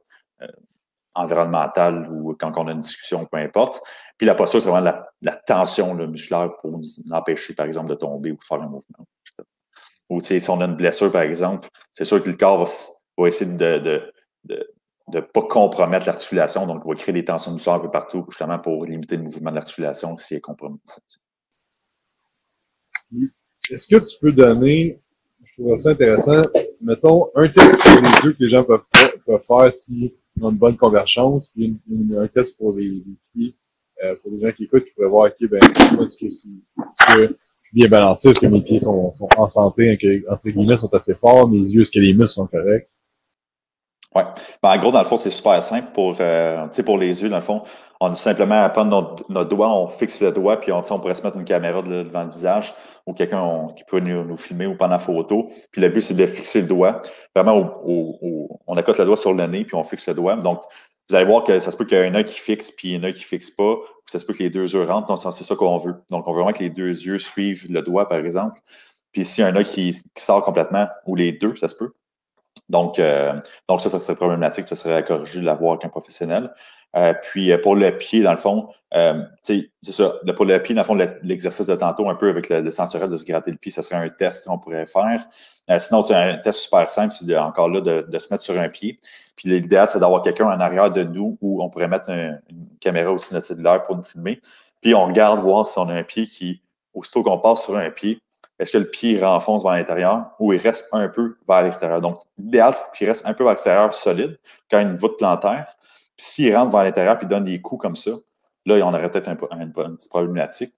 environnemental 1.15 2.09
ou 2.11 2.35
quand 2.39 2.53
on 2.57 2.69
a 2.69 2.73
une 2.73 2.81
discussion, 2.81 3.27
peu 3.27 3.39
importe. 3.39 3.81
Puis 4.19 4.27
la 4.27 4.35
posture, 4.35 4.61
c'est 4.61 4.69
vraiment 4.69 5.03
la, 5.23 5.37
tension 5.37 5.95
musculaire 5.95 6.51
pour 6.61 6.71
nous 6.71 6.83
empêcher, 7.11 7.55
par 7.55 7.67
exemple, 7.67 7.89
de 7.89 7.95
tomber 7.95 8.33
ou 8.33 8.37
de 8.37 8.45
faire 8.45 8.63
un 8.63 8.69
mouvement. 8.69 9.07
Ou 10.09 10.21
si 10.21 10.41
on 10.49 10.61
a 10.61 10.67
une 10.67 10.77
blessure, 10.77 11.11
par 11.11 11.23
exemple, 11.23 11.69
c'est 11.93 12.05
sûr 12.05 12.23
que 12.23 12.31
le 12.31 12.37
corps 12.37 12.65
va, 13.19 13.29
essayer 13.29 13.57
de 13.57 14.13
ne 15.09 15.21
pas 15.21 15.43
compromettre 15.43 16.07
l'articulation. 16.07 16.67
Donc, 16.67 16.83
il 16.85 16.89
va 16.89 16.95
créer 16.95 17.13
des 17.13 17.25
tensions 17.25 17.53
musculaires 17.53 17.81
un 17.81 17.83
peu 17.83 17.91
partout, 17.91 18.25
justement 18.29 18.59
pour 18.59 18.85
limiter 18.85 19.17
le 19.17 19.25
mouvement 19.25 19.51
de 19.51 19.57
l'articulation 19.57 20.17
s'il 20.17 20.37
est 20.39 20.41
compromis. 20.41 20.81
Est-ce 23.71 23.87
que 23.87 23.97
tu 23.97 24.19
peux 24.21 24.33
donner, 24.33 24.99
je 25.45 25.63
trouve 25.63 25.77
ça 25.77 25.91
intéressant, 25.91 26.41
mettons, 26.81 27.29
un 27.35 27.49
test 27.49 27.81
pour 27.83 28.01
les 28.01 28.25
yeux 28.25 28.33
que 28.33 28.45
les 28.45 28.51
gens 28.51 28.65
peuvent, 28.65 28.85
peuvent 29.27 29.43
faire 29.47 29.73
s'ils 29.73 30.11
ont 30.41 30.51
une 30.51 30.57
bonne 30.57 30.77
convergence, 30.77 31.53
puis 31.55 31.77
un 32.17 32.29
test 32.29 32.57
pour 32.57 32.77
les, 32.77 33.03
pieds, 33.35 33.55
euh, 34.05 34.15
pour 34.23 34.33
les 34.33 34.41
gens 34.41 34.53
qui 34.53 34.65
écoutent, 34.65 34.85
qui 34.85 34.91
pourraient 34.93 35.09
voir, 35.09 35.31
OK, 35.31 35.49
ben, 35.49 35.61
est-ce 36.03 36.19
que, 36.19 36.27
est, 36.27 37.25
est 37.25 37.29
que 37.29 37.35
bien 37.73 37.89
balancé? 37.89 38.31
Est-ce 38.31 38.41
que 38.41 38.47
mes 38.47 38.63
pieds 38.63 38.79
sont, 38.79 39.13
en 39.37 39.49
santé, 39.49 39.99
entre 40.29 40.49
guillemets, 40.49 40.77
sont 40.77 40.93
assez 40.95 41.15
forts? 41.15 41.49
Mes 41.49 41.59
yeux, 41.59 41.83
est-ce 41.83 41.91
que 41.91 42.01
les 42.01 42.13
muscles 42.13 42.29
sont 42.29 42.47
corrects? 42.47 42.89
Oui. 44.17 44.23
Ben, 44.63 44.71
en 44.71 44.79
gros, 44.79 44.91
dans 44.91 45.01
le 45.01 45.05
fond, 45.05 45.19
c'est 45.19 45.29
super 45.29 45.63
simple 45.63 45.89
pour, 45.93 46.17
euh, 46.21 46.67
pour 46.87 46.97
les 46.97 47.23
yeux. 47.23 47.29
Dans 47.29 47.37
le 47.37 47.43
fond, 47.43 47.63
on 48.01 48.13
a 48.13 48.15
simplement 48.15 48.63
à 48.63 48.71
prendre 48.71 49.19
notre, 49.29 49.49
doigt, 49.51 49.69
on 49.69 49.89
fixe 49.89 50.23
le 50.23 50.33
doigt, 50.33 50.59
puis 50.59 50.73
on, 50.73 50.79
on 50.79 50.99
pourrait 50.99 51.15
se 51.15 51.23
mettre 51.23 51.37
une 51.37 51.45
caméra 51.45 51.83
devant 51.83 52.25
le 52.25 52.31
visage 52.31 52.75
ou 53.05 53.13
quelqu'un 53.13 53.69
qui 53.77 53.85
peut 53.85 54.01
nous, 54.01 54.37
filmer 54.37 54.67
ou 54.67 54.75
prendre 54.75 54.93
la 54.93 54.99
photo. 54.99 55.47
Puis 55.71 55.83
le 55.83 55.91
but, 55.91 56.01
c'est 56.01 56.15
de 56.15 56.27
fixer 56.27 56.63
le 56.63 56.69
doigt. 56.69 57.03
Vraiment, 57.35 57.83
on 58.67 58.77
accote 58.77 58.99
le 58.99 59.05
doigt 59.05 59.19
sur 59.19 59.35
le 59.35 59.47
nez, 59.47 59.65
puis 59.65 59.75
on 59.75 59.85
fixe 59.85 60.09
le 60.09 60.15
doigt. 60.15 60.37
Donc, 60.37 60.63
vous 61.09 61.15
allez 61.15 61.27
voir 61.27 61.45
que 61.45 61.59
ça 61.59 61.71
se 61.71 61.77
peut 61.77 61.85
qu'il 61.85 61.99
y 61.99 62.01
ait 62.01 62.07
un 62.07 62.15
œil 62.15 62.25
qui 62.25 62.41
fixe 62.41 62.71
puis 62.71 62.97
un 62.97 63.05
œil 63.05 63.13
qui 63.13 63.23
fixe 63.23 63.51
pas, 63.51 63.75
ou 63.75 64.07
ça 64.07 64.19
se 64.19 64.25
peut 64.25 64.33
que 64.33 64.43
les 64.43 64.51
deux 64.51 64.73
yeux 64.73 64.83
rentrent. 64.85 65.07
Donc, 65.07 65.19
c'est 65.33 65.45
ça 65.45 65.55
qu'on 65.55 65.77
veut. 65.77 65.95
Donc, 66.11 66.27
on 66.27 66.33
veut 66.33 66.43
vraiment 66.43 66.57
que 66.57 66.63
les 66.63 66.71
deux 66.71 66.89
yeux 66.89 67.19
suivent 67.19 67.67
le 67.71 67.83
doigt, 67.83 68.09
par 68.09 68.19
exemple. 68.19 68.61
Puis 69.13 69.25
s'il 69.25 69.43
y 69.43 69.47
a 69.47 69.51
un 69.51 69.57
œil 69.57 69.65
qui, 69.65 69.97
sort 70.17 70.43
complètement, 70.43 70.89
ou 71.07 71.15
les 71.15 71.33
deux, 71.33 71.55
ça 71.57 71.69
se 71.69 71.75
peut. 71.75 71.93
Donc, 72.69 72.99
euh, 72.99 73.33
donc 73.69 73.81
ça, 73.81 73.91
ça 73.91 74.01
serait 74.01 74.17
problématique, 74.17 74.67
ça 74.69 74.75
serait 74.75 74.95
à 74.95 75.03
corriger 75.03 75.41
de 75.41 75.45
l'avoir 75.45 75.73
avec 75.73 75.85
un 75.85 75.89
professionnel. 75.89 76.51
Euh, 76.97 77.13
puis 77.13 77.53
euh, 77.53 77.59
pour 77.59 77.77
le 77.77 77.97
pied, 77.97 78.23
dans 78.23 78.31
le 78.31 78.39
fond, 78.39 78.69
euh, 78.95 79.23
c'est 79.43 79.71
ça. 79.83 80.15
Pour 80.35 80.47
le 80.47 80.59
pied, 80.59 80.75
dans 80.75 80.81
le 80.81 80.87
fond, 80.87 80.99
l'exercice 81.23 81.67
de 81.67 81.75
tantôt, 81.75 82.09
un 82.09 82.15
peu 82.15 82.31
avec 82.31 82.49
le, 82.49 82.61
le 82.61 83.09
de 83.09 83.17
se 83.17 83.25
gratter 83.25 83.51
le 83.51 83.59
pied, 83.59 83.71
ça 83.71 83.83
serait 83.83 83.97
un 83.97 84.09
test 84.09 84.47
qu'on 84.47 84.59
pourrait 84.59 84.87
faire. 84.87 85.27
Euh, 85.71 85.79
sinon, 85.79 86.05
c'est 86.05 86.15
un 86.15 86.39
test 86.39 86.61
super 86.61 86.89
simple, 86.89 87.13
c'est 87.13 87.37
encore 87.37 87.69
là 87.69 87.81
de, 87.81 88.07
de, 88.09 88.19
se 88.19 88.33
mettre 88.33 88.43
sur 88.43 88.59
un 88.59 88.69
pied. 88.69 88.97
Puis 89.37 89.51
l'idéal, 89.51 89.89
c'est 89.89 89.99
d'avoir 89.99 90.23
quelqu'un 90.23 90.47
en 90.47 90.59
arrière 90.59 90.91
de 90.91 91.03
nous 91.03 91.37
où 91.43 91.63
on 91.63 91.69
pourrait 91.69 91.89
mettre 91.89 92.09
un, 92.09 92.39
une 92.49 92.69
caméra 92.81 93.13
aussi 93.13 93.35
notre 93.35 93.47
cellulaire 93.47 93.83
pour 93.83 93.97
nous 93.97 94.03
filmer. 94.03 94.41
Puis 94.81 94.95
on 94.95 95.07
regarde 95.07 95.41
voir 95.41 95.67
si 95.67 95.79
on 95.79 95.89
a 95.89 95.95
un 95.95 96.03
pied 96.03 96.27
qui, 96.27 96.63
aussitôt 96.95 97.23
qu'on 97.23 97.39
passe 97.39 97.65
sur 97.65 97.77
un 97.77 97.91
pied, 97.91 98.21
est-ce 98.59 98.73
que 98.73 98.79
le 98.79 98.89
pied 98.89 99.23
renfonce 99.23 99.63
vers 99.63 99.73
l'intérieur 99.73 100.31
ou 100.39 100.53
il 100.53 100.61
reste 100.61 100.89
un 100.93 101.09
peu 101.09 101.37
vers 101.47 101.63
l'extérieur? 101.63 102.01
Donc, 102.01 102.21
l'idéal, 102.39 102.75
c'est 102.75 102.97
qu'il 102.97 103.09
reste 103.09 103.27
un 103.27 103.35
peu 103.35 103.45
vers 103.45 103.53
l'extérieur 103.53 103.93
solide, 103.93 104.39
quand 104.71 104.81
une 104.81 104.97
voûte 104.97 105.19
plantaire. 105.19 105.77
Puis 106.17 106.27
s'il 106.27 106.57
rentre 106.57 106.73
vers 106.73 106.83
l'intérieur 106.83 107.19
et 107.21 107.27
donne 107.27 107.45
des 107.45 107.61
coups 107.61 107.83
comme 107.83 107.97
ça, 107.97 108.13
là, 108.65 108.77
on 108.87 108.95
aurait 108.95 109.11
peut-être 109.11 109.29
un, 109.29 109.37
un, 109.51 109.61
une 109.61 109.73
petite 109.73 110.11
problématique. 110.11 110.75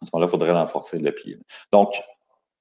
À 0.00 0.06
ce 0.06 0.10
moment-là, 0.12 0.28
il 0.28 0.30
faudrait 0.30 0.52
renforcer 0.52 0.98
le 0.98 1.12
pied. 1.12 1.38
Donc, 1.72 1.94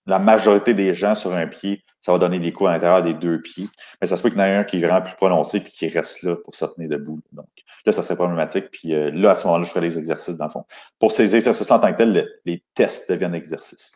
la 0.05 0.17
majorité 0.17 0.73
des 0.73 0.93
gens 0.93 1.13
sur 1.13 1.33
un 1.33 1.45
pied, 1.45 1.83
ça 2.01 2.11
va 2.11 2.17
donner 2.17 2.39
des 2.39 2.51
coups 2.51 2.69
à 2.69 2.73
l'intérieur 2.73 3.01
des 3.03 3.13
deux 3.13 3.41
pieds. 3.41 3.67
Mais 4.01 4.07
ça 4.07 4.17
se 4.17 4.23
peut 4.23 4.29
qu'il 4.29 4.39
y 4.39 4.41
en 4.41 4.45
ait 4.45 4.55
un 4.55 4.63
qui 4.63 4.77
est 4.77 4.79
vraiment 4.79 5.01
plus 5.01 5.15
prononcé 5.15 5.57
et 5.57 5.63
qui 5.63 5.87
reste 5.87 6.23
là 6.23 6.35
pour 6.43 6.55
se 6.55 6.65
tenir 6.65 6.89
debout. 6.89 7.19
Donc, 7.31 7.47
là, 7.85 7.91
ça 7.91 8.01
serait 8.01 8.15
problématique. 8.15 8.71
Puis 8.71 8.95
euh, 8.95 9.11
là, 9.11 9.31
à 9.31 9.35
ce 9.35 9.45
moment-là, 9.45 9.65
je 9.65 9.69
ferais 9.69 9.81
des 9.81 9.99
exercices, 9.99 10.35
dans 10.35 10.45
le 10.45 10.51
fond. 10.51 10.65
Pour 10.97 11.11
ces 11.11 11.35
exercices-là, 11.35 11.75
en 11.75 11.79
tant 11.79 11.91
que 11.91 11.97
tel, 11.97 12.11
le, 12.11 12.27
les 12.45 12.63
tests 12.73 13.09
deviennent 13.09 13.35
exercices. 13.35 13.95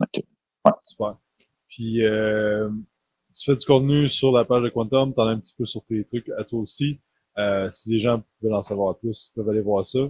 OK. 0.00 0.24
Ouais. 0.64 0.72
Super. 0.86 1.16
Puis, 1.68 2.04
euh, 2.04 2.70
tu 3.34 3.44
fais 3.44 3.56
du 3.56 3.66
contenu 3.66 4.08
sur 4.08 4.32
la 4.32 4.44
page 4.44 4.62
de 4.62 4.68
Quantum, 4.68 5.14
tu 5.14 5.20
en 5.20 5.26
as 5.26 5.30
un 5.30 5.38
petit 5.38 5.54
peu 5.56 5.66
sur 5.66 5.84
tes 5.84 6.04
trucs 6.04 6.28
à 6.30 6.44
toi 6.44 6.60
aussi. 6.60 6.98
Euh, 7.38 7.70
si 7.70 7.90
les 7.90 8.00
gens 8.00 8.20
veulent 8.42 8.54
en 8.54 8.62
savoir 8.62 8.96
plus, 8.96 9.30
ils 9.30 9.34
peuvent 9.36 9.48
aller 9.48 9.60
voir 9.60 9.86
ça. 9.86 10.00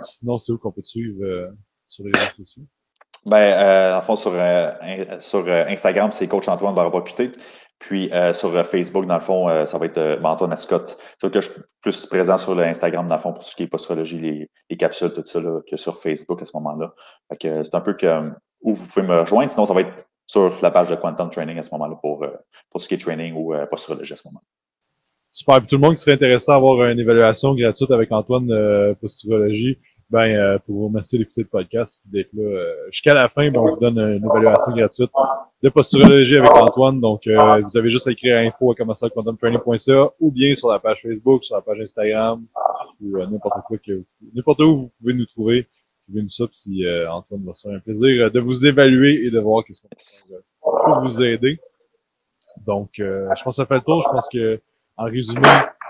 Sinon, 0.00 0.38
c'est 0.38 0.52
où 0.52 0.58
qu'on 0.58 0.72
peut 0.72 0.82
te 0.82 0.88
suivre 0.88 1.24
euh, 1.24 1.50
sur 1.86 2.04
les 2.04 2.10
réseaux 2.12 2.32
sociaux? 2.38 2.62
Ben, 3.26 3.36
euh, 3.36 3.96
en 3.96 4.00
fond, 4.00 4.16
sur, 4.16 4.32
euh, 4.34 4.72
sur 5.20 5.46
euh, 5.46 5.66
Instagram, 5.68 6.10
c'est 6.12 6.26
Coach 6.28 6.48
Antoine 6.48 6.74
Barbacuté. 6.74 7.30
Puis 7.78 8.12
euh, 8.12 8.32
sur 8.32 8.50
Facebook, 8.66 9.06
dans 9.06 9.14
le 9.14 9.20
fond, 9.20 9.48
euh, 9.48 9.64
ça 9.64 9.78
va 9.78 9.86
être 9.86 9.98
euh, 9.98 10.20
Antoine 10.22 10.52
Ascott. 10.52 10.98
C'est 11.20 11.30
que 11.30 11.40
je 11.40 11.48
suis 11.50 11.60
plus 11.80 12.06
présent 12.06 12.36
sur 12.36 12.54
l'Instagram, 12.54 13.06
dans 13.06 13.14
le 13.14 13.20
fond, 13.20 13.32
pour 13.32 13.44
ce 13.44 13.54
qui 13.54 13.64
est 13.64 13.68
postrologie, 13.68 14.18
les, 14.18 14.50
les 14.68 14.76
capsules, 14.76 15.12
tout 15.12 15.24
ça, 15.24 15.40
là, 15.40 15.60
que 15.68 15.76
sur 15.76 15.98
Facebook 15.98 16.42
à 16.42 16.44
ce 16.44 16.56
moment-là. 16.56 16.92
c'est 17.40 17.74
un 17.74 17.80
peu 17.80 17.94
que 17.94 18.32
où 18.68 18.74
vous 18.74 18.86
pouvez 18.86 19.06
me 19.06 19.20
rejoindre. 19.20 19.50
Sinon, 19.50 19.66
ça 19.66 19.74
va 19.74 19.80
être 19.82 20.06
sur 20.26 20.54
la 20.62 20.70
page 20.70 20.90
de 20.90 20.94
Quantum 20.94 21.30
Training 21.30 21.58
à 21.58 21.62
ce 21.62 21.70
moment-là 21.74 21.96
pour, 21.96 22.24
pour 22.70 22.80
ce 22.80 22.86
qui 22.86 22.94
est 22.94 22.98
training 22.98 23.34
ou 23.34 23.54
postrologie 23.70 24.12
à 24.12 24.16
ce 24.16 24.28
moment-là. 24.28 24.44
Super. 25.30 25.58
Puis 25.58 25.68
tout 25.68 25.76
le 25.76 25.82
monde 25.82 25.94
qui 25.94 26.02
serait 26.02 26.14
intéressé 26.14 26.50
à 26.50 26.54
avoir 26.54 26.84
une 26.88 26.98
évaluation 26.98 27.54
gratuite 27.54 27.90
avec 27.90 28.10
Antoine 28.12 28.50
euh, 28.50 28.94
posturologie, 28.94 29.78
ben 30.10 30.24
euh, 30.24 30.58
pour 30.58 30.76
vous 30.76 30.86
remercier 30.86 31.18
d'écouter 31.18 31.42
le 31.42 31.48
podcast 31.48 32.00
et 32.06 32.16
d'être 32.16 32.32
là 32.32 32.42
euh, 32.42 32.74
jusqu'à 32.90 33.12
la 33.12 33.28
fin, 33.28 33.50
ben, 33.50 33.60
on 33.60 33.74
vous 33.74 33.80
donne 33.80 33.98
une 33.98 34.24
évaluation 34.24 34.72
gratuite 34.72 35.10
de 35.62 35.68
posturologie 35.68 36.38
avec 36.38 36.54
Antoine. 36.54 37.00
Donc 37.00 37.26
euh, 37.26 37.60
vous 37.60 37.76
avez 37.76 37.90
juste 37.90 38.08
à 38.08 38.12
écrire 38.12 38.38
info 38.38 38.72
à 38.72 38.74
commencer.quantumtraining.ca 38.74 40.10
ou 40.18 40.30
bien 40.30 40.54
sur 40.54 40.70
la 40.70 40.78
page 40.78 41.02
Facebook, 41.02 41.44
sur 41.44 41.56
la 41.56 41.62
page 41.62 41.80
Instagram 41.80 42.44
ou 43.00 43.16
euh, 43.16 43.26
n'importe 43.26 43.62
quoi 43.66 43.76
n'importe 44.34 44.60
où 44.60 44.76
vous 44.76 44.92
pouvez 44.98 45.14
nous 45.14 45.26
trouver. 45.26 45.66
Suivez-nous 46.08 46.30
ça, 46.30 46.44
puis 46.46 46.84
Antoine 47.08 47.44
va 47.44 47.52
se 47.52 47.68
faire 47.68 47.76
un 47.76 47.80
plaisir 47.80 48.30
de 48.30 48.40
vous 48.40 48.66
évaluer 48.66 49.26
et 49.26 49.30
de 49.30 49.38
voir 49.38 49.62
qu'est-ce 49.64 49.82
qu'on 49.82 50.70
peut 50.70 51.06
vous 51.06 51.22
aider. 51.22 51.60
Donc, 52.66 52.90
je 52.96 53.42
pense 53.44 53.56
que 53.56 53.62
ça 53.62 53.66
fait 53.66 53.74
le 53.74 53.82
tour. 53.82 54.02
Je 54.02 54.08
pense 54.08 54.28
que 54.28 54.60
en 54.96 55.04
résumé, 55.04 55.42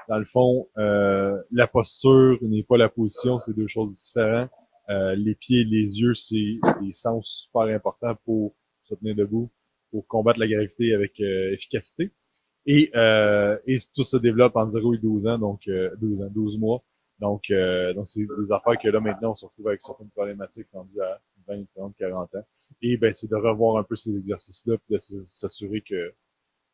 dans 0.08 0.18
le 0.18 0.24
fond, 0.24 0.68
euh, 0.78 1.40
la 1.50 1.66
posture 1.66 2.38
n'est 2.42 2.62
pas 2.62 2.76
la 2.76 2.88
position, 2.88 3.40
c'est 3.40 3.54
deux 3.54 3.68
choses 3.68 3.94
différentes. 3.94 4.50
Euh, 4.90 5.14
les 5.14 5.34
pieds 5.34 5.60
et 5.60 5.64
les 5.64 6.00
yeux, 6.00 6.14
c'est 6.14 6.58
des 6.80 6.92
sens 6.92 7.48
super 7.52 7.74
importants 7.74 8.14
pour 8.24 8.54
se 8.84 8.94
tenir 8.94 9.14
debout, 9.14 9.50
pour 9.90 10.06
combattre 10.06 10.40
la 10.40 10.48
gravité 10.48 10.94
avec 10.94 11.20
euh, 11.20 11.52
efficacité. 11.52 12.10
Et, 12.64 12.90
euh, 12.94 13.58
et 13.66 13.76
tout 13.94 14.04
se 14.04 14.16
développe 14.16 14.56
en 14.56 14.68
0 14.68 14.94
et 14.94 14.98
12 14.98 15.26
ans, 15.26 15.38
donc 15.38 15.68
12 16.00 16.22
ans, 16.22 16.28
12 16.30 16.58
mois. 16.58 16.82
Donc, 17.18 17.42
donc 17.50 18.06
c'est 18.08 18.20
des 18.20 18.52
affaires 18.52 18.78
que 18.80 18.88
là, 18.88 19.00
maintenant, 19.00 19.32
on 19.32 19.34
se 19.34 19.44
retrouve 19.46 19.68
avec 19.68 19.82
certaines 19.82 20.10
problématiques 20.10 20.68
rendues 20.72 21.00
à 21.00 21.20
20, 21.48 21.64
30, 21.74 21.94
40 21.98 22.34
ans. 22.36 22.44
Et 22.82 22.96
ben, 22.96 23.12
c'est 23.12 23.28
de 23.28 23.36
revoir 23.36 23.78
un 23.78 23.82
peu 23.82 23.96
ces 23.96 24.16
exercices-là, 24.16 24.76
puis 24.78 24.96
de 24.96 25.24
s'assurer 25.26 25.80
que 25.80 26.14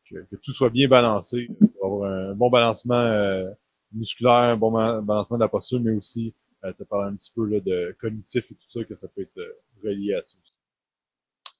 que, 0.09 0.35
tout 0.35 0.51
soit 0.51 0.69
bien 0.69 0.87
balancé 0.87 1.49
pour 1.73 1.85
avoir 1.85 2.11
un 2.11 2.33
bon 2.33 2.49
balancement 2.49 2.95
euh, 2.95 3.49
musculaire, 3.91 4.33
un 4.33 4.57
bon 4.57 4.71
balancement 5.01 5.37
de 5.37 5.43
la 5.43 5.49
posture, 5.49 5.79
mais 5.79 5.91
aussi 5.91 6.33
euh, 6.63 6.73
te 6.73 6.83
parler 6.83 7.09
un 7.11 7.15
petit 7.15 7.31
peu 7.35 7.45
là, 7.45 7.59
de 7.59 7.95
cognitif 7.99 8.45
et 8.51 8.55
tout 8.55 8.69
ça, 8.69 8.83
que 8.83 8.95
ça 8.95 9.07
peut 9.07 9.21
être 9.21 9.37
euh, 9.37 9.57
relié 9.83 10.13
à 10.15 10.23
ça. 10.23 10.35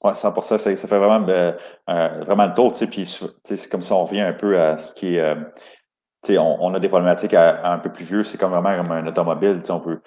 Oui, 0.04 0.16
100 0.16 0.42
ça, 0.42 0.58
ça 0.60 0.76
fait 0.76 0.98
vraiment, 0.98 1.28
euh, 1.30 1.54
vraiment 1.88 2.46
le 2.46 2.54
tour, 2.54 2.76
tu 2.76 2.86
puis 2.86 3.06
c'est 3.08 3.70
comme 3.70 3.82
ça 3.82 3.96
on 3.96 4.06
revient 4.06 4.22
un 4.22 4.34
peu 4.34 4.60
à 4.60 4.78
ce 4.78 4.94
qui 4.94 5.16
est, 5.16 5.20
euh, 5.20 5.36
tu 5.36 5.85
on, 6.30 6.64
on, 6.64 6.74
a 6.74 6.80
des 6.80 6.90
problématiques 6.90 7.34
un 7.34 7.80
peu 7.80 7.92
plus 7.92 8.06
vieux, 8.06 8.24
c'est 8.24 8.38
comme 8.38 8.52
vraiment 8.52 8.84
comme 8.84 8.92
un 8.92 9.08
automobile, 9.08 9.62
on 9.70 9.80
peut, 9.80 10.02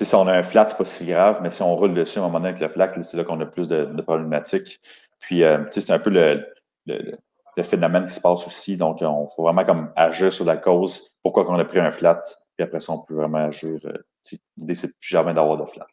si 0.00 0.14
on 0.14 0.26
a 0.26 0.32
un 0.36 0.42
flat, 0.42 0.66
c'est 0.68 0.76
pas 0.76 0.84
si 0.84 1.06
grave, 1.06 1.40
mais 1.42 1.50
si 1.50 1.62
on 1.62 1.76
roule 1.76 1.94
dessus 1.94 2.18
à 2.18 2.22
un 2.22 2.26
moment 2.26 2.38
donné 2.38 2.48
avec 2.50 2.60
le 2.60 2.68
flat, 2.68 2.92
c'est 3.02 3.16
là 3.16 3.24
qu'on 3.24 3.40
a 3.40 3.46
plus 3.46 3.68
de, 3.68 3.84
problématiques. 4.02 4.80
Puis, 5.20 5.44
euh, 5.44 5.64
c'est 5.70 5.90
un 5.90 5.98
peu 5.98 6.10
le, 6.10 6.44
phénomène 7.62 8.04
qui 8.04 8.12
se 8.12 8.20
passe 8.20 8.46
aussi. 8.46 8.76
Donc, 8.76 8.98
on 9.02 9.28
faut 9.28 9.44
vraiment 9.44 9.64
comme 9.64 9.92
agir 9.94 10.32
sur 10.32 10.44
la 10.44 10.56
cause. 10.56 11.16
Pourquoi 11.22 11.44
qu'on 11.44 11.58
a 11.58 11.64
pris 11.64 11.78
un 11.78 11.92
flat, 11.92 12.22
puis 12.56 12.64
après 12.64 12.80
ça, 12.80 12.92
on 12.92 13.04
peut 13.04 13.14
vraiment 13.14 13.46
agir. 13.46 13.78
Euh, 13.84 13.92
L'idée, 14.56 14.74
c'est 14.74 14.88
plus 14.98 15.08
jamais 15.08 15.34
d'avoir 15.34 15.58
de 15.58 15.64
flat. 15.64 15.86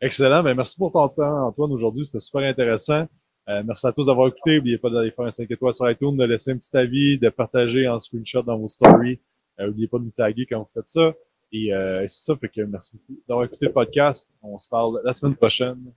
Excellent. 0.00 0.42
Ben, 0.42 0.54
merci 0.54 0.76
pour 0.76 0.92
ton 0.92 1.08
temps, 1.08 1.46
Antoine, 1.46 1.72
aujourd'hui. 1.72 2.06
C'était 2.06 2.20
super 2.20 2.42
intéressant. 2.42 3.06
Euh, 3.50 3.62
merci 3.66 3.84
à 3.86 3.92
tous 3.92 4.06
d'avoir 4.06 4.28
écouté. 4.28 4.56
N'oubliez 4.56 4.78
pas 4.78 4.90
d'aller 4.90 5.10
faire 5.10 5.24
un 5.24 5.30
5 5.30 5.50
étoiles 5.50 5.74
sur 5.74 5.90
iTunes, 5.90 6.16
de 6.16 6.24
laisser 6.24 6.52
un 6.52 6.56
petit 6.56 6.76
avis, 6.76 7.18
de 7.18 7.28
partager 7.30 7.88
en 7.88 7.98
screenshot 7.98 8.42
dans 8.42 8.56
vos 8.56 8.68
stories. 8.68 9.18
N'oubliez 9.58 9.86
euh, 9.86 9.90
pas 9.90 9.98
de 9.98 10.04
nous 10.04 10.10
taguer 10.10 10.46
quand 10.46 10.60
vous 10.60 10.68
faites 10.72 10.86
ça. 10.86 11.12
Et 11.52 11.74
euh, 11.74 12.06
c'est 12.06 12.32
ça, 12.32 12.36
fait 12.36 12.48
que 12.48 12.60
merci 12.60 12.92
beaucoup 12.92 13.20
d'avoir 13.26 13.46
écouté 13.46 13.66
le 13.66 13.72
podcast. 13.72 14.32
On 14.40 14.56
se 14.58 14.68
parle 14.68 15.00
la 15.04 15.12
semaine 15.12 15.34
prochaine. 15.34 15.92